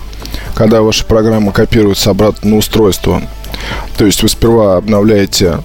когда 0.57 0.83
ваша 0.83 1.05
программа 1.05 1.53
копируется 1.53 2.11
обратно 2.11 2.51
на 2.51 2.57
устройство. 2.57 3.23
То 3.97 4.05
есть 4.05 4.21
вы 4.25 4.29
сперва 4.29 4.77
обновляете 4.77 5.59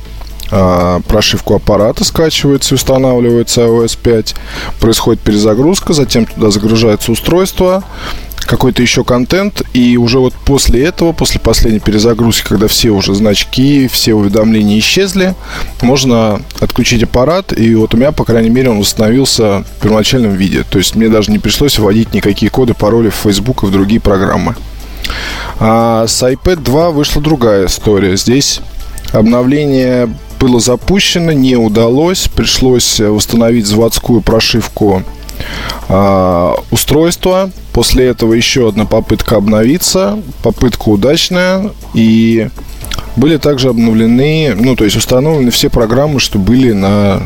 а, 0.52 1.00
прошивку 1.08 1.56
аппарата, 1.56 2.04
скачивается 2.04 2.76
и 2.76 2.78
устанавливается 2.78 3.62
iOS 3.62 3.98
5, 4.00 4.36
происходит 4.80 5.24
перезагрузка, 5.24 5.94
затем 5.94 6.28
туда 6.28 6.52
загружается 6.52 7.12
устройство, 7.12 7.84
какой-то 8.46 8.82
еще 8.82 9.04
контент, 9.04 9.62
и 9.74 9.98
уже 9.98 10.20
вот 10.20 10.34
после 10.34 10.84
этого, 10.84 11.12
после 11.12 11.40
последней 11.40 11.80
перезагрузки, 11.80 12.48
когда 12.48 12.68
все 12.68 12.90
уже 12.90 13.14
значки, 13.16 13.88
все 13.88 14.14
уведомления 14.14 14.80
исчезли, 14.80 15.36
можно 15.82 16.42
отключить 16.60 17.04
аппарат, 17.04 17.58
и 17.58 17.76
вот 17.76 17.94
у 17.94 17.98
меня, 17.98 18.12
по 18.12 18.26
крайней 18.26 18.50
мере, 18.50 18.70
он 18.70 18.80
восстановился 18.80 19.64
в 19.78 19.82
первоначальном 19.82 20.34
виде. 20.34 20.64
То 20.70 20.78
есть 20.78 20.96
мне 20.96 21.10
даже 21.10 21.32
не 21.32 21.40
пришлось 21.40 21.80
вводить 21.80 22.14
никакие 22.14 22.50
коды, 22.50 22.74
пароли 22.74 23.10
в 23.10 23.16
Facebook 23.16 23.64
и 23.64 23.68
в 23.68 23.72
другие 23.72 24.02
программы. 24.02 24.56
А 25.60 26.06
с 26.08 26.24
iPad 26.24 26.58
2 26.58 26.92
вышла 26.92 27.22
другая 27.22 27.68
история. 27.68 28.18
Здесь 28.18 28.62
обновление 29.12 30.10
было 30.40 30.60
запущено, 30.60 31.32
не 31.32 31.56
удалось. 31.56 32.28
Пришлось 32.28 33.00
восстановить 33.00 33.66
заводскую 33.66 34.22
прошивку 34.22 35.04
а, 35.90 36.56
устройства. 36.72 37.52
После 37.72 38.08
этого 38.08 38.34
еще 38.34 38.70
одна 38.70 38.86
попытка 38.86 39.38
обновиться. 39.38 40.20
Попытка 40.42 40.90
удачная. 40.90 41.72
И 41.94 42.50
были 43.16 43.38
также 43.38 43.70
обновлены, 43.70 44.56
ну, 44.56 44.76
то 44.76 44.84
есть 44.84 44.96
установлены 44.96 45.52
все 45.52 45.70
программы, 45.70 46.20
что 46.20 46.40
были 46.40 46.72
на, 46.72 47.22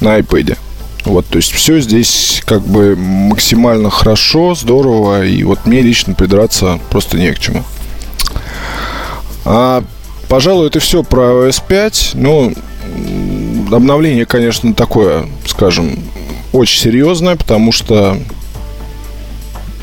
на 0.00 0.18
iPad. 0.18 0.56
Вот, 1.04 1.26
то 1.26 1.36
есть 1.36 1.52
все 1.52 1.80
здесь 1.80 2.42
как 2.44 2.62
бы 2.62 2.96
максимально 2.96 3.90
хорошо, 3.90 4.54
здорово, 4.56 5.24
и 5.24 5.44
вот 5.44 5.64
мне 5.64 5.80
лично 5.80 6.14
придраться 6.14 6.80
просто 6.90 7.16
не 7.16 7.32
к 7.32 7.38
чему. 7.38 7.62
А 9.44 9.84
Пожалуй, 10.28 10.66
это 10.66 10.80
все 10.80 11.02
про 11.02 11.46
iOS 11.46 11.62
5. 11.66 12.10
Ну, 12.14 12.52
обновление, 13.70 14.26
конечно, 14.26 14.74
такое, 14.74 15.26
скажем, 15.46 15.98
очень 16.56 16.80
серьезное, 16.80 17.36
потому 17.36 17.72
что 17.72 18.18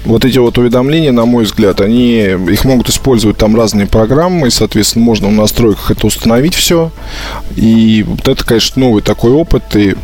вот 0.06 0.26
эти 0.26 0.38
вот 0.38 0.58
уведомления, 0.58 1.12
на 1.12 1.26
мой 1.26 1.46
взгляд, 1.46 1.80
они, 1.82 2.20
их 2.20 2.66
могут 2.66 2.90
использовать 2.90 3.38
там 3.38 3.56
разные 3.56 3.88
программы, 3.88 4.48
и, 4.48 4.52
соответственно, 4.52 5.06
можно 5.06 5.30
в 5.30 5.32
настройках 5.32 5.92
это 5.92 6.08
установить 6.08 6.56
все. 6.56 6.92
И 7.56 8.04
вот 8.06 8.28
это, 8.28 8.44
конечно, 8.44 8.82
новый 8.82 9.02
такой 9.02 9.32
опыт, 9.32 9.76
и 9.76 9.96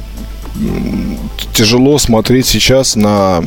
тяжело 1.53 1.97
смотреть 1.97 2.47
сейчас 2.47 2.95
на 2.95 3.43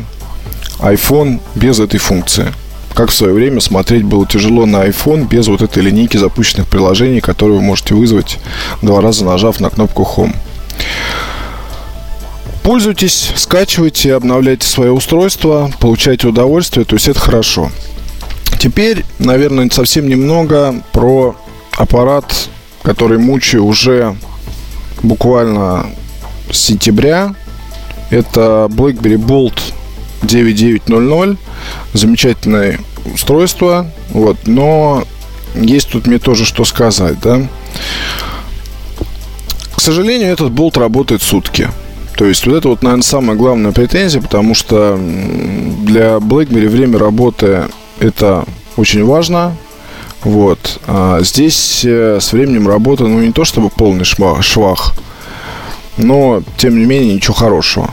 iPhone 0.80 1.40
без 1.54 1.80
этой 1.80 1.98
функции. 1.98 2.52
Как 2.94 3.10
в 3.10 3.14
свое 3.14 3.32
время 3.32 3.60
смотреть 3.60 4.04
было 4.04 4.26
тяжело 4.26 4.66
на 4.66 4.84
iPhone 4.84 5.26
без 5.26 5.48
вот 5.48 5.62
этой 5.62 5.82
линейки 5.82 6.18
запущенных 6.18 6.68
приложений, 6.68 7.20
которые 7.20 7.58
вы 7.58 7.64
можете 7.64 7.94
вызвать 7.94 8.38
два 8.82 9.00
раза 9.00 9.24
нажав 9.24 9.60
на 9.60 9.70
кнопку 9.70 10.06
Home. 10.16 10.34
Пользуйтесь, 12.62 13.32
скачивайте, 13.36 14.14
обновляйте 14.14 14.66
свое 14.66 14.92
устройство, 14.92 15.70
получайте 15.80 16.28
удовольствие, 16.28 16.84
то 16.84 16.94
есть 16.94 17.08
это 17.08 17.18
хорошо. 17.18 17.70
Теперь, 18.58 19.04
наверное, 19.18 19.68
совсем 19.70 20.08
немного 20.08 20.82
про 20.92 21.34
аппарат, 21.72 22.48
который 22.82 23.18
мучаю 23.18 23.64
уже 23.64 24.16
буквально 25.02 25.86
с 26.50 26.58
сентября. 26.58 27.34
Это 28.10 28.68
BlackBerry 28.70 29.16
Bolt 29.16 29.58
9900. 30.22 31.38
Замечательное 31.94 32.78
устройство. 33.12 33.90
Вот, 34.10 34.36
но 34.46 35.04
есть 35.54 35.90
тут 35.90 36.06
мне 36.06 36.18
тоже 36.18 36.44
что 36.44 36.64
сказать, 36.64 37.18
да. 37.20 37.48
К 39.74 39.80
сожалению, 39.80 40.28
этот 40.28 40.52
болт 40.52 40.76
работает 40.76 41.22
сутки. 41.22 41.68
То 42.16 42.26
есть 42.26 42.46
вот 42.46 42.56
это 42.56 42.68
вот, 42.68 42.82
наверное, 42.82 43.02
самая 43.02 43.36
главная 43.36 43.72
претензия, 43.72 44.20
потому 44.20 44.54
что 44.54 44.98
для 44.98 46.16
BlackBerry 46.16 46.68
время 46.68 46.98
работы 46.98 47.64
это 47.98 48.44
очень 48.76 49.04
важно. 49.04 49.56
Вот. 50.22 50.80
А 50.86 51.20
здесь 51.22 51.84
э, 51.84 52.18
с 52.20 52.32
временем 52.32 52.68
работы, 52.68 53.04
ну, 53.04 53.20
не 53.20 53.32
то 53.32 53.44
чтобы 53.44 53.70
полный 53.70 54.04
швах, 54.04 54.94
но, 55.96 56.42
тем 56.56 56.78
не 56.78 56.84
менее, 56.84 57.14
ничего 57.14 57.34
хорошего. 57.34 57.90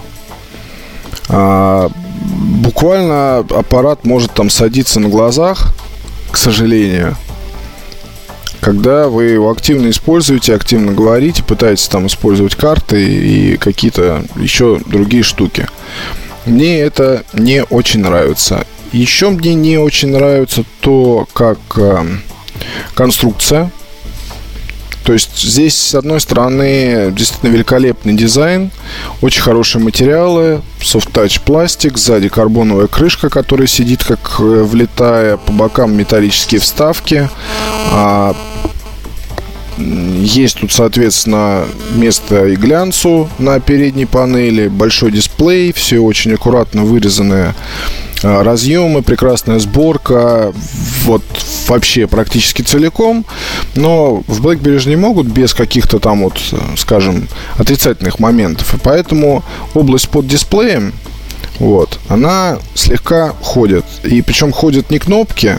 А, 1.28 1.90
буквально 2.64 3.40
аппарат 3.40 4.06
может 4.06 4.32
там 4.34 4.50
садиться 4.50 5.00
на 5.00 5.10
глазах, 5.10 5.74
к 6.32 6.38
сожалению 6.38 7.16
когда 8.60 9.08
вы 9.08 9.26
его 9.26 9.50
активно 9.50 9.90
используете, 9.90 10.56
активно 10.56 10.94
говорите, 10.94 11.44
пытаетесь 11.44 11.88
там 11.88 12.08
использовать 12.08 12.56
карты 12.56 13.02
и 13.02 13.58
какие-то 13.58 14.24
еще 14.36 14.80
другие 14.86 15.24
штуки. 15.24 15.68
Мне 16.46 16.80
это 16.80 17.24
не 17.34 17.64
очень 17.64 18.02
нравится. 18.02 18.66
Еще 18.92 19.30
мне 19.30 19.54
не 19.54 19.78
очень 19.78 20.10
нравится 20.10 20.64
то, 20.82 21.28
как 21.34 21.60
э, 21.76 22.04
конструкция 22.96 23.72
то 25.04 25.14
есть 25.14 25.38
здесь, 25.40 25.76
с 25.76 25.96
одной 25.96 26.20
стороны, 26.20 27.12
действительно 27.12 27.52
великолепный 27.52 28.14
дизайн, 28.14 28.70
очень 29.22 29.42
хорошие 29.42 29.82
материалы, 29.82 30.62
soft-touch 30.82 31.42
пластик, 31.46 31.98
сзади 31.98 32.30
карбоновая 32.30 32.88
крышка, 32.88 33.30
которая 33.30 33.68
сидит 33.68 34.04
как 34.04 34.36
э, 34.40 34.44
влетая, 34.44 35.38
по 35.38 35.52
бокам 35.52 35.96
металлические 35.96 36.60
вставки. 36.62 37.30
А, 37.92 38.36
есть 39.78 40.60
тут, 40.60 40.72
соответственно, 40.72 41.66
место 41.96 42.48
и 42.48 42.56
глянцу 42.56 43.30
на 43.40 43.60
передней 43.60 44.06
панели, 44.06 44.68
большой 44.68 45.12
дисплей, 45.12 45.72
все 45.74 46.00
очень 46.00 46.34
аккуратно 46.34 46.84
вырезанное 46.84 47.56
разъемы, 48.22 49.02
прекрасная 49.02 49.60
сборка, 49.60 50.54
вот 51.06 51.24
вообще 51.68 52.08
практически 52.08 52.62
целиком. 52.62 53.26
Но 53.76 54.24
в 54.28 54.46
BlackBerry 54.46 54.80
же 54.80 54.90
не 54.90 54.96
могут 54.96 55.28
без 55.28 55.54
каких-то 55.54 56.00
там 56.00 56.24
вот, 56.24 56.40
скажем, 56.78 57.28
отрицательных 57.58 58.20
моментов. 58.20 58.74
И 58.74 58.78
поэтому 58.78 59.44
область 59.74 60.10
под 60.10 60.28
дисплеем, 60.28 60.94
вот, 61.60 62.00
она 62.08 62.58
слегка 62.74 63.34
ходит. 63.42 63.86
И 64.04 64.22
причем 64.22 64.52
ходят 64.52 64.90
не 64.90 65.00
кнопки, 65.00 65.58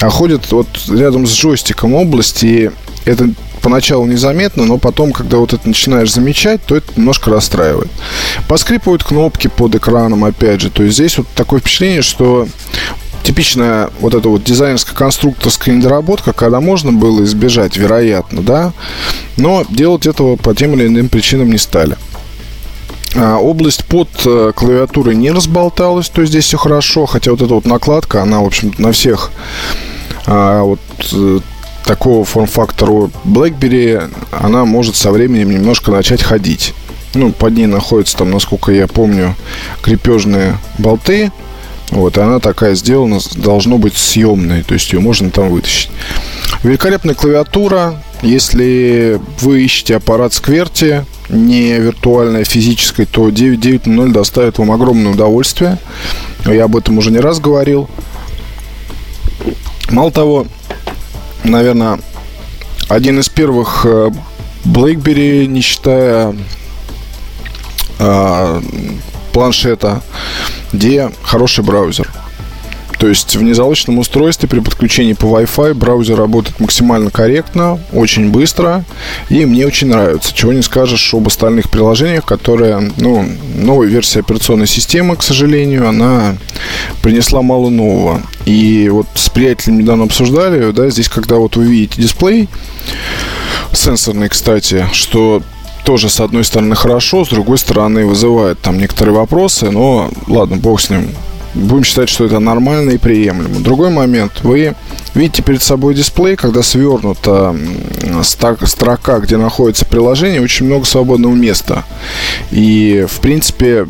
а 0.00 0.08
ходят 0.08 0.50
вот 0.52 0.68
рядом 0.88 1.26
с 1.26 1.32
джойстиком 1.32 1.94
области. 1.94 2.46
И 2.46 2.70
это 3.04 3.30
поначалу 3.62 4.04
незаметно, 4.06 4.64
но 4.64 4.78
потом, 4.78 5.12
когда 5.12 5.38
вот 5.38 5.52
это 5.52 5.66
начинаешь 5.66 6.12
замечать, 6.12 6.60
то 6.64 6.76
это 6.76 6.92
немножко 6.96 7.30
расстраивает. 7.30 7.90
Поскрипывают 8.48 9.04
кнопки 9.04 9.48
под 9.48 9.74
экраном, 9.74 10.24
опять 10.24 10.60
же. 10.60 10.70
То 10.70 10.82
есть 10.82 10.96
здесь 10.96 11.16
вот 11.18 11.26
такое 11.34 11.60
впечатление, 11.60 12.02
что 12.02 12.46
типичная 13.22 13.90
вот 14.00 14.14
эта 14.14 14.28
вот 14.28 14.42
дизайнерско-конструкторская 14.42 15.76
недоработка, 15.76 16.32
когда 16.32 16.60
можно 16.60 16.92
было 16.92 17.22
избежать, 17.24 17.76
вероятно, 17.76 18.42
да, 18.42 18.72
но 19.36 19.64
делать 19.70 20.06
этого 20.06 20.36
по 20.36 20.54
тем 20.54 20.74
или 20.74 20.88
иным 20.88 21.08
причинам 21.08 21.50
не 21.50 21.58
стали. 21.58 21.96
А, 23.14 23.36
область 23.36 23.84
под 23.84 24.08
э, 24.24 24.52
клавиатурой 24.54 25.14
не 25.14 25.30
разболталась, 25.30 26.08
то 26.08 26.22
есть 26.22 26.32
здесь 26.32 26.46
все 26.46 26.56
хорошо, 26.56 27.06
хотя 27.06 27.30
вот 27.30 27.42
эта 27.42 27.54
вот 27.54 27.66
накладка, 27.66 28.22
она, 28.22 28.40
в 28.40 28.46
общем 28.46 28.72
на 28.78 28.92
всех 28.92 29.30
а, 30.26 30.62
вот 30.62 30.80
э, 31.12 31.40
такого 31.84 32.24
форм-фактора 32.24 33.10
BlackBerry, 33.24 34.12
она 34.30 34.64
может 34.64 34.96
со 34.96 35.10
временем 35.10 35.50
немножко 35.50 35.90
начать 35.90 36.22
ходить. 36.22 36.74
Ну, 37.14 37.30
под 37.32 37.54
ней 37.54 37.66
находятся 37.66 38.18
там, 38.18 38.30
насколько 38.30 38.72
я 38.72 38.86
помню, 38.86 39.34
крепежные 39.82 40.56
болты. 40.78 41.30
Вот, 41.90 42.16
и 42.16 42.20
она 42.22 42.38
такая 42.38 42.74
сделана, 42.74 43.18
должно 43.36 43.76
быть 43.76 43.94
съемной, 43.98 44.62
то 44.62 44.72
есть 44.72 44.90
ее 44.94 45.00
можно 45.00 45.30
там 45.30 45.50
вытащить. 45.50 45.90
Великолепная 46.62 47.14
клавиатура. 47.14 48.02
Если 48.22 49.20
вы 49.40 49.64
ищете 49.64 49.96
аппарат 49.96 50.32
Скверти, 50.32 51.04
не 51.28 51.78
виртуальное, 51.78 52.44
физическое, 52.44 53.04
то 53.04 53.28
990 53.28 54.14
доставит 54.14 54.58
вам 54.58 54.70
огромное 54.70 55.12
удовольствие. 55.12 55.76
Я 56.46 56.64
об 56.64 56.76
этом 56.76 56.96
уже 56.96 57.10
не 57.10 57.18
раз 57.18 57.40
говорил. 57.40 57.90
Мало 59.90 60.10
того, 60.10 60.46
наверное, 61.44 61.98
один 62.88 63.18
из 63.20 63.28
первых 63.28 63.84
э, 63.84 64.10
BlackBerry, 64.64 65.46
не 65.46 65.60
считая 65.60 66.34
а, 67.98 68.60
планшета, 69.32 70.02
где 70.72 71.10
хороший 71.22 71.64
браузер. 71.64 72.11
То 73.02 73.08
есть 73.08 73.34
в 73.34 73.42
незалочном 73.42 73.98
устройстве 73.98 74.48
при 74.48 74.60
подключении 74.60 75.14
по 75.14 75.24
Wi-Fi 75.24 75.74
браузер 75.74 76.16
работает 76.16 76.60
максимально 76.60 77.10
корректно, 77.10 77.80
очень 77.92 78.30
быстро, 78.30 78.84
и 79.28 79.44
мне 79.44 79.66
очень 79.66 79.88
нравится. 79.88 80.32
Чего 80.32 80.52
не 80.52 80.62
скажешь 80.62 81.12
об 81.12 81.26
остальных 81.26 81.68
приложениях, 81.68 82.24
которые, 82.24 82.92
ну, 82.98 83.26
новая 83.56 83.88
версия 83.88 84.20
операционной 84.20 84.68
системы, 84.68 85.16
к 85.16 85.24
сожалению, 85.24 85.88
она 85.88 86.36
принесла 87.02 87.42
мало 87.42 87.70
нового. 87.70 88.22
И 88.44 88.88
вот 88.88 89.08
с 89.16 89.28
приятелем 89.30 89.80
недавно 89.80 90.04
обсуждали, 90.04 90.70
да, 90.70 90.88
здесь, 90.88 91.08
когда 91.08 91.38
вот 91.38 91.56
вы 91.56 91.64
видите 91.64 92.00
дисплей, 92.00 92.48
сенсорный, 93.72 94.28
кстати, 94.28 94.86
что 94.92 95.42
тоже, 95.84 96.08
с 96.08 96.20
одной 96.20 96.44
стороны, 96.44 96.76
хорошо, 96.76 97.24
с 97.24 97.30
другой 97.30 97.58
стороны, 97.58 98.06
вызывает 98.06 98.60
там 98.60 98.78
некоторые 98.78 99.16
вопросы, 99.16 99.72
но 99.72 100.08
ладно, 100.28 100.56
бог 100.56 100.80
с 100.80 100.88
ним. 100.88 101.08
Будем 101.54 101.84
считать, 101.84 102.08
что 102.08 102.24
это 102.24 102.38
нормально 102.38 102.92
и 102.92 102.98
приемлемо. 102.98 103.60
Другой 103.60 103.90
момент. 103.90 104.40
Вы 104.42 104.74
видите 105.14 105.42
перед 105.42 105.62
собой 105.62 105.94
дисплей, 105.94 106.36
когда 106.36 106.62
свернута 106.62 107.54
строка, 108.22 109.18
где 109.18 109.36
находится 109.36 109.84
приложение, 109.84 110.40
очень 110.40 110.66
много 110.66 110.86
свободного 110.86 111.34
места. 111.34 111.84
И, 112.50 113.06
в 113.08 113.20
принципе, 113.20 113.86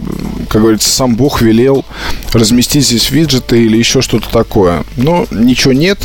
как 0.49 0.63
говорится, 0.63 0.91
сам 0.91 1.15
Бог 1.15 1.41
велел 1.41 1.85
разместить 2.33 2.87
здесь 2.87 3.11
виджеты 3.11 3.63
или 3.65 3.77
еще 3.77 4.03
что-то 4.03 4.29
такое. 4.31 4.85
Но 4.97 5.27
ничего 5.31 5.73
нет. 5.73 5.99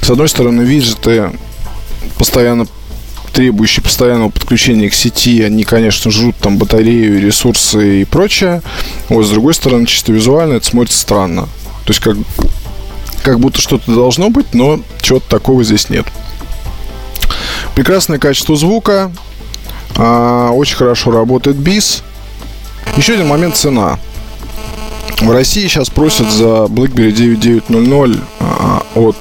С 0.00 0.10
одной 0.10 0.28
стороны, 0.28 0.62
виджеты 0.62 1.32
постоянно 2.16 2.66
требующие 3.32 3.82
постоянного 3.82 4.30
подключения 4.30 4.88
к 4.90 4.94
сети, 4.94 5.42
они, 5.42 5.64
конечно, 5.64 6.10
жрут 6.10 6.36
там 6.36 6.58
батарею, 6.58 7.20
ресурсы 7.20 8.02
и 8.02 8.04
прочее. 8.04 8.62
Вот, 9.08 9.24
с 9.24 9.30
другой 9.30 9.54
стороны, 9.54 9.86
чисто 9.86 10.12
визуально 10.12 10.54
это 10.54 10.66
смотрится 10.66 10.98
странно. 10.98 11.42
То 11.84 11.90
есть, 11.90 12.00
как, 12.00 12.16
как 13.22 13.40
будто 13.40 13.60
что-то 13.60 13.92
должно 13.94 14.30
быть, 14.30 14.54
но 14.54 14.80
чего-то 15.00 15.28
такого 15.28 15.64
здесь 15.64 15.90
нет. 15.90 16.06
Прекрасное 17.74 18.18
качество 18.18 18.56
звука. 18.56 19.10
А, 19.96 20.50
очень 20.50 20.76
хорошо 20.76 21.10
работает 21.10 21.56
бис. 21.56 22.02
Еще 22.96 23.14
один 23.14 23.28
момент 23.28 23.56
цена. 23.56 23.98
В 25.20 25.30
России 25.30 25.66
сейчас 25.68 25.88
просят 25.88 26.30
за 26.30 26.64
BlackBerry 26.64 27.12
9900 27.12 28.20
а, 28.40 28.82
от 28.94 29.16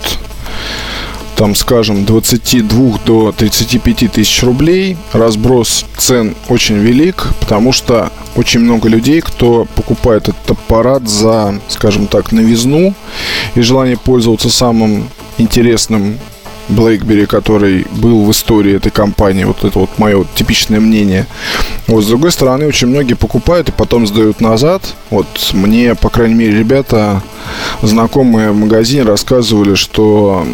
там, 1.42 1.56
скажем, 1.56 2.06
22 2.06 3.00
до 3.04 3.32
35 3.32 4.12
тысяч 4.12 4.44
рублей. 4.44 4.96
Разброс 5.12 5.86
цен 5.98 6.36
очень 6.50 6.76
велик, 6.78 7.30
потому 7.40 7.72
что 7.72 8.12
очень 8.36 8.60
много 8.60 8.88
людей, 8.88 9.22
кто 9.22 9.66
покупает 9.74 10.30
этот 10.30 10.52
аппарат 10.52 11.10
за, 11.10 11.60
скажем 11.68 12.06
так, 12.06 12.32
новизну 12.32 12.94
и 13.56 13.62
желание 13.62 13.98
пользоваться 13.98 14.52
самым 14.52 15.10
интересным 15.40 16.20
BlackBerry, 16.72 17.26
который 17.26 17.86
был 17.92 18.24
в 18.26 18.32
истории 18.32 18.76
этой 18.76 18.92
компании. 18.92 19.44
Вот 19.44 19.64
это 19.64 19.80
вот 19.80 19.90
мое 19.98 20.26
типичное 20.36 20.80
мнение. 20.80 21.28
Вот, 21.88 22.04
с 22.04 22.08
другой 22.08 22.32
стороны, 22.32 22.68
очень 22.68 22.88
многие 22.88 23.14
покупают 23.16 23.70
и 23.70 23.72
потом 23.72 24.08
сдают 24.08 24.42
назад. 24.42 24.96
Вот 25.10 25.28
мне, 25.54 25.96
по 25.96 26.10
крайней 26.10 26.36
мере, 26.36 26.60
ребята, 26.60 27.22
знакомые 27.82 28.52
в 28.52 28.56
магазине 28.58 29.04
рассказывали, 29.04 29.76
что 29.76 30.46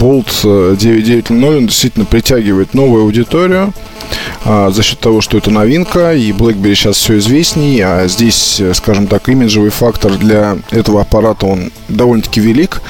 Bolt 0.00 0.76
990 0.76 1.66
действительно 1.66 2.04
притягивает 2.04 2.74
новую 2.74 3.04
аудиторию 3.04 3.72
за 4.44 4.82
счет 4.82 4.98
того, 4.98 5.20
что 5.20 5.38
это 5.38 5.50
новинка, 5.50 6.14
и 6.14 6.32
BlackBerry 6.32 6.74
сейчас 6.74 6.96
все 6.96 7.18
известней, 7.18 7.80
а 7.80 8.06
здесь, 8.08 8.60
скажем 8.74 9.06
так, 9.06 9.28
имиджевый 9.28 9.70
фактор 9.70 10.12
для 10.16 10.58
этого 10.70 11.00
аппарата, 11.00 11.46
он 11.46 11.70
довольно-таки 11.88 12.40
велик, 12.40 12.82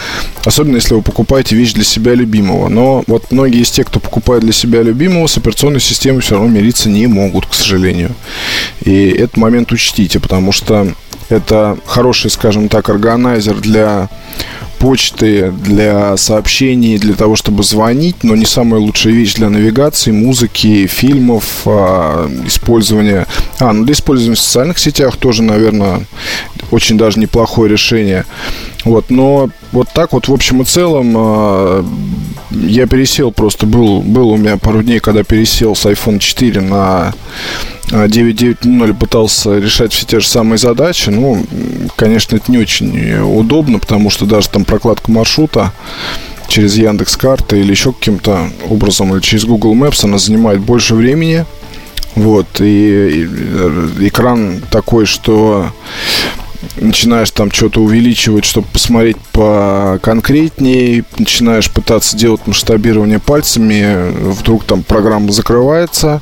особенно 0.45 0.77
если 0.77 0.95
вы 0.95 1.03
покупаете 1.03 1.55
вещь 1.55 1.73
для 1.73 1.85
себя 1.85 2.15
любимого. 2.15 2.69
Но 2.69 3.05
вот 3.07 3.31
многие 3.31 3.63
из 3.63 3.71
тех, 3.71 3.87
кто 3.87 4.01
покупает 4.01 4.43
для 4.43 4.53
себя 4.53 4.83
любимого, 4.83 5.27
с 5.27 5.37
операционной 5.37 5.81
системой 5.81 6.23
все 6.23 6.35
равно 6.35 6.49
мириться 6.49 6.89
не 6.89 7.07
могут, 7.07 7.47
к 7.47 7.55
сожалению. 7.55 8.15
И 8.85 9.09
этот 9.09 9.37
момент 9.37 9.73
учтите, 9.73 10.21
потому 10.21 10.53
что 10.53 10.89
это 11.29 11.79
хороший, 11.87 12.31
скажем 12.31 12.69
так, 12.69 12.89
органайзер 12.89 13.57
для 13.61 14.09
почты, 14.83 15.53
для 15.53 16.17
сообщений, 16.17 16.99
для 16.99 17.15
того, 17.15 17.37
чтобы 17.37 17.63
звонить, 17.63 18.25
но 18.25 18.35
не 18.35 18.45
самая 18.45 18.81
лучшая 18.81 19.13
вещь 19.15 19.35
для 19.35 19.49
навигации, 19.49 20.11
музыки, 20.11 20.89
фильмов, 20.89 21.45
а, 21.67 22.29
использования... 22.45 23.29
А, 23.61 23.73
ну 23.73 23.85
для 23.85 23.95
использования 23.95 24.35
в 24.35 24.41
социальных 24.41 24.81
сетях 24.81 25.17
тоже, 25.17 25.45
наверное, 25.45 26.09
очень 26.73 26.99
даже 26.99 27.21
неплохое 27.21 27.71
решение. 27.71 28.25
Вот, 28.85 29.11
но 29.11 29.51
вот 29.71 29.89
так 29.95 30.13
вот 30.13 30.27
в 30.27 30.33
общем 30.33 30.63
и 30.63 30.65
целом 30.65 31.15
э, 31.17 31.85
я 32.51 32.87
пересел 32.87 33.31
просто, 33.31 33.67
был, 33.67 34.01
был 34.01 34.31
у 34.31 34.37
меня 34.37 34.57
пару 34.57 34.83
дней, 34.83 34.99
когда 34.99 35.23
пересел 35.23 35.77
с 35.77 35.87
iPhone 35.87 36.19
4 36.19 36.61
на 36.61 37.15
9.9.0 37.89 38.95
пытался 38.95 39.59
решать 39.59 39.93
все 39.93 40.07
те 40.07 40.21
же 40.21 40.27
самые 40.27 40.59
задачи. 40.59 41.11
Ну, 41.11 41.45
конечно, 41.97 42.37
это 42.37 42.51
не 42.51 42.59
очень 42.59 43.21
удобно, 43.21 43.79
потому 43.79 44.11
что 44.11 44.25
даже 44.25 44.49
там 44.49 44.65
прокладка 44.65 45.11
маршрута 45.11 45.73
через 46.49 46.77
Яндекс 46.77 47.17
карты 47.17 47.61
или 47.61 47.71
еще 47.71 47.93
каким-то 47.93 48.51
образом, 48.69 49.15
или 49.15 49.21
через 49.21 49.45
Google 49.45 49.75
Maps, 49.75 50.05
она 50.05 50.19
занимает 50.19 50.61
больше 50.61 50.95
времени. 50.95 51.45
Вот, 52.15 52.61
и, 52.61 53.23
и 53.23 54.09
экран 54.09 54.61
такой, 54.71 55.07
что 55.07 55.71
начинаешь 56.77 57.31
там 57.31 57.51
что-то 57.51 57.81
увеличивать, 57.81 58.45
чтобы 58.45 58.67
посмотреть 58.69 59.17
по 59.33 59.99
конкретнее, 60.03 61.05
начинаешь 61.19 61.71
пытаться 61.71 62.17
делать 62.17 62.47
масштабирование 62.47 63.19
пальцами, 63.19 64.11
вдруг 64.31 64.65
там 64.65 64.83
программа 64.83 65.33
закрывается. 65.33 66.21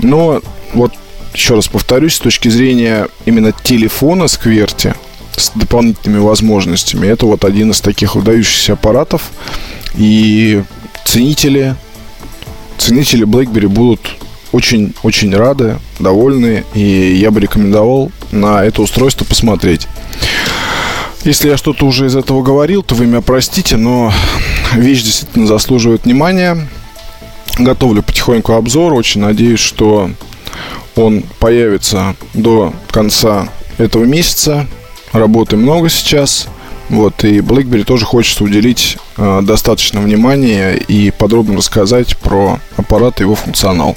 Но 0.00 0.40
вот 0.74 0.92
еще 1.34 1.54
раз 1.54 1.68
повторюсь, 1.68 2.14
с 2.14 2.18
точки 2.18 2.48
зрения 2.48 3.08
именно 3.24 3.52
телефона 3.52 4.28
Скверти 4.28 4.94
с 5.36 5.50
дополнительными 5.54 6.20
возможностями, 6.20 7.06
это 7.06 7.26
вот 7.26 7.44
один 7.44 7.70
из 7.70 7.80
таких 7.80 8.14
выдающихся 8.14 8.74
аппаратов. 8.74 9.30
И 9.96 10.62
ценители, 11.04 11.76
ценители 12.78 13.26
BlackBerry 13.26 13.68
будут 13.68 14.00
очень-очень 14.52 15.34
рады, 15.34 15.78
довольны, 15.98 16.64
и 16.74 17.14
я 17.14 17.30
бы 17.30 17.40
рекомендовал 17.40 18.10
на 18.32 18.64
это 18.64 18.82
устройство 18.82 19.24
посмотреть. 19.24 19.86
Если 21.24 21.48
я 21.48 21.56
что-то 21.56 21.84
уже 21.84 22.06
из 22.06 22.16
этого 22.16 22.42
говорил, 22.42 22.82
то 22.82 22.94
вы 22.94 23.06
меня 23.06 23.20
простите, 23.20 23.76
но 23.76 24.12
вещь 24.74 25.02
действительно 25.02 25.46
заслуживает 25.46 26.04
внимания. 26.04 26.68
Готовлю 27.58 28.02
потихоньку 28.02 28.54
обзор, 28.54 28.94
очень 28.94 29.20
надеюсь, 29.20 29.60
что 29.60 30.10
он 30.96 31.22
появится 31.38 32.16
до 32.32 32.72
конца 32.90 33.48
этого 33.78 34.04
месяца. 34.04 34.66
Работы 35.12 35.56
много 35.56 35.88
сейчас. 35.88 36.48
Вот, 36.90 37.24
и 37.24 37.38
BlackBerry 37.38 37.84
тоже 37.84 38.04
хочется 38.04 38.44
уделить 38.44 38.98
э, 39.16 39.40
достаточно 39.42 40.00
внимания 40.00 40.74
и 40.74 41.10
подробно 41.12 41.56
рассказать 41.56 42.16
про 42.16 42.58
аппарат 42.76 43.20
и 43.20 43.22
его 43.22 43.36
функционал. 43.36 43.96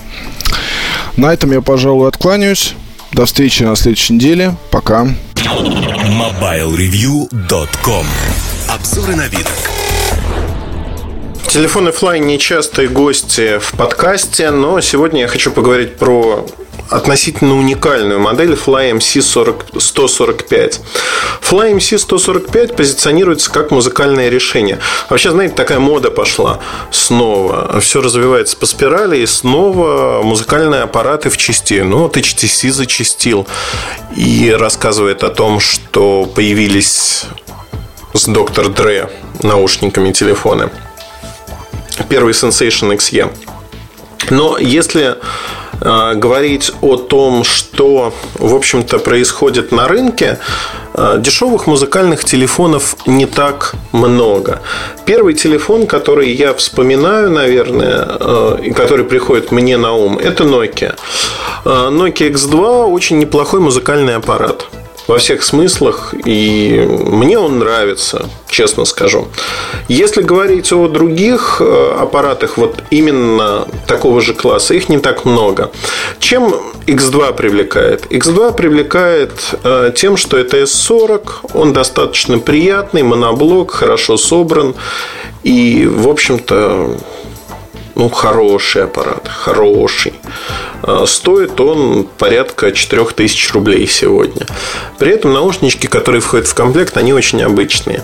На 1.18 1.34
этом 1.34 1.52
я, 1.52 1.62
пожалуй, 1.62 2.08
откланяюсь. 2.08 2.76
До 3.12 3.26
встречи 3.26 3.64
на 3.64 3.76
следующей 3.76 4.14
неделе. 4.14 4.56
Пока. 4.70 5.08
MobileReview.com 5.36 8.06
Обзоры 8.70 9.16
на 9.16 9.28
вид. 9.28 9.48
Телефоны 11.48 11.90
Fly 11.90 12.20
нечастые 12.20 12.88
гости 12.88 13.58
в 13.60 13.74
подкасте, 13.74 14.52
но 14.52 14.80
сегодня 14.82 15.22
я 15.22 15.28
хочу 15.28 15.50
поговорить 15.52 15.98
про 15.98 16.46
относительно 16.94 17.58
уникальную 17.58 18.20
модель 18.20 18.54
Fly 18.54 18.94
MC 18.94 19.22
40, 19.22 19.66
145. 19.80 20.82
Fly 21.42 21.76
MC 21.76 21.98
145 21.98 22.76
позиционируется 22.76 23.52
как 23.52 23.72
музыкальное 23.72 24.30
решение. 24.30 24.80
Вообще, 25.10 25.32
знаете, 25.32 25.56
такая 25.56 25.80
мода 25.80 26.12
пошла 26.12 26.60
снова. 26.92 27.80
Все 27.80 28.02
развивается 28.02 28.56
по 28.58 28.66
спирали, 28.66 29.18
и 29.18 29.26
снова 29.26 30.22
музыкальные 30.24 30.84
аппараты 30.84 31.30
в 31.30 31.38
части. 31.38 31.82
Ну, 31.82 32.00
вот 32.00 32.18
HTC 32.18 32.70
зачастил 32.70 33.48
и 34.16 34.52
рассказывает 34.52 35.24
о 35.24 35.30
том, 35.30 35.60
что 35.60 36.26
появились 36.26 37.26
с 38.14 38.26
Доктор 38.26 38.68
Dre 38.68 39.10
наушниками 39.42 40.12
телефоны. 40.12 40.70
Первый 42.10 42.34
Sensation 42.34 42.96
XE. 42.96 43.32
Но 44.30 44.58
если 44.58 45.18
говорить 45.84 46.72
о 46.82 46.98
том, 46.98 47.44
что, 47.44 48.14
в 48.36 48.56
общем-то, 48.56 49.00
происходит 49.00 49.72
на 49.72 49.88
рынке, 49.88 50.40
э, 50.94 51.18
дешевых 51.20 51.68
музыкальных 51.68 52.24
телефонов 52.24 52.96
не 53.06 53.26
так 53.26 53.76
много. 53.92 54.62
Первый 55.06 55.34
телефон, 55.34 55.88
который 55.88 56.32
я 56.32 56.54
вспоминаю, 56.54 57.32
наверное, 57.32 58.08
э, 58.20 58.58
и 58.64 58.72
который 58.72 59.06
приходит 59.06 59.52
мне 59.52 59.78
на 59.78 59.94
ум, 59.94 60.18
это 60.18 60.44
Nokia. 60.44 60.96
Nokia 61.66 62.32
X2 62.32 62.86
очень 62.86 63.20
неплохой 63.20 63.60
музыкальный 63.60 64.16
аппарат 64.16 64.68
во 65.08 65.18
всех 65.18 65.44
смыслах, 65.44 66.14
и 66.26 66.86
мне 66.88 67.38
он 67.38 67.60
нравится, 67.60 68.30
честно 68.48 68.86
скажу. 68.86 69.28
Если 69.88 70.22
говорить 70.22 70.72
о 70.72 70.88
других 70.88 71.58
э, 71.60 71.96
аппаратах, 72.00 72.58
вот 72.58 72.84
именно 72.90 73.68
такого 73.88 74.22
же 74.22 74.34
класса, 74.34 74.74
их 74.74 74.90
не 74.90 75.00
так 75.00 75.26
много. 75.26 75.72
Чем 76.20 76.56
X2 76.88 77.34
привлекает? 77.34 78.06
X2 78.06 78.54
привлекает 78.54 79.32
э, 79.64 79.92
тем, 79.96 80.18
что 80.18 80.38
это 80.38 80.58
S40, 80.58 81.52
он 81.54 81.74
достаточно 81.74 82.40
приятный, 82.40 83.04
моноблок, 83.04 83.72
хорошо 83.72 84.18
собран, 84.18 84.76
и, 85.44 85.86
в 85.86 86.08
общем-то, 86.08 86.98
ну, 87.96 88.10
хороший 88.10 88.86
аппарат, 88.86 89.28
хороший. 89.28 90.14
А, 90.84 91.06
стоит 91.08 91.60
он 91.62 92.06
порядка 92.18 92.72
4000 92.72 93.54
рублей 93.54 93.88
сегодня. 93.88 94.46
При 95.00 95.14
этом 95.14 95.34
наушнички, 95.34 95.88
которые 95.88 96.22
входят 96.22 96.48
в 96.48 96.54
комплект, 96.54 96.98
они 96.98 97.14
очень 97.14 97.42
обычные. 97.42 98.04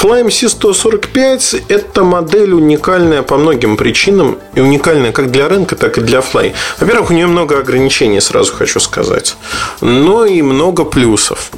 Fly 0.00 0.26
MC145– 0.26 1.64
это 1.68 2.04
модель 2.04 2.52
уникальная 2.52 3.22
по 3.22 3.36
многим 3.36 3.76
причинам. 3.76 4.38
И 4.54 4.60
уникальная 4.60 5.12
как 5.12 5.30
для 5.30 5.48
рынка, 5.48 5.74
так 5.74 5.96
и 5.98 6.02
для 6.02 6.18
Fly. 6.18 6.52
Во-первых, 6.78 7.10
у 7.10 7.14
нее 7.14 7.26
много 7.26 7.58
ограничений, 7.58 8.20
сразу 8.20 8.52
хочу 8.52 8.78
сказать. 8.78 9.36
Но 9.80 10.26
и 10.26 10.42
много 10.42 10.84
плюсов. 10.84 11.50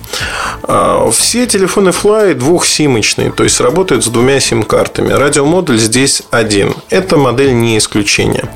А, 0.63 1.11
все 1.11 1.47
телефоны 1.47 1.89
Fly 1.89 2.35
двухсимочные, 2.35 3.33
то 3.33 3.43
есть 3.43 3.61
работают 3.61 4.05
с 4.05 4.09
двумя 4.09 4.39
сим-картами. 4.39 5.13
Радиомодуль 5.13 5.79
здесь 5.79 6.23
один. 6.31 6.75
Эта 6.91 7.17
модель 7.17 7.55
не 7.55 7.77
исключение. 7.79 8.49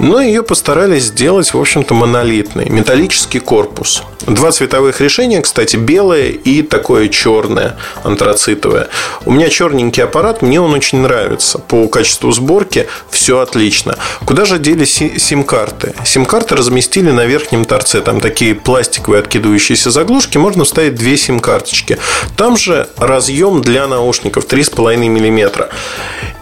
Но 0.00 0.20
ее 0.20 0.42
постарались 0.42 1.04
сделать, 1.04 1.19
в 1.54 1.60
общем-то, 1.60 1.92
монолитный. 1.94 2.68
Металлический 2.70 3.40
корпус. 3.40 4.02
Два 4.26 4.52
цветовых 4.52 5.00
решения, 5.00 5.40
кстати, 5.40 5.76
белое 5.76 6.28
и 6.28 6.62
такое 6.62 7.08
черное, 7.08 7.76
антрацитовое. 8.04 8.88
У 9.24 9.32
меня 9.32 9.48
черненький 9.48 10.02
аппарат, 10.02 10.40
мне 10.40 10.60
он 10.60 10.72
очень 10.72 10.98
нравится. 10.98 11.58
По 11.58 11.88
качеству 11.88 12.32
сборки 12.32 12.86
все 13.10 13.40
отлично. 13.40 13.96
Куда 14.24 14.44
же 14.44 14.58
дели 14.58 14.84
сим-карты? 14.84 15.94
Сим-карты 16.04 16.56
разместили 16.56 17.10
на 17.10 17.26
верхнем 17.26 17.64
торце. 17.64 18.00
Там 18.00 18.20
такие 18.20 18.54
пластиковые 18.54 19.20
откидывающиеся 19.20 19.90
заглушки. 19.90 20.38
Можно 20.38 20.64
вставить 20.64 20.94
две 20.94 21.16
сим-карточки. 21.16 21.98
Там 22.36 22.56
же 22.56 22.88
разъем 22.96 23.62
для 23.62 23.86
наушников 23.86 24.46
3,5 24.46 24.96
мм. 24.96 25.68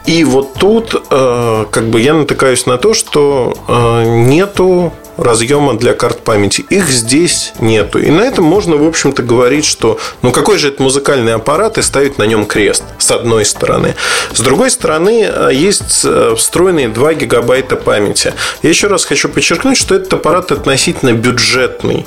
И 0.06 0.24
вот 0.24 0.54
тут 0.54 0.94
э, 1.10 1.64
как 1.70 1.88
бы 1.88 2.00
я 2.00 2.14
натыкаюсь 2.14 2.66
на 2.66 2.78
то, 2.78 2.94
что 2.94 3.54
э, 3.68 4.22
нету 4.26 4.92
разъема 5.18 5.74
для 5.74 5.94
карт 5.94 6.20
памяти. 6.20 6.64
Их 6.70 6.88
здесь 6.88 7.52
нету. 7.58 7.98
И 7.98 8.10
на 8.10 8.22
этом 8.22 8.44
можно, 8.44 8.76
в 8.76 8.86
общем-то, 8.86 9.22
говорить, 9.22 9.64
что 9.64 9.98
ну 10.22 10.30
какой 10.32 10.58
же 10.58 10.68
это 10.68 10.82
музыкальный 10.82 11.34
аппарат 11.34 11.76
и 11.76 11.82
ставить 11.82 12.18
на 12.18 12.22
нем 12.22 12.46
крест, 12.46 12.84
с 12.98 13.10
одной 13.10 13.44
стороны. 13.44 13.94
С 14.32 14.40
другой 14.40 14.70
стороны, 14.70 15.28
э, 15.28 15.50
есть 15.52 16.02
э, 16.04 16.34
встроенные 16.36 16.88
2 16.88 17.14
гигабайта 17.14 17.76
памяти. 17.76 18.32
Я 18.62 18.70
еще 18.70 18.86
раз 18.86 19.04
хочу 19.04 19.28
подчеркнуть, 19.28 19.76
что 19.76 19.94
этот 19.94 20.14
аппарат 20.14 20.52
относительно 20.52 21.12
бюджетный. 21.12 22.06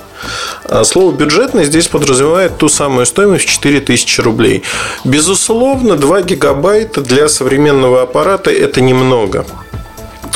А 0.66 0.84
слово 0.84 1.12
«бюджетный» 1.14 1.66
здесь 1.66 1.88
подразумевает 1.88 2.58
ту 2.58 2.70
самую 2.70 3.06
стоимость 3.06 3.46
в 3.46 3.52
4000 3.52 4.22
рублей. 4.22 4.64
Безусловно, 5.04 5.98
2 5.98 6.22
гигабайта 6.22 7.02
для 7.02 7.28
современного 7.28 8.04
аппарата– 8.04 8.52
это 8.52 8.82
немного. 8.82 9.46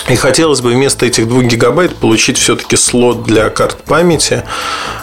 И 0.08 0.16
хотелось 0.16 0.62
бы 0.62 0.70
вместо 0.70 1.08
этих 1.08 1.28
2 1.28 1.43
гигабайт 1.43 1.95
получить 1.95 2.38
все-таки 2.38 2.76
слот 2.76 3.24
для 3.24 3.49
карт 3.49 3.84
памяти, 3.84 4.43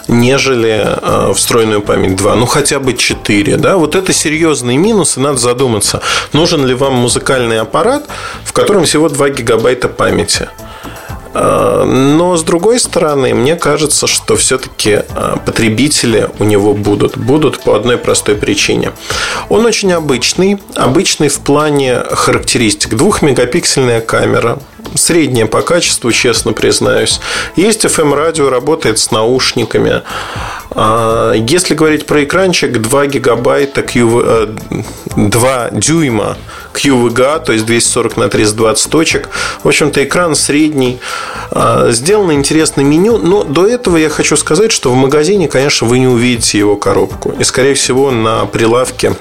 нежели 0.07 0.81
э, 0.85 1.33
встроенную 1.35 1.83
память 1.83 2.15
2. 2.15 2.37
Ну, 2.37 2.47
хотя 2.47 2.79
бы 2.79 2.95
4. 2.95 3.57
Да? 3.57 3.77
Вот 3.79 3.97
это 3.97 4.13
серьезный 4.13 4.77
минус, 4.77 5.17
и 5.17 5.21
надо 5.21 5.39
задуматься, 5.39 6.03
нужен 6.33 6.65
ли 6.65 6.75
вам 6.75 6.95
музыкальный 6.95 7.61
аппарат, 7.61 8.07
в 8.45 8.53
котором 8.53 8.85
всего 8.85 9.09
2 9.09 9.31
гигабайта 9.31 9.89
памяти. 9.89 10.49
Э, 11.35 11.85
но 11.85 12.37
с 12.37 12.43
другой 12.43 12.78
стороны, 12.78 13.35
мне 13.35 13.57
кажется, 13.57 14.07
что 14.07 14.37
все-таки 14.37 15.03
э, 15.09 15.37
потребители 15.45 16.28
у 16.39 16.45
него 16.45 16.74
будут. 16.74 17.16
Будут 17.16 17.61
по 17.61 17.74
одной 17.74 17.97
простой 17.97 18.35
причине. 18.35 18.93
Он 19.49 19.64
очень 19.64 19.93
обычный. 19.93 20.59
Обычный 20.74 21.28
в 21.28 21.41
плане 21.41 22.01
характеристик. 22.11 22.95
Двухмегапиксельная 22.95 24.01
камера, 24.01 24.59
средняя 24.95 25.47
по 25.47 25.62
качеству, 25.62 26.12
честно 26.12 26.53
признаюсь. 26.53 27.20
Есть 27.57 27.85
FM-радио, 27.85 28.51
работает 28.51 28.99
с 28.99 29.11
наушниками. 29.11 30.03
А, 30.70 31.33
если 31.33 31.74
говорить 31.74 32.07
про 32.07 32.24
экранчик, 32.24 32.80
2 32.80 33.07
гигабайта, 33.07 33.83
Q, 33.83 34.49
2 35.16 35.68
э, 35.68 35.70
дюйма 35.72 36.37
QVGA, 36.74 37.45
то 37.45 37.53
есть 37.53 37.66
240 37.66 38.16
на 38.16 38.28
320 38.28 38.91
точек. 38.91 39.28
В 39.62 39.68
общем-то, 39.68 40.03
экран 40.05 40.35
средний. 40.35 41.01
А, 41.51 41.91
сделано 41.91 42.33
интересное 42.33 42.85
меню, 42.85 43.18
но 43.18 43.45
до 43.45 43.66
этого 43.66 43.97
я 43.97 44.09
хочу 44.09 44.37
сказать, 44.37 44.73
что 44.73 44.91
в 44.91 44.95
магазине, 44.95 45.49
конечно, 45.49 45.87
вы 45.87 45.99
не 45.99 46.09
увидите 46.09 46.59
его 46.59 46.77
коробку. 46.77 47.35
И, 47.39 47.45
скорее 47.45 47.75
всего, 47.75 48.11
на 48.11 48.47
прилавке 48.47 49.16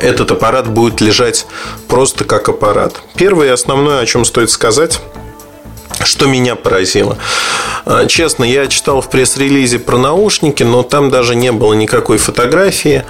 этот 0.00 0.30
аппарат 0.30 0.68
будет 0.68 1.00
лежать 1.00 1.46
просто 1.88 2.24
как 2.24 2.48
аппарат. 2.48 3.00
Первое 3.14 3.48
и 3.48 3.50
основное, 3.50 4.00
о 4.00 4.06
чем 4.06 4.24
стоит 4.24 4.50
сказать, 4.50 5.00
что 6.04 6.26
меня 6.26 6.54
поразило. 6.54 7.16
А, 7.84 8.06
честно, 8.06 8.44
я 8.44 8.66
читал 8.66 9.00
в 9.00 9.08
пресс-релизе 9.08 9.78
про 9.78 9.98
наушники, 9.98 10.62
но 10.62 10.82
там 10.82 11.10
даже 11.10 11.34
не 11.34 11.52
было 11.52 11.74
никакой 11.74 12.18
фотографии. 12.18 13.04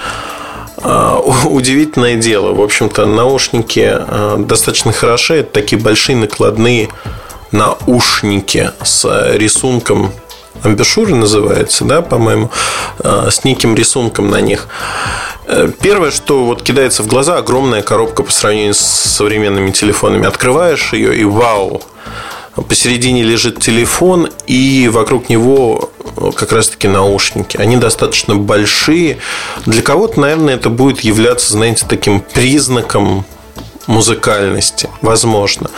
А, 0.79 1.19
удивительное 1.45 2.17
дело. 2.17 2.53
В 2.53 2.63
общем-то, 2.63 3.07
наушники 3.07 3.99
достаточно 4.39 4.93
хороши. 4.93 5.35
Это 5.37 5.53
такие 5.53 5.81
большие 5.81 6.17
накладные 6.17 6.89
наушники 7.53 8.73
с 8.83 9.35
рисунком 9.35 10.13
амбешуры 10.63 11.15
называется, 11.15 11.85
да, 11.85 12.03
по-моему, 12.03 12.51
с 13.03 13.45
неким 13.45 13.75
рисунком 13.75 14.31
на 14.31 14.41
них. 14.41 14.69
Э, 15.47 15.69
первое, 15.81 16.11
что 16.11 16.45
вот 16.45 16.63
кидается 16.63 17.03
в 17.03 17.07
глаза, 17.07 17.37
огромная 17.37 17.83
коробка 17.83 18.23
по 18.23 18.33
сравнению 18.33 18.75
с 18.75 18.81
современными 18.81 19.71
телефонами. 19.71 20.27
Открываешь 20.27 20.93
ее 20.93 21.17
и 21.17 21.25
вау, 21.25 21.83
посередине 22.69 23.23
лежит 23.23 23.61
телефон, 23.61 24.31
и 24.47 24.89
вокруг 24.93 25.29
него 25.29 25.91
э, 26.17 26.31
как 26.35 26.53
раз-таки 26.53 26.89
наушники. 26.89 27.57
Они 27.57 27.77
достаточно 27.77 28.37
большие. 28.37 29.19
Для 29.67 29.83
кого-то, 29.83 30.21
наверное, 30.21 30.55
это 30.55 30.71
будет 30.71 31.01
являться, 31.01 31.53
знаете, 31.53 31.87
таким 31.89 32.21
признаком 32.21 33.25
музыкальности, 33.87 34.89
возможно. 35.01 35.71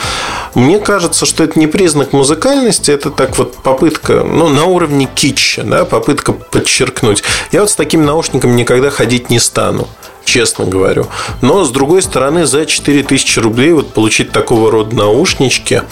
Мне 0.55 0.79
кажется, 0.79 1.27
что 1.27 1.45
это 1.45 1.59
не 1.59 1.67
признак 1.67 2.13
музыкальности, 2.13 2.91
это 2.91 3.11
так 3.11 3.37
вот 3.39 3.57
попытка, 3.57 4.23
ну, 4.25 4.49
на 4.49 4.65
уровне 4.65 5.09
китча, 5.13 5.63
да, 5.63 5.85
попытка 5.85 6.33
подчеркнуть. 6.33 7.23
Я 7.53 7.63
вот 7.63 7.71
с 7.71 7.77
таким 7.77 8.05
наушником 8.05 8.57
никогда 8.57 8.91
ходить 8.91 9.31
не 9.31 9.39
стану 9.39 9.89
честно 10.25 10.65
говорю. 10.65 11.07
Но, 11.43 11.65
с 11.65 11.71
другой 11.71 12.03
стороны, 12.03 12.47
за 12.47 12.67
4000 12.67 13.39
рублей 13.41 13.73
вот 13.73 13.93
получить 13.93 14.33
такого 14.33 14.71
рода 14.71 14.97
наушнички 14.97 15.83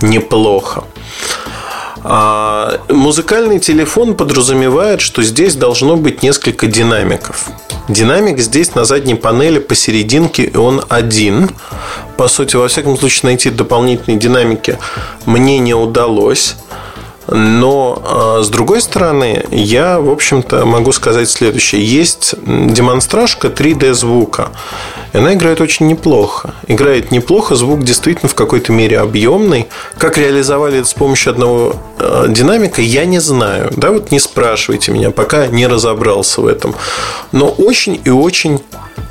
неплохо. 0.00 0.84
А 2.04 2.80
музыкальный 2.88 3.60
телефон 3.60 4.14
подразумевает, 4.16 5.00
что 5.00 5.22
здесь 5.22 5.54
должно 5.54 5.96
быть 5.96 6.22
несколько 6.22 6.66
динамиков. 6.66 7.46
Динамик 7.88 8.38
здесь 8.40 8.74
на 8.74 8.84
задней 8.84 9.14
панели 9.14 9.58
посерединке, 9.58 10.44
и 10.44 10.56
он 10.56 10.82
один. 10.88 11.50
По 12.16 12.28
сути, 12.28 12.56
во 12.56 12.68
всяком 12.68 12.98
случае, 12.98 13.20
найти 13.24 13.50
дополнительные 13.50 14.18
динамики 14.18 14.78
мне 15.26 15.58
не 15.58 15.74
удалось. 15.74 16.56
Но, 17.34 18.02
а, 18.04 18.42
с 18.42 18.48
другой 18.48 18.80
стороны, 18.82 19.44
я, 19.50 19.98
в 20.00 20.10
общем-то, 20.10 20.66
могу 20.66 20.92
сказать 20.92 21.30
следующее. 21.30 21.84
Есть 21.84 22.34
демонстражка 22.44 23.48
3D 23.48 23.94
звука. 23.94 24.50
И 25.12 25.18
она 25.18 25.34
играет 25.34 25.60
очень 25.60 25.86
неплохо. 25.86 26.54
Играет 26.66 27.10
неплохо, 27.10 27.54
звук 27.54 27.84
действительно 27.84 28.28
в 28.28 28.34
какой-то 28.34 28.72
мере 28.72 28.98
объемный. 28.98 29.68
Как 29.98 30.18
реализовали 30.18 30.78
это 30.78 30.88
с 30.88 30.94
помощью 30.94 31.32
одного 31.32 31.76
э, 31.98 32.26
динамика, 32.28 32.82
я 32.82 33.04
не 33.06 33.18
знаю. 33.18 33.72
Да, 33.76 33.92
вот 33.92 34.10
не 34.10 34.18
спрашивайте 34.18 34.92
меня, 34.92 35.10
пока 35.10 35.46
не 35.46 35.66
разобрался 35.66 36.42
в 36.42 36.46
этом. 36.46 36.74
Но 37.32 37.48
очень 37.48 38.00
и 38.04 38.10
очень 38.10 38.62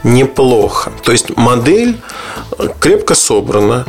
неплохо. 0.04 0.92
То 1.04 1.12
есть 1.12 1.36
модель 1.38 1.98
крепко 2.80 3.16
собрана, 3.16 3.86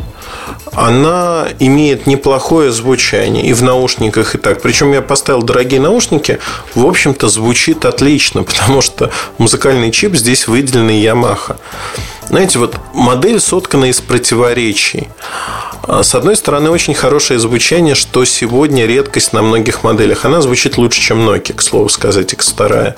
она 0.72 1.49
имеет 1.59 2.07
неплохое 2.07 2.72
звучание 2.72 3.45
и 3.45 3.53
в 3.53 3.62
наушниках, 3.62 4.34
и 4.34 4.38
так. 4.38 4.62
Причем 4.62 4.93
я 4.93 5.03
поставил 5.03 5.43
дорогие 5.43 5.80
наушники, 5.80 6.38
в 6.74 6.86
общем-то, 6.86 7.28
звучит 7.28 7.84
отлично, 7.84 8.43
потому 8.45 8.80
что 8.80 9.11
музыкальный 9.38 9.90
чип 9.90 10.16
здесь 10.16 10.49
выделенный 10.49 11.03
Yamaha. 11.03 11.57
Знаете, 12.29 12.59
вот 12.59 12.77
модель 12.95 13.41
соткана 13.41 13.87
из 13.87 14.01
противоречий. 14.01 15.09
А, 15.85 16.03
с 16.03 16.14
одной 16.14 16.37
стороны, 16.37 16.70
очень 16.70 16.95
хорошее 16.95 17.41
звучание, 17.41 17.95
что 17.95 18.25
сегодня 18.25 18.87
редкость 18.87 19.33
на 19.33 19.43
многих 19.43 19.83
моделях. 19.83 20.25
Она 20.25 20.41
звучит 20.41 20.79
лучше, 20.79 21.01
чем 21.01 21.29
Nokia, 21.29 21.55
к 21.55 21.62
слову 21.62 21.89
сказать, 21.89 22.33
X2. 22.33 22.95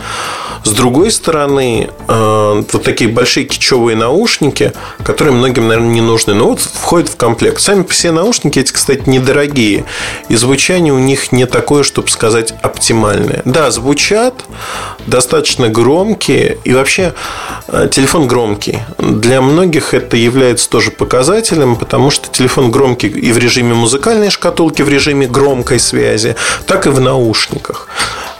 С 0.64 0.70
другой 0.70 1.11
стороны, 1.11 1.91
а, 2.07 2.62
вот 2.70 2.83
такие 2.83 3.11
большие 3.11 3.47
кичевые 3.47 3.97
наушники, 3.97 4.72
которые 5.03 5.35
многим, 5.35 5.68
наверное, 5.68 5.91
не 5.91 6.03
нужны, 6.03 6.35
но 6.35 6.49
вот 6.51 6.61
входят 6.61 7.09
в 7.09 7.16
комплект. 7.16 7.61
Сами 7.61 7.87
себе 7.91 8.12
наушники 8.12 8.59
эти, 8.59 8.72
кстати, 8.72 9.09
недорогие. 9.09 9.85
И 10.29 10.37
звучание 10.37 10.93
у 10.93 10.99
них 10.99 11.33
не 11.33 11.47
такое, 11.47 11.83
чтобы 11.83 12.09
сказать, 12.09 12.55
оптимальное. 12.62 13.41
Да, 13.45 13.70
звучат, 13.70 14.45
достаточно 15.07 15.68
громкие. 15.68 16.59
И 16.64 16.72
вообще, 16.72 17.14
а, 17.68 17.88
телефон 17.88 18.26
громкий. 18.26 18.80
Для 18.98 19.40
многих 19.40 19.94
это 19.94 20.16
является 20.16 20.68
тоже 20.68 20.90
показателем, 20.90 21.76
потому 21.76 22.11
что 22.11 22.28
телефон 22.28 22.70
громкий 22.70 23.09
и 23.09 23.32
в 23.32 23.38
режиме 23.38 23.74
музыкальной 23.74 24.30
шкатулки, 24.30 24.82
в 24.82 24.88
режиме 24.88 25.26
громкой 25.26 25.80
связи, 25.80 26.36
так 26.66 26.86
и 26.86 26.90
в 26.90 27.00
наушниках. 27.00 27.88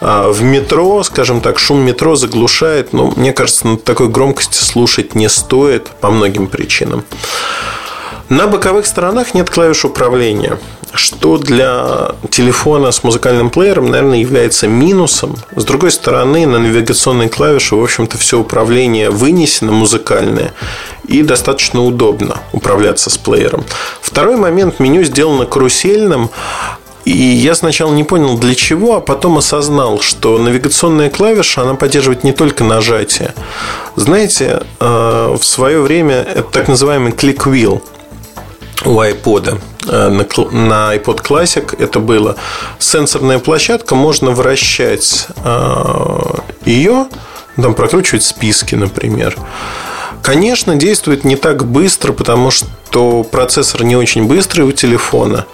А 0.01 0.29
в 0.29 0.41
метро, 0.41 1.03
скажем 1.03 1.41
так, 1.41 1.59
шум 1.59 1.79
метро 1.79 2.15
заглушает, 2.15 2.93
но 2.93 3.13
мне 3.15 3.33
кажется, 3.33 3.67
на 3.67 3.77
такой 3.77 4.09
громкости 4.09 4.57
слушать 4.57 5.15
не 5.15 5.29
стоит 5.29 5.87
по 6.01 6.09
многим 6.09 6.47
причинам. 6.47 7.05
На 8.29 8.47
боковых 8.47 8.85
сторонах 8.85 9.33
нет 9.33 9.49
клавиш 9.49 9.85
управления 9.85 10.57
что 10.97 11.37
для 11.37 12.11
телефона 12.29 12.91
с 12.91 13.03
музыкальным 13.03 13.49
плеером, 13.49 13.91
наверное, 13.91 14.19
является 14.19 14.67
минусом. 14.67 15.35
С 15.55 15.65
другой 15.65 15.91
стороны, 15.91 16.45
на 16.45 16.59
навигационной 16.59 17.29
клавише, 17.29 17.75
в 17.75 17.83
общем-то, 17.83 18.17
все 18.17 18.39
управление 18.39 19.09
вынесено 19.09 19.71
музыкальное 19.71 20.53
и 21.07 21.21
достаточно 21.21 21.83
удобно 21.83 22.37
управляться 22.51 23.09
с 23.09 23.17
плеером. 23.17 23.65
Второй 24.01 24.37
момент, 24.37 24.79
меню 24.79 25.03
сделано 25.03 25.45
карусельным, 25.45 26.29
и 27.03 27.11
я 27.11 27.53
сначала 27.53 27.93
не 27.93 28.03
понял 28.03 28.37
для 28.37 28.55
чего, 28.55 28.95
а 28.95 29.01
потом 29.01 29.37
осознал, 29.37 29.99
что 29.99 30.39
навигационная 30.39 31.11
клавиша, 31.11 31.61
она 31.61 31.75
поддерживает 31.75 32.23
не 32.23 32.31
только 32.31 32.63
нажатие. 32.63 33.35
Знаете, 33.95 34.63
э, 34.79 35.35
в 35.39 35.43
свое 35.43 35.81
время 35.81 36.15
это 36.15 36.49
так 36.51 36.67
называемый 36.67 37.11
click 37.11 37.45
wheel 37.45 37.81
у 38.85 39.01
iPod. 39.01 39.59
Э, 39.87 40.09
на 40.09 40.95
iPod 40.95 41.23
Classic 41.23 41.75
это 41.77 41.99
было 41.99 42.35
сенсорная 42.79 43.39
площадка, 43.39 43.95
можно 43.95 44.31
вращать 44.31 45.27
э, 45.43 46.19
ее, 46.65 47.07
там 47.55 47.73
прокручивать 47.73 48.23
списки, 48.23 48.75
например. 48.75 49.35
Конечно, 50.21 50.75
действует 50.75 51.23
не 51.23 51.35
так 51.35 51.65
быстро, 51.65 52.11
потому 52.11 52.49
что 52.51 53.23
процессор 53.23 53.83
не 53.83 53.95
очень 53.95 54.25
быстрый 54.25 54.61
у 54.61 54.71
телефона 54.71 55.45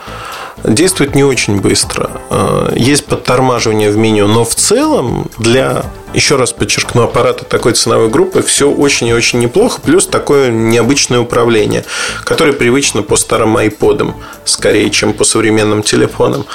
действует 0.64 1.16
не 1.16 1.24
очень 1.24 1.60
быстро. 1.60 2.12
Э, 2.30 2.74
есть 2.76 3.06
подтормаживание 3.06 3.90
в 3.92 3.98
меню, 3.98 4.28
но 4.28 4.46
в 4.46 4.56
целом 4.56 5.30
для, 5.38 5.86
еще 6.14 6.36
раз 6.36 6.52
подчеркну, 6.54 7.04
аппарата 7.04 7.46
такой 7.46 7.74
ценовой 7.74 8.10
группы 8.10 8.42
все 8.42 8.70
очень 8.70 9.08
и 9.08 9.14
очень 9.14 9.40
неплохо, 9.40 9.82
плюс 9.82 10.08
такое 10.08 10.52
необычное 10.52 11.20
управление, 11.20 11.86
которое 12.24 12.54
привычно 12.54 13.02
по 13.02 13.16
старым 13.16 13.58
айподам, 13.58 14.16
скорее, 14.46 14.90
чем 14.90 15.14
по 15.14 15.24
современным 15.24 15.84
телефонам. 15.84 16.46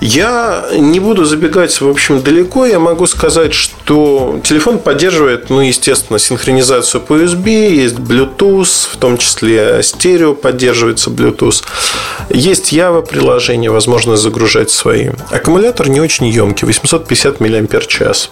Я 0.00 0.66
не 0.72 1.00
буду 1.00 1.24
забегать, 1.24 1.80
в 1.80 1.88
общем, 1.88 2.22
далеко. 2.22 2.66
Я 2.66 2.78
могу 2.78 3.06
сказать, 3.06 3.54
что 3.54 4.40
телефон 4.42 4.78
поддерживает, 4.78 5.50
ну, 5.50 5.60
естественно, 5.60 6.18
синхронизацию 6.18 7.00
по 7.00 7.14
USB, 7.14 7.70
есть 7.70 7.96
Bluetooth, 7.96 8.88
в 8.92 8.96
том 8.96 9.18
числе 9.18 9.82
стерео 9.82 10.34
поддерживается 10.34 11.10
Bluetooth. 11.10 11.64
Есть 12.30 12.72
Java 12.72 13.06
приложение, 13.06 13.70
возможно 13.70 14.16
загружать 14.16 14.70
свои. 14.70 15.10
Аккумулятор 15.30 15.88
не 15.88 16.00
очень 16.00 16.26
емкий, 16.26 16.66
850 16.66 17.40
мАч. 17.40 18.28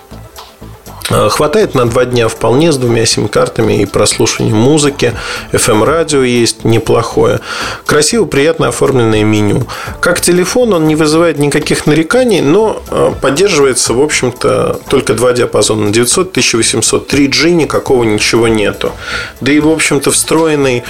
Э, 1.10 1.28
хватает 1.28 1.74
на 1.74 1.84
два 1.84 2.04
дня 2.06 2.28
вполне 2.28 2.72
с 2.72 2.76
двумя 2.76 3.04
сим-картами 3.04 3.82
и 3.82 3.86
прослушиванием 3.86 4.56
музыки. 4.56 5.12
FM-радио 5.52 6.22
есть 6.22 6.64
неплохое. 6.64 7.40
Красиво, 7.84 8.24
приятно 8.24 8.68
оформленное 8.68 9.22
меню. 9.22 9.66
Как 10.00 10.20
телефон 10.20 10.72
он 10.72 10.86
не 10.86 10.96
вызывает 10.96 11.38
никаких 11.38 11.86
нареканий, 11.86 12.40
но 12.40 12.82
э, 12.90 13.12
поддерживается, 13.20 13.92
в 13.92 14.00
общем-то, 14.00 14.80
только 14.88 15.14
два 15.14 15.32
диапазона. 15.32 15.90
900, 15.90 16.30
1800. 16.30 17.12
3G 17.12 17.50
никакого 17.50 18.04
ничего 18.04 18.48
нету. 18.48 18.92
Да 19.40 19.52
и, 19.52 19.60
в 19.60 19.68
общем-то, 19.68 20.10
встроенный 20.10 20.84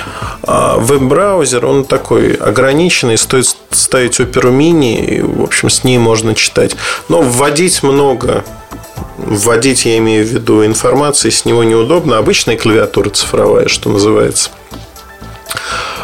э, 0.46 0.74
веб-браузер, 0.78 1.66
он 1.66 1.84
такой 1.84 2.34
ограниченный. 2.34 3.18
Стоит 3.18 3.56
ставить 3.70 4.20
оперу 4.20 4.52
мини, 4.52 5.04
и, 5.04 5.22
в 5.22 5.42
общем, 5.42 5.70
с 5.70 5.82
ней 5.82 5.98
можно 5.98 6.36
читать. 6.36 6.76
Но 7.08 7.20
вводить 7.20 7.82
много 7.82 8.44
вводить, 9.16 9.84
я 9.84 9.98
имею 9.98 10.24
в 10.26 10.28
виду, 10.28 10.64
информации 10.64 11.30
с 11.30 11.44
него 11.44 11.64
неудобно. 11.64 12.18
Обычная 12.18 12.56
клавиатура 12.56 13.10
цифровая, 13.10 13.68
что 13.68 13.90
называется. 13.90 14.50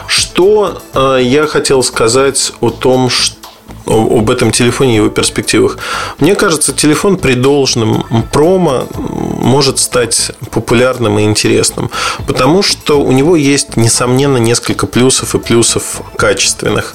Что 0.06 0.80
э, 0.94 1.18
я 1.22 1.46
хотел 1.46 1.82
сказать 1.82 2.52
о 2.60 2.70
том, 2.70 3.10
что 3.10 3.39
об 3.86 4.30
этом 4.30 4.50
телефоне 4.50 4.92
и 4.92 4.96
его 4.96 5.08
перспективах. 5.08 5.78
Мне 6.18 6.34
кажется, 6.34 6.72
телефон 6.72 7.16
при 7.16 7.34
должном 7.34 8.04
промо 8.32 8.86
может 8.94 9.78
стать 9.78 10.32
популярным 10.50 11.18
и 11.18 11.24
интересным, 11.24 11.90
потому 12.26 12.62
что 12.62 13.00
у 13.00 13.12
него 13.12 13.36
есть, 13.36 13.76
несомненно, 13.76 14.36
несколько 14.36 14.86
плюсов 14.86 15.34
и 15.34 15.38
плюсов 15.38 16.02
качественных. 16.16 16.94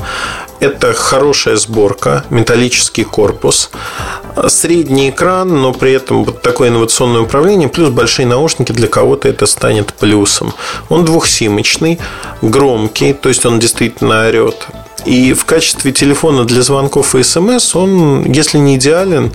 Это 0.62 0.94
хорошая 0.94 1.58
сборка, 1.58 2.24
металлический 2.30 3.04
корпус, 3.04 3.72
средний 4.48 5.10
экран, 5.10 5.62
но 5.62 5.74
при 5.74 5.92
этом 5.92 6.24
вот 6.24 6.42
такое 6.42 6.70
инновационное 6.70 7.22
управление, 7.22 7.68
плюс 7.68 7.90
большие 7.90 8.26
наушники, 8.26 8.72
для 8.72 8.88
кого-то 8.88 9.28
это 9.28 9.48
станет 9.48 9.94
плюсом. 9.94 10.54
Он 10.90 11.04
двухсимочный, 11.04 12.00
громкий, 12.42 13.14
то 13.14 13.30
есть 13.30 13.46
он 13.46 13.60
действительно 13.60 14.28
орет. 14.28 14.68
И 15.06 15.34
в 15.34 15.45
качестве 15.45 15.91
телефона 15.91 16.45
для 16.45 16.62
звонков 16.62 17.16
и 17.16 17.24
смс 17.24 17.76
он, 17.76 18.32
если 18.32 18.58
не 18.58 18.76
идеален, 18.76 19.32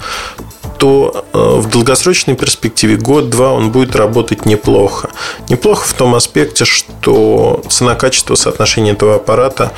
то 0.79 1.27
э, 1.33 1.39
в 1.39 1.69
долгосрочной 1.69 2.35
перспективе 2.35 2.97
год-два 2.97 3.53
он 3.53 3.71
будет 3.71 3.95
работать 3.95 4.47
неплохо. 4.47 5.11
Неплохо 5.51 5.87
в 5.87 5.93
том 5.93 6.15
аспекте, 6.15 6.65
что 6.65 7.63
цена-качество 7.69 8.35
соотношение 8.35 8.95
этого 8.95 9.17
аппарата, 9.17 9.73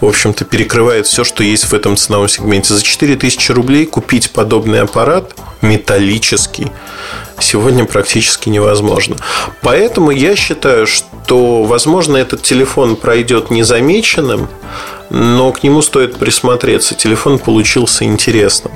в 0.00 0.06
общем-то, 0.06 0.44
перекрывает 0.44 1.06
все, 1.06 1.24
что 1.24 1.42
есть 1.42 1.64
в 1.64 1.74
этом 1.74 1.96
ценовом 1.96 2.28
сегменте. 2.28 2.72
За 2.72 2.82
4000 2.82 3.50
рублей 3.50 3.84
купить 3.84 4.30
подобный 4.30 4.80
аппарат 4.80 5.34
металлический 5.60 6.68
сегодня 7.40 7.84
практически 7.84 8.48
невозможно. 8.48 9.16
Поэтому 9.62 10.10
я 10.10 10.36
считаю, 10.36 10.86
что, 10.86 11.64
возможно, 11.64 12.16
этот 12.16 12.42
телефон 12.42 12.96
пройдет 12.96 13.50
незамеченным, 13.50 14.48
но 15.10 15.52
к 15.52 15.62
нему 15.62 15.82
стоит 15.82 16.16
присмотреться. 16.16 16.94
Телефон 16.94 17.38
получился 17.38 18.04
интересным. 18.04 18.72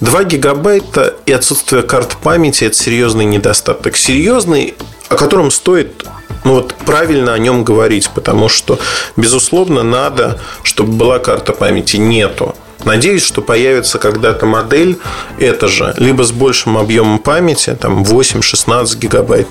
2 0.00 0.24
гигабайта 0.24 1.16
и 1.26 1.32
отсутствие 1.32 1.82
карт 1.82 2.16
памяти– 2.22 2.64
это 2.66 2.76
серьезный 2.76 3.24
недостаток. 3.24 3.96
Серьезный, 3.96 4.74
о 5.08 5.16
котором 5.16 5.50
стоит 5.50 6.04
ну 6.44 6.54
вот 6.54 6.74
правильно 6.86 7.34
о 7.34 7.38
нем 7.38 7.64
говорить, 7.64 8.10
потому 8.14 8.48
что, 8.48 8.78
безусловно, 9.16 9.82
надо, 9.82 10.40
чтобы 10.62 10.92
была 10.92 11.18
карта 11.18 11.52
памяти. 11.52 11.96
Нету. 11.96 12.54
Надеюсь, 12.84 13.22
что 13.22 13.42
появится 13.42 13.98
когда-то 13.98 14.46
модель 14.46 14.98
это 15.38 15.68
же, 15.68 15.94
либо 15.98 16.22
с 16.24 16.32
большим 16.32 16.78
объемом 16.78 17.18
памяти, 17.18 17.76
там 17.80 18.02
8-16 18.02 18.98
гигабайт, 18.98 19.48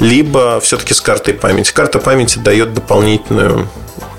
либо 0.00 0.60
все-таки 0.60 0.94
с 0.94 1.00
картой 1.00 1.34
памяти. 1.34 1.72
Карта 1.72 1.98
памяти 1.98 2.38
дает 2.38 2.74
дополнительную 2.74 3.68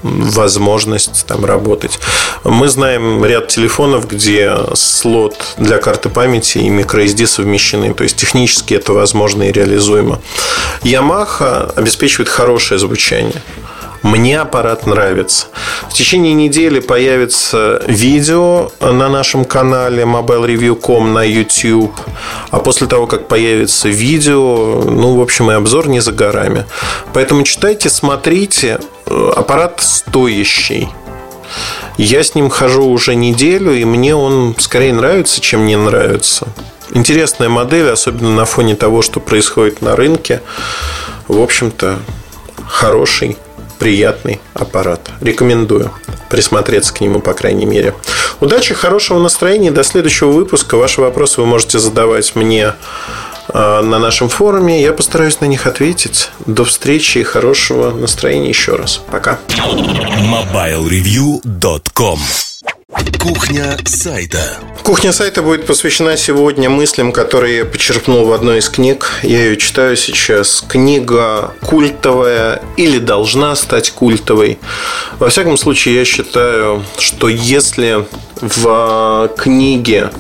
возможность 0.04 1.26
там 1.28 1.46
работать. 1.46 2.00
Мы 2.44 2.68
знаем 2.70 3.24
ряд 3.26 3.48
телефонов, 3.48 4.08
где 4.08 4.56
слот 4.76 5.56
для 5.58 5.78
карты 5.78 6.10
памяти 6.10 6.60
и 6.60 6.70
microSD 6.70 7.26
совмещены, 7.26 7.94
то 7.94 8.04
есть 8.04 8.16
технически 8.16 8.74
это 8.76 8.94
возможно 8.94 9.44
и 9.44 9.52
реализуемо. 9.52 10.20
Yamaha 10.84 11.74
обеспечивает 11.76 12.30
хорошее 12.30 12.80
звучание. 12.80 13.42
Мне 14.08 14.40
аппарат 14.40 14.88
нравится. 14.88 15.48
В 15.90 15.94
течение 15.94 16.34
недели 16.34 16.80
появится 16.80 17.84
видео 17.88 18.72
на 18.80 19.10
нашем 19.10 19.44
канале 19.44 20.04
mobilereview.com 20.04 21.12
на 21.12 21.24
YouTube. 21.24 21.92
А 22.50 22.60
после 22.60 22.88
того, 22.88 23.06
как 23.06 23.28
появится 23.28 23.90
видео, 23.90 24.82
ну, 24.86 25.18
в 25.18 25.22
общем, 25.22 25.52
и 25.52 25.56
обзор 25.56 25.90
не 25.90 26.00
за 26.00 26.14
горами. 26.14 26.64
Поэтому 27.12 27.44
читайте, 27.44 27.90
смотрите. 27.90 28.80
Аппарат 29.08 29.82
стоящий. 29.82 30.88
Я 31.98 32.24
с 32.24 32.34
ним 32.34 32.50
хожу 32.50 32.86
уже 32.86 33.14
неделю, 33.14 33.74
и 33.74 33.84
мне 33.84 34.16
он 34.16 34.56
скорее 34.58 34.94
нравится, 34.94 35.42
чем 35.42 35.66
не 35.66 35.76
нравится. 35.76 36.48
Интересная 36.92 37.50
модель, 37.50 37.90
особенно 37.90 38.34
на 38.34 38.46
фоне 38.46 38.78
того, 38.78 39.02
что 39.02 39.20
происходит 39.20 39.82
на 39.82 39.98
рынке. 39.98 40.42
В 41.28 41.42
общем-то, 41.42 42.00
хороший 42.70 43.36
приятный 43.78 44.40
аппарат. 44.54 45.10
Рекомендую 45.22 45.92
присмотреться 46.30 46.94
к 46.94 47.02
нему, 47.02 47.20
по 47.20 47.34
крайней 47.34 47.66
мере. 47.66 47.94
Удачи, 48.40 48.74
хорошего 48.74 49.20
настроения. 49.20 49.72
До 49.72 49.84
следующего 49.84 50.32
выпуска. 50.32 50.78
Ваши 50.78 51.02
вопросы 51.02 51.42
вы 51.42 51.48
можете 51.48 51.80
задавать 51.80 52.36
мне 52.36 52.74
а, 53.50 53.82
на 53.82 54.00
нашем 54.00 54.30
форуме. 54.30 54.82
Я 54.82 54.94
постараюсь 54.94 55.40
на 55.40 55.46
них 55.46 55.68
ответить. 55.68 56.32
До 56.46 56.66
встречи 56.66 57.20
и 57.20 57.24
хорошего 57.24 57.92
настроения 57.92 58.50
еще 58.50 58.76
раз. 58.76 59.02
Пока. 59.10 59.40
MobileReview.com 59.58 62.20
Кухня 63.20 63.78
сайта. 63.84 64.40
Кухня 64.84 65.12
сайта 65.12 65.42
будет 65.42 65.66
посвящена 65.66 66.16
сегодня 66.16 66.70
мыслям, 66.70 67.12
которые 67.12 67.58
я 67.58 67.66
почерпнул 67.66 68.26
в 68.26 68.32
одной 68.32 68.60
из 68.60 68.70
книг. 68.70 69.12
Я 69.24 69.40
ее 69.44 69.58
читаю 69.58 69.98
сейчас. 69.98 70.64
Книга 70.66 71.54
культовая 71.66 72.62
или 72.78 73.00
должна 73.00 73.58
стать 73.58 73.92
культовой. 73.92 74.58
Во 75.20 75.28
всяком 75.28 75.58
случае, 75.58 75.96
я 75.96 76.06
считаю, 76.06 76.86
что 76.98 77.28
если 77.28 78.06
в 78.40 79.32
книге 79.38 80.12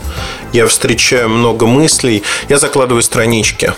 я 0.51 0.67
встречаю 0.67 1.29
много 1.29 1.65
мыслей, 1.65 2.23
я 2.49 2.57
закладываю 2.57 3.01
странички. 3.01 3.71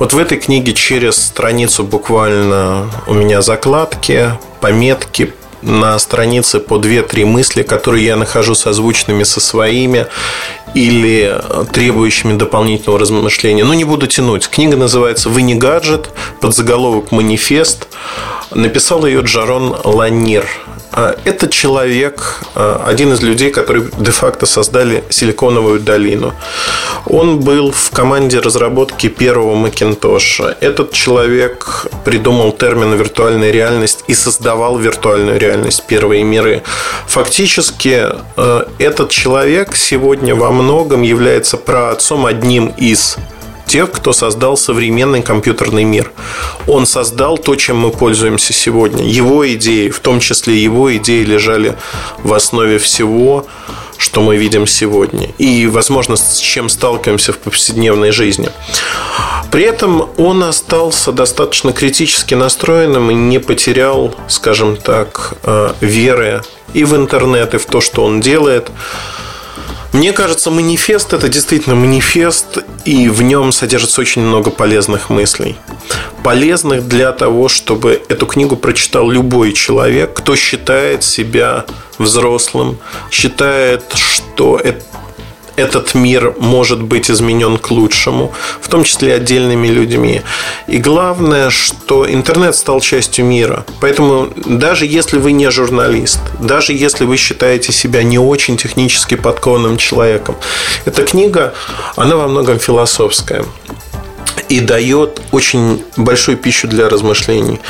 Вот 0.00 0.12
в 0.12 0.18
этой 0.18 0.38
книге 0.38 0.72
через 0.72 1.16
страницу 1.16 1.84
буквально 1.84 2.90
у 3.06 3.14
меня 3.14 3.42
закладки, 3.42 4.32
пометки, 4.60 5.32
на 5.62 5.98
странице 5.98 6.60
по 6.60 6.74
2-3 6.74 7.24
мысли, 7.24 7.62
которые 7.62 8.04
я 8.04 8.16
нахожу 8.16 8.54
созвучными 8.54 9.22
со 9.22 9.40
своими 9.40 10.06
или 10.74 11.40
требующими 11.72 12.36
дополнительного 12.36 12.98
размышления. 12.98 13.64
Но 13.64 13.74
не 13.74 13.84
буду 13.84 14.06
тянуть. 14.06 14.48
Книга 14.48 14.76
называется 14.76 15.28
«Вы 15.28 15.42
не 15.42 15.54
гаджет», 15.54 16.10
подзаголовок 16.40 17.12
«Манифест». 17.12 17.88
Написал 18.50 19.06
ее 19.06 19.22
Джарон 19.22 19.74
Ланир. 19.84 20.46
А, 20.92 21.16
это 21.24 21.48
человек, 21.48 22.42
а, 22.54 22.84
один 22.86 23.12
из 23.12 23.22
людей, 23.22 23.50
которые 23.50 23.88
де-факто 23.98 24.46
создали 24.46 25.02
Силиконовую 25.08 25.80
долину. 25.80 26.34
Он 27.06 27.40
был 27.40 27.72
в 27.72 27.90
команде 27.90 28.40
разработки 28.40 29.08
первого 29.08 29.54
Макинтоша. 29.54 30.56
Этот 30.60 30.92
человек 30.92 31.86
придумал 32.04 32.52
термин 32.52 32.94
«виртуальная 32.94 33.50
реальность» 33.50 34.04
и 34.06 34.14
создавал 34.14 34.78
виртуальную 34.78 35.38
реальность 35.38 35.84
первые 35.86 36.24
миры. 36.24 36.62
Фактически, 37.06 38.08
а, 38.36 38.68
этот 38.78 39.10
человек 39.10 39.74
сегодня 39.74 40.34
во 40.34 40.50
многом 40.50 41.02
является 41.02 41.56
праотцом 41.56 42.26
одним 42.26 42.66
из 42.66 43.16
тех, 43.66 43.90
кто 43.90 44.12
создал 44.12 44.56
современный 44.56 45.22
компьютерный 45.22 45.84
мир. 45.84 46.12
Он 46.66 46.86
создал 46.86 47.38
то, 47.38 47.56
чем 47.56 47.78
мы 47.78 47.90
пользуемся 47.90 48.52
сегодня. 48.52 49.04
Его 49.04 49.50
идеи, 49.54 49.88
в 49.88 50.00
том 50.00 50.20
числе 50.20 50.62
его 50.62 50.94
идеи, 50.96 51.24
лежали 51.24 51.76
в 52.22 52.34
основе 52.34 52.78
всего, 52.78 53.46
что 54.02 54.20
мы 54.20 54.36
видим 54.36 54.66
сегодня. 54.66 55.28
И, 55.38 55.66
возможно, 55.66 56.16
с 56.16 56.36
чем 56.38 56.68
сталкиваемся 56.68 57.32
в 57.32 57.38
повседневной 57.38 58.10
жизни. 58.10 58.50
При 59.50 59.64
этом 59.64 60.08
он 60.16 60.42
остался 60.42 61.12
достаточно 61.12 61.72
критически 61.72 62.34
настроенным 62.34 63.10
и 63.10 63.14
не 63.14 63.38
потерял, 63.38 64.14
скажем 64.28 64.76
так, 64.76 65.34
э, 65.44 65.74
веры 65.80 66.42
и 66.74 66.84
в 66.84 66.96
интернет, 66.96 67.54
и 67.54 67.58
в 67.58 67.66
то, 67.66 67.80
что 67.80 68.04
он 68.04 68.20
делает. 68.20 68.70
Мне 69.92 70.14
кажется, 70.14 70.50
манифест 70.50 71.12
это 71.12 71.28
действительно 71.28 71.74
манифест, 71.74 72.58
и 72.86 73.10
в 73.10 73.20
нем 73.22 73.52
содержится 73.52 74.00
очень 74.00 74.22
много 74.22 74.50
полезных 74.50 75.10
мыслей. 75.10 75.56
Полезных 76.24 76.88
для 76.88 77.12
того, 77.12 77.48
чтобы 77.48 78.02
эту 78.08 78.26
книгу 78.26 78.56
прочитал 78.56 79.10
любой 79.10 79.52
человек, 79.52 80.14
кто 80.14 80.34
считает 80.34 81.04
себя 81.04 81.66
взрослым, 81.98 82.78
считает, 83.10 83.84
что 83.94 84.56
это 84.56 84.82
этот 85.56 85.94
мир 85.94 86.34
может 86.38 86.82
быть 86.82 87.10
изменен 87.10 87.58
к 87.58 87.70
лучшему, 87.70 88.32
в 88.60 88.68
том 88.68 88.84
числе 88.84 89.14
отдельными 89.14 89.68
людьми. 89.68 90.22
И 90.66 90.78
главное, 90.78 91.50
что 91.50 92.10
интернет 92.10 92.56
стал 92.56 92.80
частью 92.80 93.24
мира. 93.24 93.64
Поэтому 93.80 94.28
даже 94.46 94.86
если 94.86 95.18
вы 95.18 95.32
не 95.32 95.50
журналист, 95.50 96.20
даже 96.40 96.72
если 96.72 97.04
вы 97.04 97.16
считаете 97.16 97.72
себя 97.72 98.02
не 98.02 98.18
очень 98.18 98.56
технически 98.56 99.14
подкованным 99.14 99.76
человеком, 99.76 100.36
эта 100.84 101.02
книга, 101.02 101.54
она 101.96 102.16
во 102.16 102.28
многом 102.28 102.58
философская 102.58 103.44
и 104.48 104.60
дает 104.60 105.20
очень 105.30 105.82
большую 105.96 106.36
пищу 106.36 106.68
для 106.68 106.88
размышлений. 106.88 107.60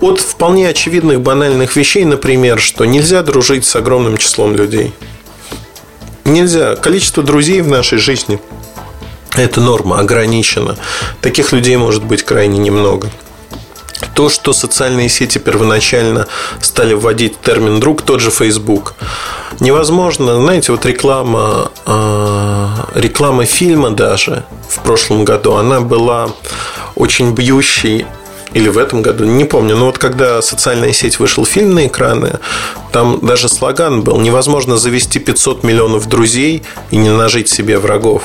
От 0.00 0.20
вполне 0.20 0.68
очевидных 0.68 1.20
банальных 1.20 1.76
вещей, 1.76 2.04
например, 2.04 2.60
что 2.60 2.84
нельзя 2.84 3.22
дружить 3.22 3.64
с 3.64 3.76
огромным 3.76 4.16
числом 4.16 4.54
людей. 4.56 4.92
Нельзя. 6.24 6.76
Количество 6.76 7.22
друзей 7.22 7.60
в 7.60 7.68
нашей 7.68 7.98
жизни– 7.98 8.40
это 9.36 9.60
норма, 9.60 9.98
ограничено. 9.98 10.76
Таких 11.20 11.52
людей 11.52 11.76
может 11.76 12.04
быть 12.04 12.22
крайне 12.22 12.58
немного. 12.58 13.10
То, 14.14 14.28
что 14.28 14.52
социальные 14.52 15.08
сети 15.08 15.38
первоначально 15.38 16.26
стали 16.60 16.94
вводить 16.94 17.40
термин 17.40 17.80
«друг», 17.80 18.02
тот 18.02 18.20
же 18.20 18.30
Facebook. 18.30 18.94
Невозможно, 19.60 20.40
знаете, 20.40 20.72
вот 20.72 20.86
реклама, 20.86 21.70
а, 21.84 22.88
реклама 22.94 23.44
фильма 23.44 23.90
даже 23.90 24.44
в 24.68 24.80
прошлом 24.80 25.24
году, 25.24 25.54
она 25.54 25.80
была 25.80 26.30
очень 26.94 27.34
бьющей 27.34 28.06
или 28.54 28.68
в 28.68 28.78
этом 28.78 29.02
году, 29.02 29.24
не 29.24 29.44
помню. 29.44 29.76
Но 29.76 29.86
вот 29.86 29.98
когда 29.98 30.40
социальная 30.40 30.92
сеть 30.92 31.18
вышел 31.18 31.44
фильм 31.44 31.74
на 31.74 31.86
экраны, 31.86 32.38
там 32.92 33.18
даже 33.20 33.48
слоган 33.48 34.02
был 34.02 34.18
«Невозможно 34.20 34.76
завести 34.76 35.18
500 35.18 35.64
миллионов 35.64 36.08
друзей 36.08 36.62
и 36.90 36.96
не 36.96 37.10
нажить 37.10 37.48
себе 37.48 37.78
врагов» 37.78 38.22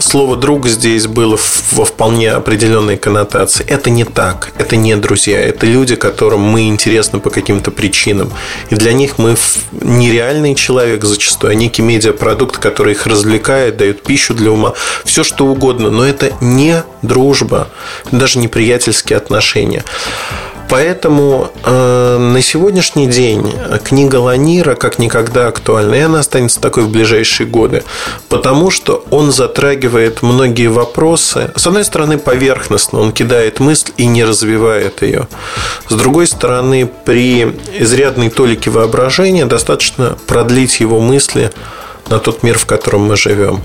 слово 0.00 0.36
«друг» 0.36 0.66
здесь 0.66 1.06
было 1.06 1.38
во 1.72 1.84
вполне 1.84 2.32
определенной 2.32 2.96
коннотации. 2.96 3.64
Это 3.66 3.90
не 3.90 4.04
так. 4.04 4.52
Это 4.58 4.76
не 4.76 4.96
друзья. 4.96 5.40
Это 5.40 5.66
люди, 5.66 5.96
которым 5.96 6.40
мы 6.40 6.68
интересны 6.68 7.20
по 7.20 7.30
каким-то 7.30 7.70
причинам. 7.70 8.32
И 8.70 8.74
для 8.74 8.92
них 8.92 9.18
мы 9.18 9.36
нереальный 9.72 10.54
человек 10.54 11.04
зачастую, 11.04 11.52
а 11.52 11.54
некий 11.54 11.82
медиапродукт, 11.82 12.58
который 12.58 12.92
их 12.92 13.06
развлекает, 13.06 13.76
дает 13.76 14.02
пищу 14.02 14.34
для 14.34 14.50
ума. 14.50 14.74
Все 15.04 15.24
что 15.24 15.46
угодно. 15.46 15.90
Но 15.90 16.04
это 16.04 16.32
не 16.40 16.82
дружба. 17.02 17.68
Даже 18.12 18.38
не 18.38 18.48
приятельские 18.98 19.16
отношения. 19.16 19.84
Поэтому 20.68 21.50
э, 21.64 22.18
на 22.18 22.42
сегодняшний 22.42 23.06
день 23.06 23.54
книга 23.84 24.16
Ланира 24.16 24.74
как 24.74 24.98
никогда 24.98 25.48
актуальна, 25.48 25.94
и 25.94 26.00
она 26.00 26.18
останется 26.20 26.60
такой 26.60 26.82
в 26.82 26.90
ближайшие 26.90 27.46
годы, 27.46 27.84
потому 28.28 28.70
что 28.70 29.02
он 29.10 29.32
затрагивает 29.32 30.20
многие 30.20 30.66
вопросы. 30.66 31.50
С 31.56 31.66
одной 31.66 31.86
стороны, 31.86 32.18
поверхностно, 32.18 33.00
он 33.00 33.12
кидает 33.12 33.60
мысль 33.60 33.92
и 33.96 34.04
не 34.04 34.24
развивает 34.24 35.00
ее. 35.00 35.26
С 35.88 35.94
другой 35.94 36.26
стороны, 36.26 36.90
при 37.06 37.44
изрядной 37.80 38.28
толике 38.28 38.68
воображения 38.68 39.46
достаточно 39.46 40.18
продлить 40.26 40.80
его 40.80 41.00
мысли 41.00 41.50
на 42.10 42.18
тот 42.18 42.42
мир, 42.42 42.58
в 42.58 42.66
котором 42.66 43.02
мы 43.02 43.16
живем. 43.16 43.60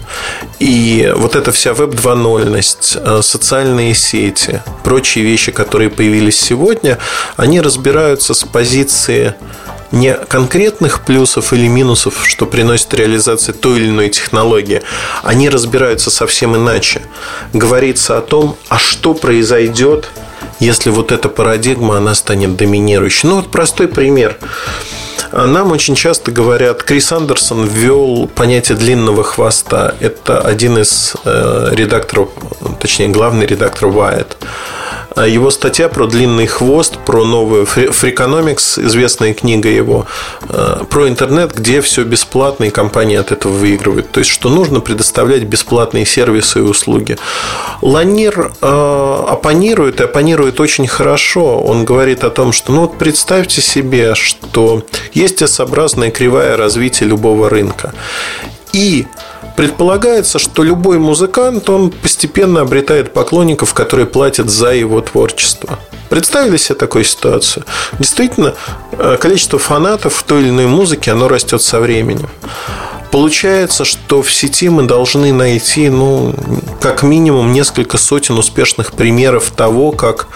И 0.59 1.11
вот 1.15 1.35
эта 1.35 1.51
вся 1.51 1.73
веб 1.73 1.91
2.0ность, 1.91 2.97
э, 3.03 3.21
социальные 3.21 3.93
сети, 3.95 4.61
прочие 4.83 5.23
вещи, 5.23 5.51
которые 5.51 5.89
появились 5.89 6.39
сегодня, 6.39 6.97
они 7.37 7.61
разбираются 7.61 8.33
с 8.33 8.43
позиции 8.43 9.35
не 9.91 10.15
конкретных 10.15 11.05
плюсов 11.05 11.53
или 11.53 11.67
минусов, 11.67 12.23
что 12.25 12.47
приносит 12.47 12.93
реализация 12.95 13.53
той 13.53 13.77
или 13.77 13.89
иной 13.89 14.09
технологии, 14.09 14.81
они 15.21 15.49
разбираются 15.49 16.09
совсем 16.09 16.55
иначе. 16.55 17.03
Говорится 17.53 18.17
о 18.17 18.21
том, 18.21 18.57
а 18.69 18.79
что 18.79 19.13
произойдет, 19.13 20.09
если 20.59 20.89
вот 20.89 21.11
эта 21.11 21.29
парадигма, 21.29 21.97
она 21.97 22.15
станет 22.15 22.55
доминирующей. 22.55 23.29
Ну, 23.29 23.35
вот 23.35 23.51
простой 23.51 23.87
пример. 23.87 24.39
Нам 25.33 25.71
очень 25.71 25.95
часто 25.95 26.31
говорят, 26.31 26.83
Крис 26.83 27.11
Андерсон 27.11 27.65
ввел 27.65 28.27
понятие 28.27 28.77
длинного 28.77 29.23
хвоста. 29.23 29.95
Это 29.99 30.39
один 30.39 30.77
из 30.77 31.15
э, 31.25 31.69
редакторов, 31.71 32.29
точнее, 32.79 33.07
главный 33.07 33.47
редактор 33.47 33.89
Wired. 33.89 34.27
А 35.15 35.27
его 35.27 35.51
статья 35.51 35.89
про 35.89 36.07
длинный 36.07 36.47
хвост, 36.47 36.97
про 37.05 37.23
новую 37.25 37.65
Freakonomics, 37.65 38.83
известная 38.85 39.33
книга 39.33 39.69
его, 39.69 40.05
э, 40.49 40.83
про 40.89 41.07
интернет, 41.07 41.53
где 41.53 41.81
все 41.81 42.03
бесплатно 42.03 42.65
и 42.65 42.69
компании 42.69 43.17
от 43.17 43.31
этого 43.31 43.53
выигрывают. 43.53 44.11
То 44.11 44.19
есть, 44.19 44.31
что 44.31 44.49
нужно 44.49 44.79
предоставлять 44.79 45.43
бесплатные 45.43 46.05
сервисы 46.05 46.59
и 46.59 46.61
услуги. 46.61 47.17
Ланир 47.81 48.53
э, 48.61 49.25
оппонирует 49.27 50.01
и 50.01 50.05
оппонирует 50.05 50.59
очень 50.59 50.87
хорошо. 50.87 51.59
Он 51.59 51.85
говорит 51.85 52.23
о 52.23 52.29
том, 52.29 52.51
что 52.51 52.71
ну 52.71 52.81
вот 52.81 52.97
представьте 52.97 53.61
себе, 53.61 54.15
что 54.15 54.83
есть 55.13 55.41
S-образная 55.41 56.11
кривая 56.11 56.57
развития 56.57 57.05
любого 57.05 57.49
рынка. 57.49 57.93
И 58.73 59.07
Предполагается, 59.55 60.39
что 60.39 60.63
любой 60.63 60.97
музыкант, 60.97 61.69
он 61.69 61.91
постепенно 61.91 62.61
обретает 62.61 63.13
поклонников, 63.13 63.73
которые 63.73 64.07
платят 64.07 64.49
за 64.49 64.73
его 64.73 64.99
творчество. 65.01 65.77
Представили 66.09 66.57
себе 66.57 66.75
такую 66.75 67.03
ситуацию? 67.03 67.65
Действительно, 67.99 68.55
э, 68.91 69.17
количество 69.19 69.59
фанатов 69.59 70.15
в 70.15 70.23
той 70.23 70.41
или 70.41 70.49
иной 70.49 70.65
музыке, 70.65 71.11
оно 71.11 71.27
растет 71.27 71.61
со 71.61 71.79
временем. 71.79 72.29
Получается, 73.11 73.85
что 73.85 74.23
в 74.23 74.33
сети 74.33 74.69
мы 74.69 74.83
должны 74.83 75.31
найти, 75.31 75.89
ну, 75.89 76.33
как 76.81 77.03
минимум 77.03 77.53
несколько 77.53 77.99
сотен 77.99 78.39
успешных 78.39 78.93
примеров 78.93 79.51
того, 79.51 79.91
как 79.91 80.27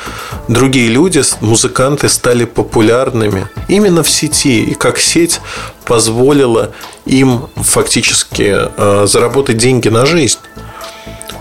другие 0.47 0.89
люди, 0.89 1.23
музыканты 1.41 2.07
стали 2.07 2.45
популярными 2.45 3.47
именно 3.67 4.03
в 4.03 4.09
сети, 4.11 4.63
и 4.63 4.75
как 4.75 4.99
сеть 4.99 5.41
позволила 5.87 6.71
им 7.05 7.47
фактически 7.55 8.55
э, 8.55 9.07
заработать 9.07 9.57
деньги 9.57 9.87
на 9.89 10.05
жизнь. 10.05 10.39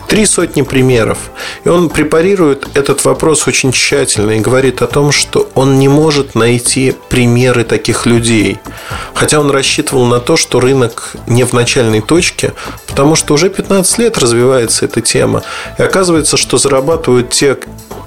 Три 0.09 0.25
сотни 0.25 0.63
примеров. 0.63 1.19
И 1.65 1.69
он 1.69 1.89
препарирует 1.89 2.69
этот 2.75 3.05
вопрос 3.05 3.47
очень 3.49 3.73
тщательно 3.73 4.33
и 4.33 4.41
говорит 4.41 4.83
о 4.83 4.87
том, 4.87 5.11
что 5.13 5.49
он 5.55 5.79
не 5.79 5.89
может 5.89 6.35
найти 6.35 6.95
примеры 7.09 7.65
таких 7.65 8.07
людей. 8.07 8.59
Хотя 9.15 9.41
он 9.41 9.51
рассчитывал 9.51 10.07
на 10.07 10.21
то, 10.21 10.37
что 10.37 10.61
рынок 10.61 11.15
не 11.27 11.45
в 11.45 11.53
начальной 11.53 12.01
точке, 12.01 12.53
потому 12.87 13.17
что 13.17 13.35
уже 13.35 13.51
15 13.51 13.99
лет 13.99 14.19
развивается 14.19 14.85
эта 14.85 15.01
тема. 15.01 15.43
И 15.79 15.83
оказывается, 15.83 16.37
что 16.37 16.59
зарабатывают 16.59 17.31
те 17.31 17.57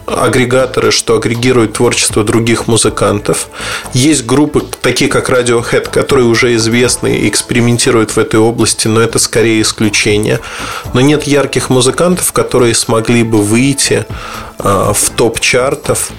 агрегаторы, 0.09 0.91
что 0.91 1.15
агрегируют 1.15 1.73
творчество 1.73 2.23
других 2.23 2.67
музыкантов. 2.67 3.47
Есть 3.93 4.25
группы, 4.25 4.63
такие 4.81 5.09
как 5.09 5.29
Radiohead, 5.29 5.89
которые 5.91 6.25
уже 6.25 6.55
известны 6.55 7.17
и 7.17 7.29
экспериментируют 7.29 8.11
в 8.11 8.17
этой 8.17 8.39
области, 8.39 8.87
но 8.87 9.01
это 9.01 9.19
скорее 9.19 9.61
исключение. 9.61 10.39
Но 10.93 11.01
нет 11.01 11.23
ярких 11.23 11.69
музыкантов, 11.69 11.88
которые 12.31 12.73
смогли 12.75 13.23
бы 13.23 13.41
выйти 13.41 14.05
а, 14.57 14.93
в 14.93 15.09
топ 15.11 15.39
чартов 15.39 16.11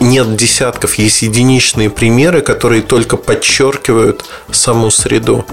нет 0.00 0.36
десятков, 0.36 0.94
есть 0.94 1.22
единичные 1.22 1.90
примеры, 1.90 2.40
которые 2.40 2.82
только 2.82 3.16
подчеркивают 3.16 4.24
саму 4.50 4.90
среду. 4.90 5.44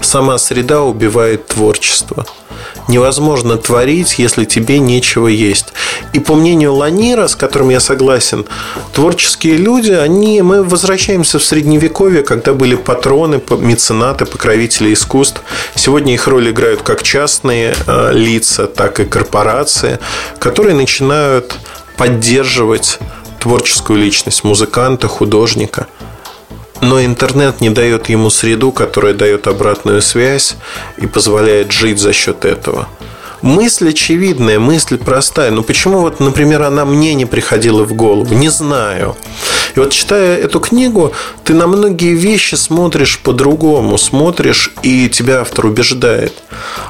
сама 0.00 0.38
среда 0.38 0.82
убивает 0.82 1.46
творчество. 1.48 2.24
Невозможно 2.88 3.56
творить, 3.56 4.18
если 4.18 4.44
тебе 4.44 4.78
нечего 4.78 5.28
есть. 5.28 5.66
И 6.12 6.18
по 6.18 6.34
мнению 6.34 6.74
Ланира, 6.74 7.28
с 7.28 7.36
которым 7.36 7.68
я 7.68 7.80
согласен, 7.80 8.46
творческие 8.92 9.56
люди, 9.56 9.92
они, 9.92 10.42
мы 10.42 10.64
возвращаемся 10.64 11.38
в 11.38 11.44
средневековье, 11.44 12.22
когда 12.22 12.54
были 12.54 12.74
патроны, 12.74 13.40
меценаты, 13.58 14.24
покровители 14.24 14.92
искусств. 14.92 15.42
Сегодня 15.74 16.14
их 16.14 16.26
роль 16.26 16.50
играют 16.50 16.82
как 16.82 17.02
частные 17.02 17.74
э, 17.86 18.12
лица, 18.12 18.66
так 18.66 18.98
и 19.00 19.04
корпорации, 19.04 19.98
которые 20.38 20.74
начинают 20.74 21.54
поддерживать 21.96 22.98
творческую 23.40 23.98
личность 23.98 24.44
музыканта, 24.44 25.08
художника– 25.08 25.86
но 26.80 27.04
интернет 27.04 27.60
не 27.60 27.70
дает 27.70 28.08
ему 28.08 28.30
среду, 28.30 28.72
которая 28.72 29.14
дает 29.14 29.46
обратную 29.46 30.00
связь 30.02 30.56
и 30.96 31.06
позволяет 31.06 31.72
жить 31.72 31.98
за 31.98 32.12
счет 32.12 32.44
этого. 32.44 32.88
Мысль 33.42 33.90
очевидная, 33.90 34.58
мысль 34.58 34.98
простая. 34.98 35.50
Но 35.50 35.62
почему 35.62 36.00
вот, 36.00 36.20
например, 36.20 36.62
она 36.62 36.84
мне 36.84 37.14
не 37.14 37.26
приходила 37.26 37.84
в 37.84 37.94
голову? 37.94 38.34
Не 38.34 38.48
знаю. 38.50 39.16
И 39.74 39.80
вот 39.80 39.92
читая 39.92 40.36
эту 40.36 40.60
книгу, 40.60 41.12
ты 41.44 41.54
на 41.54 41.66
многие 41.66 42.14
вещи 42.14 42.56
смотришь 42.56 43.18
по-другому, 43.18 43.98
смотришь, 43.98 44.72
и 44.82 45.08
тебя 45.08 45.40
автор 45.40 45.66
убеждает. 45.66 46.34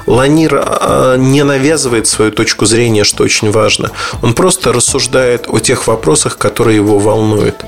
Ланир 0.07 0.61
а, 0.63 1.15
не 1.15 1.43
навязывает 1.43 2.07
свою 2.07 2.31
точку 2.31 2.65
зрения, 2.65 3.03
что 3.03 3.23
очень 3.23 3.51
важно. 3.51 3.91
Он 4.21 4.33
просто 4.33 4.73
рассуждает 4.73 5.45
о 5.47 5.59
тех 5.59 5.87
вопросах, 5.87 6.37
которые 6.37 6.77
его 6.77 6.99
волнуют. 6.99 7.63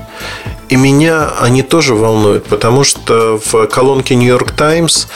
И 0.68 0.76
меня 0.76 1.30
они 1.40 1.62
тоже 1.62 1.94
волнуют, 1.94 2.44
потому 2.44 2.84
что 2.84 3.40
в 3.44 3.66
колонке 3.66 4.14
New 4.14 4.28
York 4.28 4.52
Times 4.52 5.08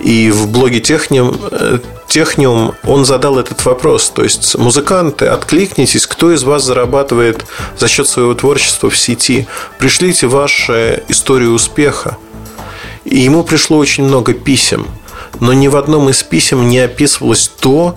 и 0.00 0.30
в 0.30 0.48
блоге 0.48 0.80
Техниум, 0.80 1.36
э, 1.50 1.78
Техниум 2.08 2.74
он 2.84 3.04
задал 3.04 3.38
этот 3.38 3.64
вопрос. 3.64 4.10
То 4.10 4.22
есть, 4.22 4.56
музыканты, 4.56 5.26
откликнитесь, 5.26 6.06
кто 6.06 6.32
из 6.32 6.44
вас 6.44 6.64
зарабатывает 6.64 7.44
за 7.78 7.88
счет 7.88 8.08
своего 8.08 8.34
творчества 8.34 8.90
в 8.90 8.96
сети. 8.96 9.46
Пришлите 9.78 10.26
вашу 10.26 10.74
историю 11.08 11.52
успеха. 11.52 12.16
И 13.04 13.18
ему 13.18 13.42
пришло 13.42 13.78
очень 13.78 14.04
много 14.04 14.34
писем 14.34 14.86
но 15.40 15.52
ни 15.52 15.68
в 15.68 15.76
одном 15.76 16.08
из 16.08 16.22
писем 16.22 16.68
не 16.68 16.78
описывалось 16.78 17.50
то, 17.60 17.96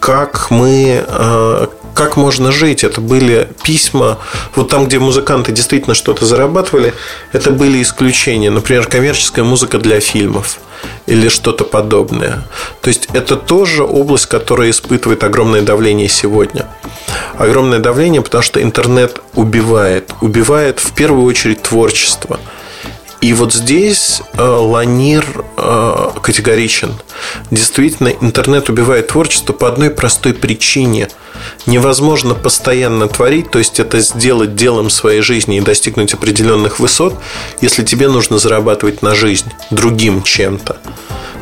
как 0.00 0.50
мы, 0.50 1.04
э, 1.06 1.66
как 1.94 2.16
можно 2.16 2.52
жить. 2.52 2.84
Это 2.84 3.00
были 3.00 3.48
письма, 3.62 4.18
вот 4.54 4.68
там, 4.68 4.86
где 4.86 4.98
музыканты 4.98 5.52
действительно 5.52 5.94
что-то 5.94 6.24
зарабатывали, 6.26 6.94
это 7.32 7.50
были 7.50 7.82
исключения. 7.82 8.50
Например, 8.50 8.86
коммерческая 8.86 9.44
музыка 9.44 9.78
для 9.78 10.00
фильмов 10.00 10.58
или 11.06 11.28
что-то 11.28 11.64
подобное. 11.64 12.44
То 12.80 12.88
есть 12.88 13.08
это 13.12 13.36
тоже 13.36 13.84
область, 13.84 14.26
которая 14.26 14.70
испытывает 14.70 15.22
огромное 15.24 15.62
давление 15.62 16.08
сегодня. 16.08 16.66
Огромное 17.36 17.78
давление, 17.78 18.22
потому 18.22 18.42
что 18.42 18.62
интернет 18.62 19.20
убивает. 19.34 20.10
Убивает 20.20 20.80
в 20.80 20.92
первую 20.92 21.24
очередь 21.24 21.62
творчество– 21.62 22.40
и 23.22 23.34
вот 23.34 23.54
здесь 23.54 24.20
э, 24.34 24.42
Ланир 24.42 25.24
э, 25.56 26.10
категоричен. 26.20 26.92
Действительно, 27.52 28.08
интернет 28.08 28.68
убивает 28.68 29.06
творчество 29.06 29.52
по 29.52 29.68
одной 29.68 29.90
простой 29.90 30.34
причине. 30.34 31.08
Невозможно 31.64 32.34
постоянно 32.34 33.06
творить, 33.06 33.48
то 33.52 33.60
есть 33.60 33.78
это 33.78 34.00
сделать 34.00 34.56
делом 34.56 34.90
своей 34.90 35.20
жизни 35.20 35.58
и 35.58 35.60
достигнуть 35.60 36.14
определенных 36.14 36.80
высот, 36.80 37.14
если 37.60 37.84
тебе 37.84 38.08
нужно 38.08 38.38
зарабатывать 38.38 39.02
на 39.02 39.14
жизнь 39.14 39.52
другим 39.70 40.24
чем-то. 40.24 40.78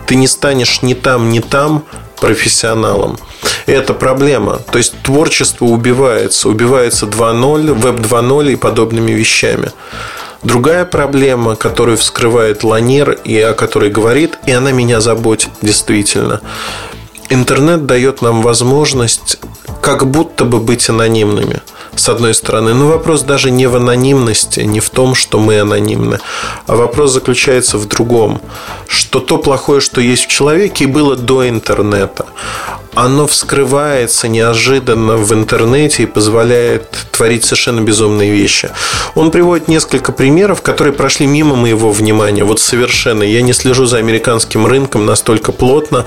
Ты 0.07 0.17
не 0.17 0.29
станешь 0.29 0.83
ни 0.83 0.93
там, 0.93 1.31
ни 1.31 1.41
там 1.41 1.87
профессионалом. 2.21 3.19
Это 3.65 3.95
проблема. 3.95 4.59
То 4.71 4.77
есть 4.77 5.01
творчество 5.03 5.65
убивается. 5.65 6.51
Убивается 6.51 7.07
2.0, 7.07 7.73
веб 7.73 8.01
2.0 8.01 8.53
и 8.53 8.57
подобными 8.57 9.13
вещами. 9.13 9.73
Другая 10.43 10.87
проблема, 10.87 11.55
которую 11.55 11.99
вскрывает 11.99 12.65
Ланер 12.65 13.11
и 13.11 13.39
о 13.39 13.53
которой 13.53 13.91
говорит, 13.91 14.39
и 14.47 14.53
она 14.53 14.73
меня 14.73 15.01
заботит 15.01 15.51
действительно. 15.61 16.41
Интернет 17.29 17.85
дает 17.87 18.23
нам 18.23 18.43
возможность 18.43 19.39
как 19.83 20.07
будто 20.07 20.45
бы 20.45 20.59
быть 20.59 20.89
анонимными 20.89 21.61
с 21.95 22.09
одной 22.09 22.35
стороны. 22.35 22.73
Но 22.75 22.89
вопрос 22.89 23.23
даже 23.23 23.51
не 23.51 23.67
в 23.67 23.77
анонимности, 23.77 24.61
не 24.61 24.81
в 24.81 24.89
том, 24.91 25.15
что 25.15 25.39
мы 25.39 25.61
анонимны, 25.61 26.21
а 26.67 26.75
вопрос 26.75 27.13
заключается 27.13 27.77
в 27.77 27.87
другом, 27.87 28.41
что 28.89 29.21
то 29.21 29.37
плохое, 29.39 29.81
что 29.81 30.01
есть 30.01 30.25
в 30.25 30.29
человеке, 30.29 30.87
было 30.87 31.17
до 31.17 31.49
интернета 31.49 32.27
оно 32.95 33.27
вскрывается 33.27 34.29
неожиданно 34.29 35.17
в 35.17 35.33
интернете 35.33 36.03
и 36.03 36.07
позволяет 36.07 36.91
творить 37.13 37.45
совершенно 37.45 37.81
безумные 37.81 38.31
вещи. 38.31 38.71
Он 39.15 39.31
приводит 39.31 39.69
несколько 39.69 40.13
примеров, 40.13 40.63
которые 40.63 40.93
прошли 40.93 41.27
мимо 41.27 41.57
моего 41.57 41.93
внимания. 41.93 42.45
Вот 42.45 42.61
совершенно. 42.61 43.23
Я 43.23 43.43
не 43.43 43.53
слежу 43.53 43.87
за 43.87 43.99
американским 43.99 44.67
рынком 44.67 45.07
настолько 45.07 45.53
плотно, 45.53 46.05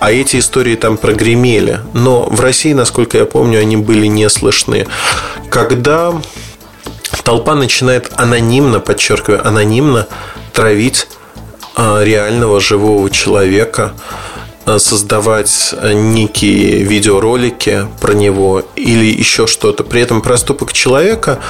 а 0.00 0.12
эти 0.12 0.38
истории 0.38 0.76
там 0.76 0.96
прогремели. 0.96 1.80
Но 1.92 2.24
в 2.24 2.40
России, 2.40 2.72
насколько 2.72 3.18
я 3.18 3.26
помню, 3.26 3.60
они 3.60 3.76
были 3.76 4.06
не 4.06 4.28
слышны. 4.28 4.86
Когда 5.50 6.14
толпа 7.24 7.54
начинает 7.54 8.10
анонимно, 8.16 8.80
подчеркиваю, 8.80 9.46
анонимно 9.46 10.06
травить 10.52 11.08
а, 11.74 12.02
реального 12.02 12.60
живого 12.60 13.10
человека, 13.10 13.92
создавать 14.78 15.74
э, 15.76 15.92
некие 15.92 16.82
видеоролики 16.84 17.86
про 18.00 18.12
него 18.12 18.62
или 18.76 19.06
еще 19.06 19.46
что-то. 19.46 19.84
При 19.84 20.00
этом 20.00 20.22
проступок 20.22 20.72
человека 20.72 21.40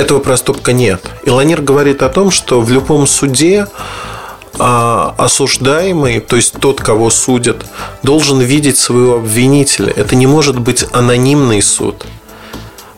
этого 0.00 0.18
проступка 0.18 0.72
нет. 0.72 1.04
Илонир 1.24 1.60
говорит 1.60 2.02
о 2.02 2.08
том, 2.08 2.30
что 2.30 2.60
в 2.62 2.70
любом 2.70 3.06
суде 3.06 3.66
а, 4.58 5.14
осуждаемый, 5.18 6.20
то 6.20 6.36
есть 6.36 6.54
тот, 6.58 6.80
кого 6.80 7.10
судят, 7.10 7.66
должен 8.02 8.40
видеть 8.40 8.78
своего 8.78 9.16
обвинителя. 9.16 9.92
Это 9.94 10.16
не 10.16 10.26
может 10.26 10.58
быть 10.58 10.86
анонимный 10.92 11.60
суд, 11.60 12.06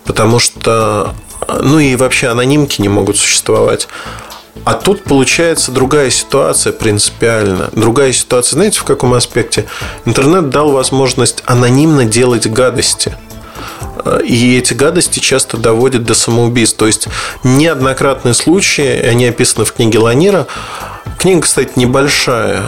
потому 0.05 0.39
что, 0.39 1.15
ну 1.61 1.81
и 1.81 1.97
вообще 1.97 2.29
анонимки 2.29 2.81
не 2.81 2.89
могут 2.89 3.17
существовать. 3.17 3.89
А 4.65 4.74
тут 4.74 5.05
получается 5.05 5.73
другая 5.73 6.11
ситуация 6.11 6.73
принципиально. 6.73 7.70
Другая 7.73 8.12
ситуация, 8.12 8.57
знаете, 8.57 8.79
в 8.79 8.85
каком 8.85 9.15
аспекте? 9.15 9.66
Интернет 10.05 10.51
дал 10.51 10.70
возможность 10.70 11.43
анонимно 11.47 12.05
делать 12.05 12.47
гадости. 12.47 13.16
И 14.24 14.57
эти 14.57 14.74
гадости 14.74 15.19
часто 15.19 15.57
доводят 15.57 16.05
до 16.05 16.15
самоубийств. 16.15 16.77
То 16.77 16.87
есть 16.87 17.09
неоднократные 17.45 18.35
случаи, 18.35 19.01
они 19.01 19.27
описаны 19.27 19.65
в 19.65 19.73
книге 19.73 19.99
Ланира. 19.99 20.47
Книга, 21.19 21.43
кстати, 21.43 21.73
небольшая. 21.77 22.65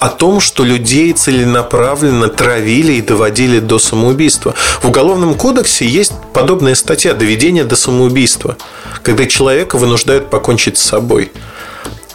О 0.00 0.08
том, 0.08 0.40
что 0.40 0.64
людей 0.64 1.12
целенаправленно 1.12 2.28
травили 2.28 2.94
и 2.94 3.02
доводили 3.02 3.60
до 3.60 3.78
самоубийства. 3.78 4.54
В 4.80 4.86
Уголовном 4.88 5.34
кодексе 5.34 5.86
есть 5.86 6.12
подобная 6.32 6.74
статья 6.74 7.12
«Доведение 7.12 7.64
до 7.64 7.76
самоубийства», 7.76 8.56
когда 9.02 9.26
человека 9.26 9.76
вынуждают 9.76 10.30
покончить 10.30 10.78
с 10.78 10.82
собой. 10.82 11.30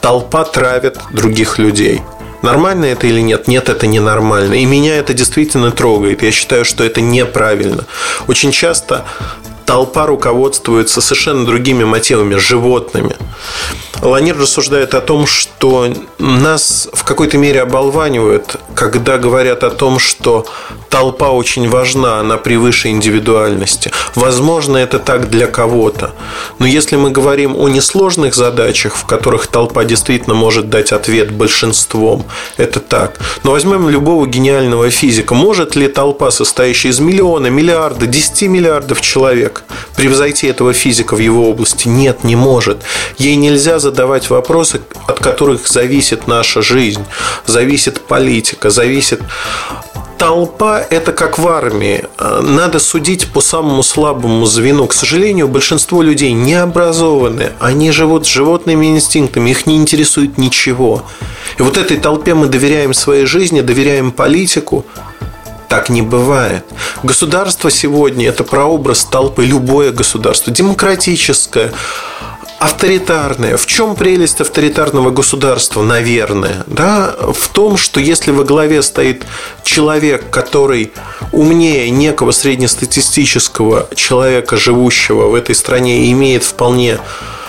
Толпа 0.02 0.44
травит 0.45 0.98
других 1.12 1.60
людей. 1.60 2.02
Нормально 2.41 2.86
это 2.86 3.06
или 3.06 3.22
нет? 3.22 3.48
Нет, 3.48 3.70
это 3.70 3.86
ненормально. 3.86 4.56
И 4.56 4.66
меня 4.66 4.98
это 4.98 5.14
действительно 5.14 5.72
трогает. 5.72 6.24
Я 6.24 6.32
считаю, 6.32 6.66
что 6.66 6.84
это 6.84 7.02
неправильно. 7.02 7.86
Очень 8.28 8.52
часто 8.52 9.06
толпа 9.66 10.06
руководствуется 10.06 11.02
совершенно 11.02 11.46
другими 11.46 11.84
мотивами, 11.84 12.36
животными. 12.36 13.16
Ланир 14.02 14.38
рассуждает 14.38 14.94
о 14.94 15.02
том, 15.02 15.26
что 15.26 15.88
нас 16.20 16.88
в 16.94 17.04
какой-то 17.04 17.38
мере 17.38 17.62
оболванивают, 17.62 18.58
когда 18.76 19.18
говорят 19.18 19.64
о 19.64 19.70
том, 19.70 20.00
что 20.00 20.46
толпа 20.90 21.30
очень 21.30 21.70
важна, 21.70 22.20
она 22.20 22.38
превыше 22.38 22.90
индивидуальности. 22.90 23.92
Возможно, 24.14 24.78
это 24.78 25.00
так 25.00 25.30
для 25.30 25.48
кого-то. 25.48 26.14
Но 26.60 26.66
если 26.66 26.98
мы 26.98 27.10
говорим 27.10 27.56
о 27.56 27.68
несложных 27.70 28.36
задачах, 28.36 28.96
в 28.96 29.06
которых 29.06 29.48
толпа 29.48 29.86
действительно 29.86 30.36
может 30.36 30.70
дать 30.70 30.92
ответ 30.92 31.32
большинством, 31.32 32.26
это 32.58 32.80
так. 32.80 33.20
Но 33.44 33.52
возьмем 33.52 33.90
любого 33.90 34.28
гениального 34.28 34.90
физика. 34.90 35.34
Может 35.34 35.76
ли 35.76 35.88
толпа, 35.88 36.32
состоящая 36.32 36.90
из 36.90 37.00
миллиона, 37.00 37.48
миллиарда, 37.48 38.08
десяти 38.08 38.48
миллиардов 38.48 39.02
человек, 39.02 39.55
превзойти 39.95 40.48
этого 40.48 40.73
физика 40.73 41.15
в 41.15 41.19
его 41.19 41.49
области? 41.49 41.88
Нет, 41.88 42.23
не 42.23 42.36
может. 42.36 42.77
Ей 43.18 43.36
нельзя 43.36 43.80
задавать 43.80 44.30
вопросы, 44.30 44.82
от 45.07 45.19
которых 45.19 45.68
зависит 45.68 46.27
наша 46.27 46.61
жизнь, 46.61 47.03
зависит 47.45 48.02
политика, 48.02 48.69
зависит 48.69 49.22
толпа– 50.18 50.82
это 50.90 51.11
как 51.11 51.38
в 51.38 51.48
армии. 51.48 52.03
Надо 52.19 52.80
судить 52.80 53.27
по 53.32 53.41
самому 53.41 53.84
слабому 53.84 54.45
звену. 54.45 54.88
К 54.88 54.94
сожалению, 54.94 55.48
большинство 55.48 56.02
людей 56.02 56.32
не 56.34 56.56
образованы. 56.56 57.52
Они 57.60 57.91
живут 57.91 58.26
с 58.26 58.30
животными 58.30 58.88
инстинктами. 58.88 59.52
Их 59.52 59.68
не 59.68 59.76
интересует 59.76 60.38
ничего. 60.38 61.03
И 61.60 61.61
вот 61.61 61.77
этой 61.77 61.98
толпе 61.98 62.34
мы 62.34 62.48
доверяем 62.48 62.94
своей 62.94 63.26
жизни, 63.26 63.61
доверяем 63.61 64.11
политику. 64.11 64.86
Так 65.68 65.90
не 65.90 66.02
бывает. 66.02 66.66
Государство 67.04 67.72
сегодня– 67.72 68.28
это 68.30 68.44
прообраз 68.44 69.06
толпы. 69.06 69.46
Любое 69.46 69.92
государство. 69.92 70.54
Демократическое, 70.54 71.72
авторитарное. 72.60 73.58
В 73.58 73.66
чем 73.66 73.96
прелесть 73.96 74.42
авторитарного 74.42 75.10
государства, 75.10 75.82
наверное? 75.82 76.64
Да? 76.68 77.16
В 77.34 77.50
том, 77.50 77.78
что 77.78 78.00
если 78.00 78.32
во 78.32 78.44
главе 78.44 78.82
стоит 78.82 79.26
человек, 79.64 80.30
который 80.30 80.94
умнее 81.32 81.90
некого 81.90 82.32
среднестатистического 82.32 83.88
человека, 83.96 84.58
живущего 84.58 85.28
в 85.28 85.36
этой 85.36 85.56
стране, 85.56 86.06
и 86.06 86.12
имеет 86.12 86.44
вполне 86.44 87.00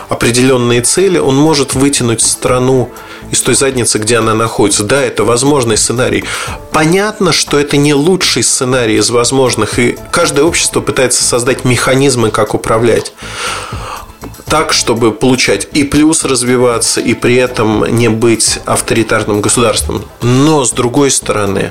определенные 0.09 0.83
цели, 0.83 1.19
он 1.19 1.37
может 1.37 1.75
вытянуть 1.75 2.23
страну 2.23 2.91
из 3.31 3.41
той 3.41 3.55
задницы, 3.55 3.99
где 3.99 4.19
она 4.19 4.35
находится. 4.35 4.85
Да, 4.85 5.03
это 5.03 5.25
возможный 5.25 5.77
сценарий. 5.77 6.25
Понятно, 6.73 7.33
что 7.33 7.59
это 7.59 7.77
не 7.77 7.95
лучший 7.95 8.43
сценарий 8.43 8.97
из 8.97 9.11
возможных, 9.11 9.79
и 9.79 9.99
каждое 10.13 10.45
общество 10.45 10.81
пытается 10.81 11.25
создать 11.25 11.65
механизмы, 11.65 12.31
как 12.31 12.55
управлять 12.55 13.13
так, 14.47 14.73
чтобы 14.73 15.13
получать 15.13 15.69
и 15.73 15.85
плюс 15.85 16.25
развиваться, 16.25 17.01
и 17.01 17.15
при 17.15 17.37
этом 17.37 17.85
не 17.97 18.09
быть 18.09 18.61
авторитарным 18.65 19.41
государством. 19.41 20.05
Но, 20.23 20.65
с 20.65 20.73
другой 20.73 21.11
стороны, 21.11 21.71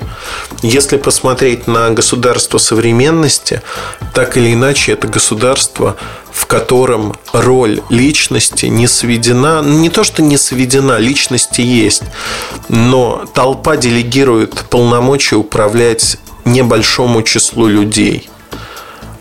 если 0.62 0.98
посмотреть 0.98 1.68
на 1.68 1.90
государство 1.90 2.58
современности, 2.58 3.62
так 4.14 4.38
или 4.38 4.54
иначе, 4.54 4.94
это 4.94 5.08
государство, 5.08 5.96
в 6.32 6.46
котором 6.48 7.16
роль 7.34 7.82
личности 7.90 8.66
не 8.66 8.88
сведена, 8.88 9.62
не 9.64 9.90
то 9.90 10.04
что 10.04 10.22
не 10.22 10.38
сведена, 10.38 10.98
личности 10.98 11.62
есть, 11.62 12.04
но 12.68 13.26
толпа 13.34 13.78
делегирует 13.78 14.66
полномочия 14.70 15.36
управлять 15.38 16.18
небольшому 16.44 17.24
числу 17.24 17.68
людей– 17.68 18.30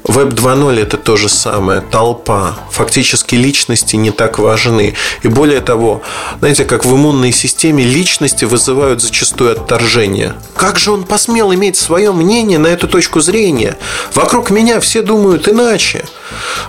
Веб 0.07 0.35
2.0 0.35 0.79
это 0.83 0.99
то 0.99 1.17
же 1.17 1.31
самое, 1.31 1.81
толпа. 1.81 2.59
Фактически 2.71 3.37
личности 3.37 3.97
не 3.97 4.11
так 4.11 4.39
важны. 4.39 4.95
И 5.23 5.29
более 5.29 5.63
того, 5.63 6.03
знаете, 6.41 6.67
как 6.67 6.85
в 6.85 6.95
иммунной 6.95 7.33
системе 7.33 7.85
личности 7.85 8.45
вызывают 8.45 9.01
зачастую 9.01 9.53
отторжение. 9.53 10.35
Как 10.57 10.79
же 10.79 10.91
он 10.91 11.05
посмел 11.05 11.55
иметь 11.55 11.79
свое 11.79 12.13
мнение 12.13 12.59
на 12.59 12.67
эту 12.67 12.87
точку 12.87 13.23
зрения? 13.23 13.79
Вокруг 14.13 14.51
меня 14.51 14.79
все 14.79 15.01
думают 15.01 15.49
иначе. 15.49 16.05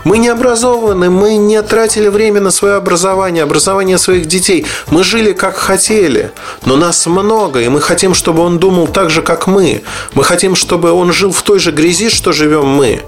Мы 0.06 0.18
не 0.18 0.30
образованы, 0.30 1.10
мы 1.10 1.36
не 1.36 1.62
тратили 1.62 2.08
время 2.08 2.40
на 2.40 2.52
свое 2.52 2.76
образование, 2.76 3.44
образование 3.44 3.98
своих 3.98 4.28
детей. 4.28 4.66
Мы 4.88 5.04
жили 5.04 5.34
как 5.34 5.58
хотели, 5.58 6.32
но 6.64 6.78
нас 6.78 7.06
много, 7.06 7.60
и 7.60 7.68
мы 7.68 7.82
хотим, 7.82 8.14
чтобы 8.14 8.44
он 8.44 8.60
думал 8.60 8.88
так 8.88 9.10
же, 9.10 9.22
как 9.22 9.46
мы. 9.46 9.84
Мы 10.14 10.24
хотим, 10.24 10.56
чтобы 10.56 10.94
он 10.94 11.12
жил 11.12 11.34
в 11.34 11.42
той 11.42 11.60
же 11.60 11.72
грязи, 11.72 12.10
что 12.10 12.32
живем 12.32 12.68
мы. 12.68 13.02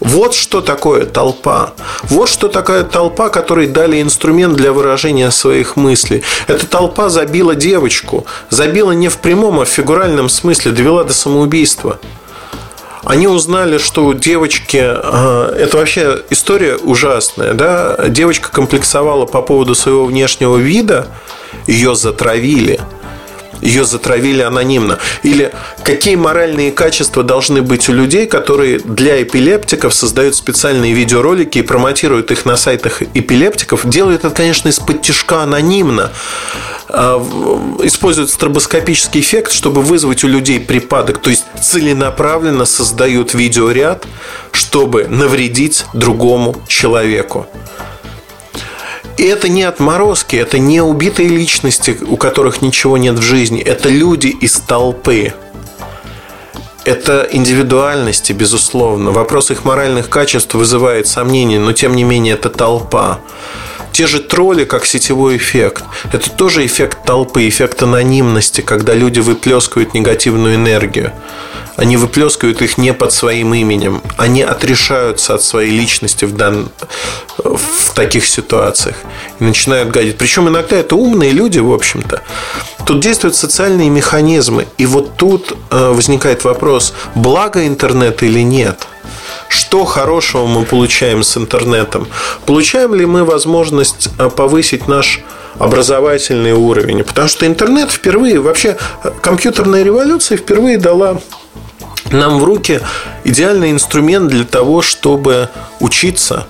Вот 0.00 0.34
что 0.34 0.60
такое 0.60 1.06
толпа. 1.06 1.72
Вот 2.04 2.28
что 2.28 2.48
такая 2.48 2.84
толпа, 2.84 3.28
которой 3.28 3.66
дали 3.66 4.00
инструмент 4.02 4.54
для 4.54 4.72
выражения 4.72 5.30
своих 5.30 5.76
мыслей. 5.76 6.22
Эта 6.46 6.66
толпа 6.66 7.08
забила 7.08 7.54
девочку. 7.54 8.26
Забила 8.50 8.92
не 8.92 9.08
в 9.08 9.18
прямом, 9.18 9.60
а 9.60 9.64
в 9.64 9.68
фигуральном 9.68 10.28
смысле. 10.28 10.72
Довела 10.72 11.04
до 11.04 11.12
самоубийства. 11.12 11.98
Они 13.04 13.28
узнали, 13.28 13.78
что 13.78 14.04
у 14.04 14.14
девочки... 14.14 14.80
А, 14.82 15.54
это 15.54 15.76
вообще 15.76 16.22
история 16.30 16.76
ужасная. 16.76 17.54
Да? 17.54 18.08
Девочка 18.08 18.50
комплексовала 18.50 19.26
по 19.26 19.42
поводу 19.42 19.74
своего 19.74 20.04
внешнего 20.06 20.56
вида. 20.56 21.06
Ее 21.66 21.94
затравили– 21.94 22.80
ее 23.60 23.84
затравили 23.84 24.42
анонимно. 24.42 24.98
Или 25.22 25.52
какие 25.82 26.16
моральные 26.16 26.72
качества 26.72 27.22
должны 27.22 27.62
быть 27.62 27.88
у 27.88 27.92
людей, 27.92 28.26
которые 28.26 28.78
для 28.78 29.22
эпилептиков 29.22 29.94
создают 29.94 30.34
специальные 30.34 30.92
видеоролики 30.92 31.58
и 31.58 31.62
промотируют 31.62 32.30
их 32.30 32.44
на 32.44 32.56
сайтах 32.56 33.02
эпилептиков. 33.02 33.88
Делают 33.88 34.24
это, 34.24 34.34
конечно, 34.34 34.68
из-под 34.68 35.02
тяжка 35.02 35.42
анонимно. 35.42 36.12
А, 36.88 37.18
используют 37.82 38.30
стробоскопический 38.30 39.20
эффект, 39.20 39.52
чтобы 39.52 39.82
вызвать 39.82 40.24
у 40.24 40.28
людей 40.28 40.60
припадок. 40.60 41.18
То 41.18 41.30
есть 41.30 41.44
целенаправленно 41.60 42.64
создают 42.64 43.34
видеоряд, 43.34 44.06
чтобы 44.52 45.06
навредить 45.08 45.84
другому 45.92 46.56
человеку. 46.68 47.46
И 49.16 49.24
это 49.24 49.48
не 49.48 49.62
отморозки, 49.62 50.36
это 50.36 50.58
не 50.58 50.82
убитые 50.82 51.28
личности, 51.28 51.98
у 52.06 52.16
которых 52.16 52.60
ничего 52.60 52.98
нет 52.98 53.18
в 53.18 53.22
жизни. 53.22 53.60
Это 53.60 53.88
люди 53.88 54.28
из 54.28 54.60
толпы. 54.60 55.32
Это 56.84 57.26
индивидуальности, 57.32 58.32
безусловно. 58.32 59.10
Вопрос 59.10 59.50
их 59.50 59.64
моральных 59.64 60.08
качеств 60.08 60.54
вызывает 60.54 61.08
сомнения, 61.08 61.58
но 61.58 61.72
тем 61.72 61.96
не 61.96 62.04
менее 62.04 62.34
это 62.34 62.50
толпа. 62.50 63.20
Те 63.96 64.06
же 64.06 64.20
тролли, 64.20 64.64
как 64.64 64.84
сетевой 64.84 65.38
эффект. 65.38 65.82
Это 66.12 66.28
тоже 66.28 66.66
эффект 66.66 66.98
толпы, 67.06 67.48
эффект 67.48 67.82
анонимности, 67.82 68.60
когда 68.60 68.92
люди 68.92 69.20
выплескивают 69.20 69.94
негативную 69.94 70.56
энергию. 70.56 71.12
Они 71.76 71.96
выплескивают 71.96 72.60
их 72.60 72.76
не 72.76 72.92
под 72.92 73.14
своим 73.14 73.54
именем. 73.54 74.02
Они 74.18 74.42
отрешаются 74.42 75.32
от 75.32 75.42
своей 75.42 75.70
личности 75.70 76.26
в, 76.26 76.36
дан... 76.36 76.68
в 77.38 77.94
таких 77.94 78.26
ситуациях. 78.26 78.96
И 79.40 79.44
начинают 79.44 79.88
гадить. 79.88 80.18
Причем 80.18 80.46
иногда 80.46 80.76
это 80.76 80.94
умные 80.94 81.30
люди, 81.30 81.58
в 81.58 81.72
общем-то. 81.72 82.22
Тут 82.84 83.00
действуют 83.00 83.34
социальные 83.34 83.88
механизмы. 83.88 84.66
И 84.76 84.84
вот 84.84 85.16
тут 85.16 85.56
э, 85.70 85.92
возникает 85.94 86.44
вопрос, 86.44 86.92
благо 87.14 87.66
интернет 87.66 88.22
или 88.22 88.40
нет– 88.40 88.86
что 89.48 89.84
хорошего 89.84 90.46
мы 90.46 90.64
получаем 90.64 91.22
с 91.22 91.36
интернетом? 91.36 92.08
Получаем 92.46 92.94
ли 92.94 93.06
мы 93.06 93.24
возможность 93.24 94.08
э, 94.18 94.30
повысить 94.30 94.88
наш 94.88 95.20
образовательный 95.58 96.52
уровень? 96.52 97.04
Потому 97.04 97.28
что 97.28 97.46
интернет 97.46 97.90
впервые, 97.90 98.40
вообще 98.40 98.76
э, 99.02 99.10
компьютерная 99.20 99.82
революция 99.82 100.38
впервые 100.38 100.78
дала 100.78 101.20
нам 102.10 102.38
в 102.38 102.44
руки 102.44 102.80
идеальный 103.24 103.70
инструмент 103.70 104.28
для 104.28 104.44
того, 104.44 104.82
чтобы 104.82 105.48
учиться. 105.80 106.46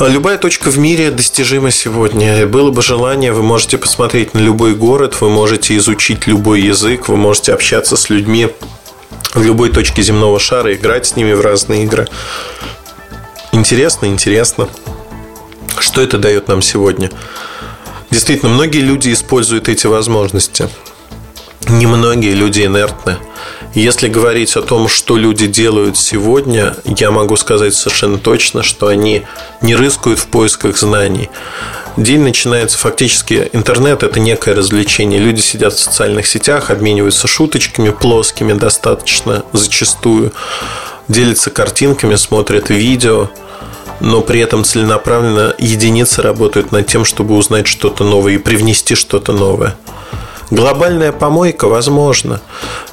Любая 0.00 0.38
точка 0.38 0.70
в 0.70 0.78
мире 0.78 1.10
достижима 1.10 1.70
сегодня. 1.70 2.46
Было 2.46 2.70
бы 2.70 2.82
желание, 2.82 3.32
вы 3.32 3.42
можете 3.42 3.78
посмотреть 3.78 4.34
на 4.34 4.38
любой 4.38 4.74
город, 4.74 5.20
вы 5.20 5.28
можете 5.28 5.76
изучить 5.76 6.26
любой 6.26 6.62
язык, 6.62 7.08
вы 7.08 7.16
можете 7.16 7.52
общаться 7.52 7.96
с 7.96 8.10
людьми 8.10 8.48
в 9.34 9.42
любой 9.42 9.70
точке 9.70 10.02
земного 10.02 10.38
шара, 10.38 10.74
играть 10.74 11.06
с 11.06 11.16
ними 11.16 11.32
в 11.32 11.40
разные 11.40 11.84
игры. 11.84 12.08
Интересно, 13.52 14.06
интересно. 14.06 14.68
Что 15.78 16.00
это 16.02 16.18
дает 16.18 16.48
нам 16.48 16.62
сегодня? 16.62 17.10
Действительно, 18.10 18.50
многие 18.52 18.80
люди 18.80 19.12
используют 19.12 19.68
эти 19.68 19.86
возможности. 19.86 20.68
Немногие 21.68 22.34
люди 22.34 22.64
инертны. 22.64 23.18
Если 23.74 24.08
говорить 24.08 24.56
о 24.56 24.62
том, 24.62 24.88
что 24.88 25.16
люди 25.16 25.46
делают 25.46 25.96
сегодня, 25.96 26.76
я 26.84 27.10
могу 27.10 27.36
сказать 27.36 27.74
совершенно 27.74 28.18
точно, 28.18 28.62
что 28.62 28.88
они 28.88 29.22
не 29.60 29.74
рыскают 29.74 30.18
в 30.18 30.26
поисках 30.26 30.76
знаний. 30.76 31.30
День 31.96 32.20
начинается 32.20 32.78
фактически 32.78 33.48
интернет 33.52 34.02
это 34.02 34.18
некое 34.18 34.54
развлечение. 34.54 35.20
Люди 35.20 35.40
сидят 35.40 35.74
в 35.74 35.78
социальных 35.78 36.26
сетях, 36.26 36.70
обмениваются 36.70 37.28
шуточками 37.28 37.90
плоскими 37.90 38.54
достаточно 38.54 39.44
зачастую, 39.52 40.32
делятся 41.08 41.50
картинками, 41.50 42.16
смотрят 42.16 42.70
видео, 42.70 43.30
но 44.00 44.20
при 44.20 44.40
этом 44.40 44.64
целенаправленно 44.64 45.54
единицы 45.58 46.22
работают 46.22 46.72
над 46.72 46.86
тем, 46.86 47.04
чтобы 47.04 47.36
узнать 47.36 47.66
что-то 47.66 48.04
новое 48.04 48.34
и 48.34 48.38
привнести 48.38 48.94
что-то 48.94 49.32
новое. 49.32 49.76
Глобальная 50.52 51.12
помойка 51.12 51.66
возможно. 51.66 52.42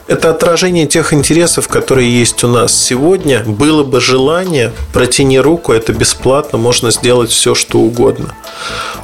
Это 0.08 0.30
отражение 0.30 0.88
тех 0.88 1.12
интересов, 1.12 1.68
которые 1.68 2.10
есть 2.10 2.42
у 2.46 2.48
нас 2.48 2.74
сегодня. 2.74 3.44
Было 3.44 3.84
бы 3.84 4.00
желание, 4.00 4.72
протяни 4.94 5.42
руку, 5.42 5.74
это 5.74 5.92
бесплатно, 5.92 6.58
можно 6.58 6.90
сделать 6.90 7.32
все, 7.32 7.56
что 7.56 7.80
угодно. 7.80 8.34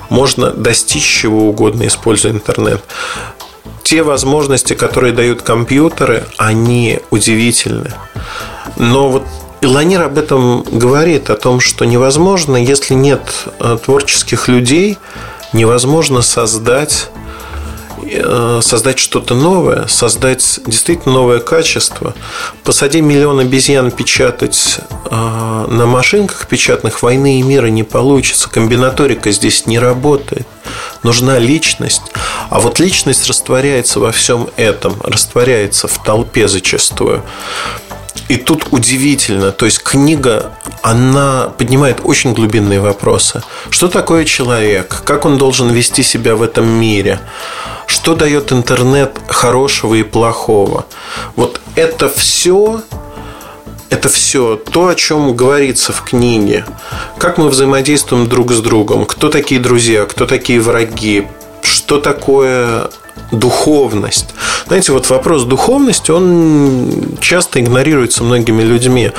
Можно 0.08 0.52
достичь 0.52 1.04
чего 1.04 1.50
угодно, 1.50 1.86
используя 1.86 2.32
интернет. 2.32 2.82
Те 3.84 4.04
возможности, 4.04 4.74
которые 4.74 5.12
дают 5.12 5.42
компьютеры, 5.42 6.26
они 6.38 7.02
удивительны. 7.10 7.92
Но 8.78 9.10
вот 9.10 9.24
Илонир 9.60 10.04
об 10.04 10.18
этом 10.18 10.64
говорит, 10.64 11.30
о 11.30 11.36
том, 11.36 11.60
что 11.60 11.84
невозможно, 11.84 12.56
если 12.56 12.94
нет 12.94 13.22
э, 13.60 13.78
творческих 13.84 14.48
людей, 14.48 14.98
невозможно 15.52 16.22
создать 16.22 17.10
создать 18.62 19.00
что-то 19.00 19.36
новое, 19.36 19.88
создать 19.88 20.60
действительно 20.66 21.16
новое 21.16 21.40
качество. 21.40 22.14
Посади 22.64 23.02
миллион 23.02 23.40
обезьян 23.40 23.92
печатать 23.92 24.80
э, 25.10 25.66
на 25.70 25.86
машинках 25.86 26.48
печатных, 26.48 27.02
войны 27.02 27.40
и 27.40 27.44
мира 27.44 27.68
не 27.68 27.84
получится. 27.84 28.50
Комбинаторика 28.50 29.32
здесь 29.32 29.66
не 29.66 29.80
работает. 29.80 30.48
Нужна 31.04 31.40
личность. 31.40 32.04
А 32.50 32.60
вот 32.60 32.80
личность 32.80 33.28
растворяется 33.28 34.00
во 34.00 34.12
всем 34.12 34.50
этом, 34.56 34.96
растворяется 35.04 35.88
в 35.88 36.04
толпе 36.04 36.48
зачастую. 36.48 37.24
И 38.28 38.38
тут 38.38 38.68
удивительно, 38.72 39.52
то 39.52 39.66
есть 39.66 39.84
книга, 39.84 40.52
она 40.82 41.52
поднимает 41.58 42.02
очень 42.04 42.34
глубинные 42.34 42.80
вопросы. 42.80 43.44
Что 43.70 43.88
такое 43.88 44.26
человек? 44.26 45.04
Как 45.06 45.26
он 45.26 45.38
должен 45.38 45.70
вести 45.70 46.04
себя 46.04 46.36
в 46.36 46.42
этом 46.42 46.68
мире? 46.68 47.20
Что 47.88 48.16
дает 48.16 48.52
интернет 48.52 49.20
хорошего 49.28 49.96
и 49.96 50.04
плохого? 50.04 50.86
Вот 51.36 51.62
это 51.76 52.10
все 52.10 52.82
это 53.90 54.10
все 54.10 54.56
то, 54.56 54.88
о 54.88 54.96
чем 54.96 55.36
говорится 55.36 55.94
в 55.94 56.02
книге. 56.02 56.66
Как 57.18 57.38
мы 57.38 57.50
взаимодействуем 57.50 58.28
друг 58.28 58.52
с 58.52 58.60
другом, 58.60 59.06
кто 59.06 59.30
такие 59.30 59.62
друзья, 59.62 60.06
кто 60.06 60.26
такие 60.26 60.60
враги, 60.60 61.28
что 61.62 62.00
такое 62.00 62.90
духовность. 63.40 64.34
Знаете, 64.68 64.92
вот 64.92 65.10
вопрос 65.10 65.44
духовности, 65.44 66.12
он 66.12 67.18
часто 67.22 67.60
игнорируется 67.60 68.24
многими 68.24 68.64
людьми. 68.64 69.12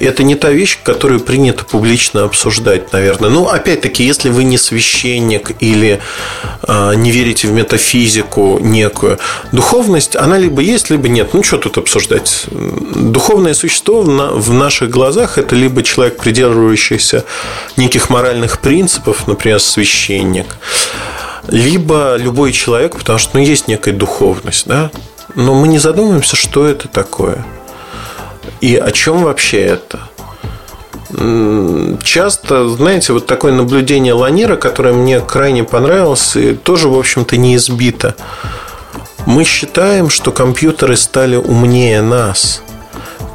Это 0.00 0.22
не 0.22 0.34
та 0.34 0.50
вещь, 0.50 0.78
которую 0.82 1.20
принято 1.20 1.64
публично 1.64 2.24
обсуждать, 2.24 2.92
наверное. 2.92 3.30
Ну, 3.30 3.46
опять-таки, 3.46 4.04
если 4.04 4.28
вы 4.30 4.44
не 4.44 4.58
священник 4.58 5.52
или 5.60 6.00
э, 6.62 6.94
не 6.96 7.10
верите 7.10 7.48
в 7.48 7.52
метафизику 7.52 8.58
некую, 8.60 9.18
духовность, 9.52 10.16
она 10.16 10.38
либо 10.38 10.60
есть, 10.62 10.90
либо 10.90 11.08
нет. 11.08 11.34
Ну, 11.34 11.42
что 11.42 11.58
тут 11.58 11.78
обсуждать? 11.78 12.46
Духовное 12.50 13.54
существо 13.54 14.02
в 14.02 14.52
наших 14.52 14.90
глазах 14.90 15.38
это 15.38 15.56
либо 15.56 15.82
человек, 15.82 16.18
придерживающийся 16.18 17.24
неких 17.76 18.10
моральных 18.10 18.60
принципов, 18.60 19.26
например, 19.26 19.60
священник, 19.60 20.46
либо 21.48 22.16
любой 22.16 22.52
человек, 22.52 22.96
потому 22.96 23.18
что 23.18 23.38
ну, 23.38 23.44
есть 23.44 23.68
некая 23.68 23.92
духовность, 23.92 24.66
да, 24.66 24.90
но 25.34 25.54
мы 25.54 25.68
не 25.68 25.78
задумываемся, 25.78 26.36
что 26.36 26.66
это 26.66 26.88
такое 26.88 27.44
и 28.62 28.76
о 28.76 28.90
чем 28.92 29.24
вообще 29.24 29.60
это. 29.60 30.00
Часто, 32.02 32.68
знаете, 32.68 33.12
вот 33.12 33.26
такое 33.26 33.52
наблюдение 33.52 34.14
Ланира, 34.14 34.56
которое 34.56 34.94
мне 34.94 35.20
крайне 35.20 35.64
понравилось, 35.64 36.36
и 36.36 36.54
тоже, 36.54 36.88
в 36.88 36.98
общем-то, 36.98 37.36
не 37.36 37.56
избито. 37.56 38.14
Мы 39.26 39.44
считаем, 39.44 40.08
что 40.08 40.32
компьютеры 40.32 40.96
стали 40.96 41.36
умнее 41.36 42.00
нас. 42.00 42.62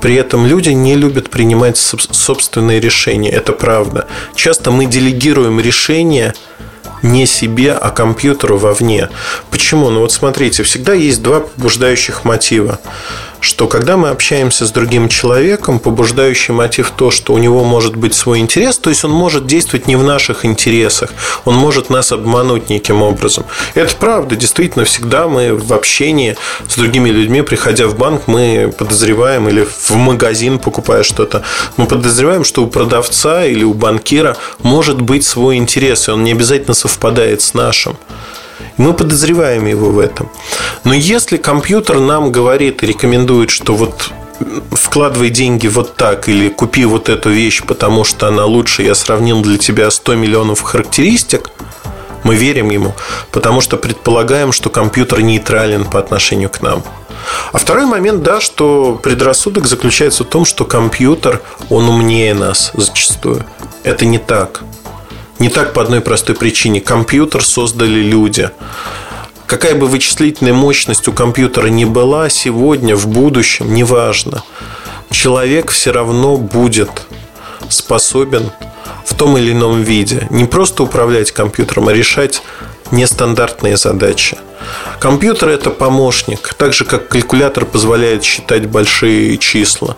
При 0.02 0.16
этом 0.16 0.46
люди 0.46 0.70
не 0.70 0.96
любят 0.96 1.30
принимать 1.30 1.78
собственные 1.78 2.80
решения. 2.80 3.30
Это 3.30 3.52
правда. 3.52 4.08
Часто 4.34 4.72
мы 4.72 4.86
делегируем 4.86 5.60
решения 5.60 6.34
не 7.02 7.26
себе, 7.26 7.74
а 7.74 7.90
компьютеру 7.90 8.58
вовне. 8.58 9.10
Почему? 9.50 9.90
Ну 9.90 10.02
вот 10.02 10.12
смотрите, 10.12 10.64
всегда 10.64 10.94
есть 10.94 11.22
два 11.22 11.42
побуждающих 11.42 12.26
мотива 12.26 12.80
что 13.48 13.68
когда 13.68 13.96
мы 13.96 14.10
общаемся 14.10 14.68
с 14.68 14.72
другим 14.72 15.08
человеком, 15.08 15.80
побуждающий 15.80 16.54
мотив 16.54 16.92
то, 16.92 17.12
что 17.12 17.34
у 17.34 17.38
него 17.38 17.64
может 17.64 17.96
быть 17.96 18.14
свой 18.14 18.40
интерес, 18.40 18.78
то 18.78 18.90
есть 18.90 19.06
он 19.06 19.12
может 19.12 19.48
действовать 19.48 19.88
не 19.88 19.96
в 19.96 20.04
наших 20.04 20.44
интересах, 20.44 21.12
он 21.46 21.56
может 21.56 21.90
нас 21.90 22.12
обмануть 22.12 22.70
неким 22.70 23.02
образом. 23.02 23.46
Это 23.74 23.96
правда, 23.96 24.36
действительно, 24.36 24.84
всегда 24.84 25.30
мы 25.30 25.54
в 25.54 25.72
общении 25.72 26.36
с 26.68 26.76
другими 26.76 27.10
людьми, 27.10 27.42
приходя 27.42 27.88
в 27.88 27.98
банк, 27.98 28.24
мы 28.28 28.74
подозреваем 28.78 29.48
или 29.48 29.64
в 29.64 29.92
магазин 29.96 30.60
покупая 30.60 31.04
что-то, 31.04 31.44
мы 31.78 31.86
подозреваем, 31.86 32.44
что 32.44 32.64
у 32.64 32.68
продавца 32.68 33.46
или 33.46 33.64
у 33.64 33.74
банкира 33.74 34.36
может 34.62 35.00
быть 35.02 35.24
свой 35.24 35.56
интерес, 35.56 36.10
и 36.10 36.12
он 36.12 36.26
не 36.26 36.34
обязательно 36.34 36.74
совпадает 36.74 37.42
с 37.42 37.54
нашим. 37.54 37.98
Мы 38.78 38.94
подозреваем 38.94 39.66
его 39.66 39.90
в 39.92 40.00
этом. 40.00 40.30
Но 40.84 40.94
если 40.94 41.38
компьютер 41.38 42.00
нам 42.00 42.32
говорит 42.32 42.84
и 42.84 42.88
рекомендует, 42.88 43.50
что 43.50 43.76
вот 43.76 44.12
вкладывай 44.72 45.30
деньги 45.30 45.68
вот 45.68 45.96
так 45.96 46.30
или 46.30 46.50
купи 46.50 46.86
вот 46.86 47.10
эту 47.10 47.30
вещь, 47.30 47.64
потому 47.64 48.04
что 48.04 48.28
она 48.28 48.46
лучше, 48.46 48.84
я 48.84 48.96
сравнил 48.96 49.42
для 49.42 49.58
тебя 49.58 49.90
100 49.90 50.16
миллионов 50.16 50.62
характеристик, 50.62 51.50
мы 52.24 52.36
верим 52.36 52.70
ему, 52.70 52.94
потому 53.32 53.62
что 53.62 53.78
предполагаем, 53.78 54.52
что 54.52 54.70
компьютер 54.70 55.22
нейтрален 55.22 55.86
по 55.86 56.00
отношению 56.00 56.50
к 56.50 56.62
нам. 56.62 56.84
А 57.52 57.58
второй 57.58 57.86
момент, 57.86 58.24
да, 58.24 58.42
что 58.42 59.00
предрассудок 59.02 59.66
заключается 59.66 60.24
в 60.24 60.28
том, 60.28 60.46
что 60.46 60.66
компьютер, 60.66 61.42
он 61.70 61.88
умнее 61.90 62.34
нас 62.34 62.72
зачастую. 62.74 63.46
Это 63.84 64.06
не 64.06 64.18
так. 64.18 64.62
Не 65.40 65.50
так 65.50 65.74
по 65.74 65.82
одной 65.82 66.02
простой 66.02 66.36
причине. 66.36 66.82
Компьютер 66.82 67.44
создали 67.44 68.00
люди. 68.00 68.50
Какая 69.46 69.76
бы 69.76 69.88
вычислительная 69.88 70.54
мощность 70.54 71.08
у 71.08 71.14
компьютера 71.14 71.68
ни 71.68 71.86
была, 71.86 72.30
сегодня, 72.30 72.96
в 72.96 73.08
будущем, 73.08 73.74
неважно. 73.74 74.44
Человек 75.12 75.72
все 75.72 75.92
равно 75.92 76.38
будет 76.38 76.90
способен 77.70 78.52
в 79.06 79.14
том 79.14 79.38
или 79.38 79.52
ином 79.52 79.84
виде 79.84 80.28
не 80.30 80.46
просто 80.46 80.84
управлять 80.84 81.32
компьютером, 81.32 81.88
а 81.88 81.94
решать 81.94 82.42
нестандартные 82.92 83.78
задачи. 83.78 84.38
Компьютер– 85.00 85.50
это 85.50 85.70
помощник, 85.70 86.54
так 86.56 86.74
же, 86.74 86.86
как 86.86 87.08
калькулятор 87.08 87.66
позволяет 87.66 88.24
считать 88.24 88.66
большие 88.66 89.38
числа 89.38 89.96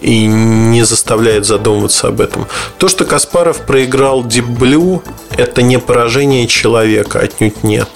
и 0.00 0.26
не 0.26 0.84
заставляет 0.84 1.46
задумываться 1.46 2.08
об 2.08 2.20
этом. 2.20 2.46
То, 2.78 2.88
что 2.88 3.04
Каспаров 3.04 3.60
проиграл 3.60 4.24
Deep 4.24 4.46
Blue, 4.46 5.02
это 5.36 5.62
не 5.62 5.78
поражение 5.78 6.48
человека, 6.48 7.20
отнюдь 7.20 7.62
нет. 7.62 7.88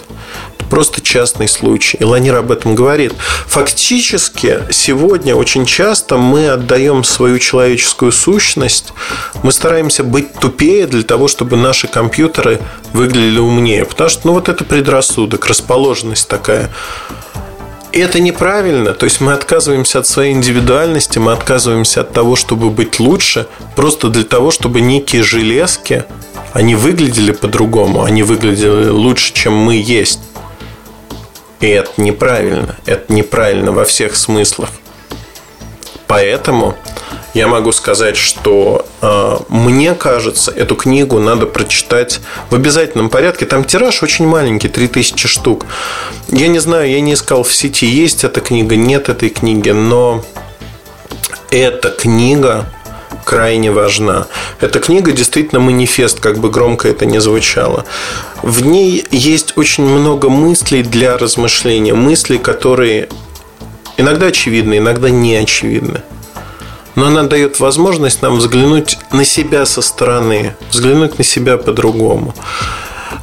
Просто 0.70 1.01
частный 1.01 1.48
случай. 1.48 1.97
И 1.98 2.05
Ланир 2.05 2.36
об 2.36 2.51
этом 2.51 2.74
говорит. 2.74 3.14
Фактически, 3.47 4.60
сегодня 4.70 5.34
очень 5.34 5.64
часто 5.64 6.16
мы 6.16 6.48
отдаем 6.48 7.05
свою 7.05 7.38
человеческую 7.38 8.12
сущность, 8.12 8.93
мы 9.43 9.52
стараемся 9.52 10.02
быть 10.02 10.32
тупее 10.34 10.86
для 10.86 11.02
того, 11.02 11.28
чтобы 11.28 11.56
наши 11.56 11.86
компьютеры 11.86 12.60
выглядели 12.93 13.38
умнее. 13.38 13.84
Потому 13.84 14.10
что, 14.10 14.26
ну, 14.26 14.32
вот 14.32 14.48
это 14.48 14.64
предрассудок, 14.64 15.47
расположенность 15.47 16.28
такая. 16.28 16.70
И 17.93 17.98
это 17.98 18.20
неправильно. 18.20 18.93
То 18.93 19.05
есть 19.05 19.22
мы 19.22 19.32
отказываемся 19.32 20.01
от 20.01 20.06
своей 20.06 20.34
индивидуальности, 20.34 21.18
мы 21.18 21.32
отказываемся 21.32 22.02
от 22.02 22.12
того, 22.12 22.36
чтобы 22.36 22.68
быть 22.68 23.01
лучше, 23.01 23.47
просто 23.74 24.09
для 24.09 24.24
того, 24.24 24.51
чтобы 24.51 24.82
некие 24.82 25.22
железки, 25.22 26.05
они 26.52 26.74
выглядели 26.74 27.32
по-другому, 27.32 28.02
они 28.02 28.22
выглядели 28.22 28.88
лучше, 28.88 29.32
чем 29.32 29.55
мы 29.55 29.76
есть. 29.76 30.20
И 31.60 31.66
это 31.68 31.90
неправильно. 31.96 32.76
Это 32.86 33.12
неправильно 33.12 33.72
во 33.72 33.84
всех 33.84 34.16
смыслах. 34.16 34.70
Поэтому 36.06 36.76
я 37.34 37.48
могу 37.48 37.72
сказать, 37.72 38.16
что 38.16 38.86
э, 39.02 39.36
мне 39.48 39.94
кажется, 39.94 40.50
эту 40.50 40.76
книгу 40.76 41.18
надо 41.18 41.46
прочитать 41.46 42.20
в 42.50 42.54
обязательном 42.54 43.10
порядке. 43.10 43.44
Там 43.44 43.64
тираж 43.64 44.02
очень 44.02 44.26
маленький, 44.26 44.68
3000 44.68 45.26
штук. 45.26 45.66
Я 46.28 46.48
не 46.48 46.60
знаю, 46.60 46.90
я 46.90 47.00
не 47.00 47.14
искал 47.14 47.42
в 47.42 47.52
сети, 47.52 47.86
есть 47.86 48.24
эта 48.24 48.40
книга, 48.40 48.76
нет 48.76 49.08
этой 49.08 49.28
книги, 49.28 49.70
но 49.70 50.24
эта 51.50 51.90
книга 51.90 52.72
крайне 53.27 53.73
важна. 53.73 54.28
Эта 54.61 54.78
книга 54.78 55.11
действительно 55.11 55.61
манифест, 55.61 56.20
как 56.20 56.39
бы 56.39 56.48
громко 56.48 56.89
это 56.89 57.07
ни 57.07 57.19
звучало. 57.19 57.85
В 58.43 58.65
ней 58.65 59.05
есть 59.11 59.53
очень 59.57 59.85
много 59.85 60.31
мыслей 60.31 60.82
для 60.82 61.19
размышления, 61.19 61.93
мыслей, 61.93 62.39
которые 62.39 63.09
иногда 63.97 64.27
очевидны, 64.27 64.78
иногда 64.78 65.11
не 65.11 65.35
очевидны 65.35 66.03
но 66.97 67.09
она 67.09 67.24
дает 67.24 67.61
возможность 67.61 68.23
нам 68.23 68.39
взглянуть 68.39 68.98
на 69.12 69.24
себя 69.24 69.66
со 69.66 69.82
стороны, 69.82 70.57
взглянуть 70.70 71.19
на 71.19 71.24
себя 71.24 71.59
по-другому. 71.59 72.35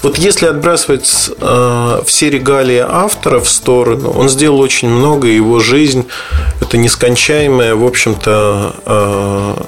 Вот 0.01 0.17
если 0.17 0.47
отбрасывать 0.47 1.31
э, 1.39 2.01
все 2.05 2.29
регалии 2.29 2.83
автора 2.85 3.39
в 3.39 3.49
сторону, 3.49 4.11
он 4.11 4.29
сделал 4.29 4.59
очень 4.59 4.89
много, 4.89 5.27
его 5.27 5.59
жизнь 5.59 6.05
это 6.61 6.77
нескончаемая, 6.77 7.75
в 7.75 7.85
общем-то, 7.85 8.75
э, 8.85 9.63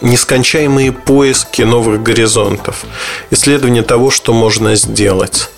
нескончаемые 0.00 0.92
поиски 0.92 1.62
новых 1.62 2.02
горизонтов, 2.02 2.84
исследование 3.30 3.82
того, 3.82 4.10
что 4.10 4.32
можно 4.32 4.74
сделать 4.74 5.50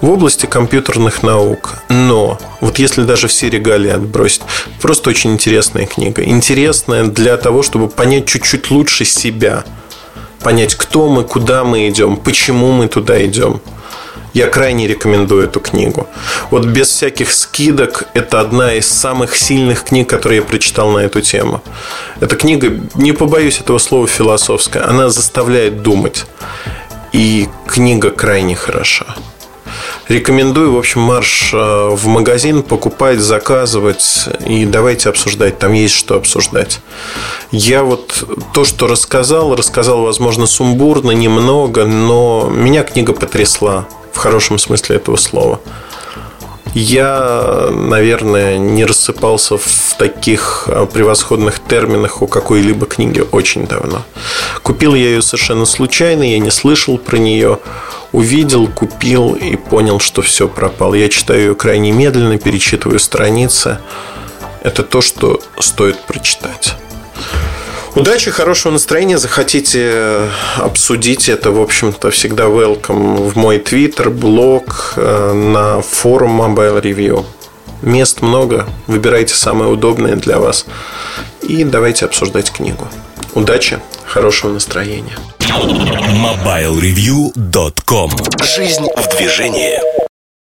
в 0.00 0.10
области 0.10 0.46
компьютерных 0.46 1.22
наук. 1.22 1.74
Но 1.88 2.38
вот 2.60 2.78
если 2.78 3.02
даже 3.02 3.28
все 3.28 3.50
регалии 3.50 3.90
отбросить, 3.90 4.42
просто 4.80 5.10
очень 5.10 5.32
интересная 5.32 5.86
книга. 5.86 6.22
Интересная 6.24 7.04
для 7.04 7.36
того, 7.36 7.62
чтобы 7.62 7.88
понять 7.88 8.26
чуть-чуть 8.26 8.70
лучше 8.70 9.04
себя. 9.04 9.64
Понять, 10.42 10.74
кто 10.74 11.08
мы, 11.08 11.24
куда 11.24 11.64
мы 11.64 11.88
идем, 11.88 12.16
почему 12.16 12.72
мы 12.72 12.88
туда 12.88 13.24
идем. 13.24 13.60
Я 14.32 14.46
крайне 14.46 14.86
рекомендую 14.86 15.44
эту 15.44 15.60
книгу. 15.60 16.06
Вот 16.50 16.64
без 16.64 16.88
всяких 16.88 17.32
скидок 17.32 18.04
это 18.14 18.40
одна 18.40 18.74
из 18.74 18.88
самых 18.88 19.36
сильных 19.36 19.84
книг, 19.84 20.08
которые 20.08 20.38
я 20.38 20.42
прочитал 20.44 20.90
на 20.92 21.00
эту 21.00 21.20
тему. 21.20 21.62
Эта 22.20 22.36
книга, 22.36 22.80
не 22.94 23.12
побоюсь 23.12 23.60
этого 23.60 23.78
слова, 23.78 24.06
философская. 24.06 24.88
Она 24.88 25.10
заставляет 25.10 25.82
думать. 25.82 26.26
И 27.12 27.48
книга 27.66 28.10
крайне 28.10 28.54
хороша. 28.54 29.16
Рекомендую, 30.10 30.72
в 30.72 30.76
общем, 30.76 31.02
марш 31.02 31.50
э, 31.54 31.56
в 31.56 32.08
магазин 32.08 32.64
покупать, 32.64 33.20
заказывать 33.20 34.28
и 34.44 34.64
давайте 34.64 35.08
обсуждать. 35.08 35.60
Там 35.60 35.72
есть 35.72 35.94
что 35.94 36.16
обсуждать. 36.16 36.80
Я 37.52 37.84
вот 37.84 38.24
то, 38.52 38.64
что 38.64 38.88
рассказал, 38.88 39.54
рассказал, 39.54 40.02
возможно, 40.02 40.46
сумбурно, 40.46 41.12
немного, 41.12 41.84
но 41.84 42.50
меня 42.52 42.82
книга 42.82 43.12
потрясла 43.12 43.86
в 44.12 44.18
хорошем 44.18 44.58
смысле 44.58 44.96
этого 44.96 45.14
слова. 45.14 45.60
Я, 46.74 47.68
наверное, 47.70 48.56
не 48.58 48.84
рассыпался 48.84 49.56
в 49.58 49.96
таких 49.98 50.64
э, 50.66 50.86
превосходных 50.86 51.58
терминах 51.58 52.22
у 52.22 52.28
какой-либо 52.28 52.86
книги 52.86 53.24
очень 53.32 53.66
давно. 53.66 54.02
Купил 54.62 54.94
я 54.94 55.08
ее 55.08 55.22
совершенно 55.22 55.64
случайно, 55.64 56.22
я 56.22 56.38
не 56.38 56.50
слышал 56.50 56.96
про 56.96 57.18
нее 57.18 57.58
увидел, 58.12 58.66
купил 58.66 59.34
и 59.34 59.56
понял, 59.56 60.00
что 60.00 60.22
все 60.22 60.48
пропало. 60.48 60.94
Я 60.94 61.08
читаю 61.08 61.40
ее 61.40 61.54
крайне 61.54 61.92
медленно, 61.92 62.38
перечитываю 62.38 62.98
страницы. 62.98 63.78
Это 64.62 64.82
то, 64.82 65.00
что 65.00 65.40
стоит 65.58 65.98
прочитать. 66.00 66.74
Удачи, 67.94 68.30
хорошего 68.30 68.72
настроения. 68.72 69.18
Захотите 69.18 70.30
обсудить 70.56 71.28
это, 71.28 71.50
в 71.50 71.60
общем-то, 71.60 72.10
всегда 72.10 72.44
welcome 72.44 73.28
в 73.28 73.36
мой 73.36 73.58
твиттер, 73.58 74.08
блог, 74.10 74.94
э, 74.96 75.32
на 75.32 75.82
форум 75.82 76.40
Mobile 76.40 76.80
Review. 76.80 77.26
Мест 77.82 78.22
много, 78.22 78.66
выбирайте 78.86 79.34
самое 79.34 79.70
удобное 79.70 80.16
для 80.16 80.38
вас. 80.38 80.64
И 81.42 81.64
давайте 81.64 82.04
обсуждать 82.04 82.52
книгу. 82.52 82.86
Удачи, 83.34 83.80
хорошего 84.06 84.52
настроения. 84.52 85.18
MobileReview.com 85.40 88.10
Жизнь 88.42 88.86
в 88.96 89.16
движении 89.16 89.80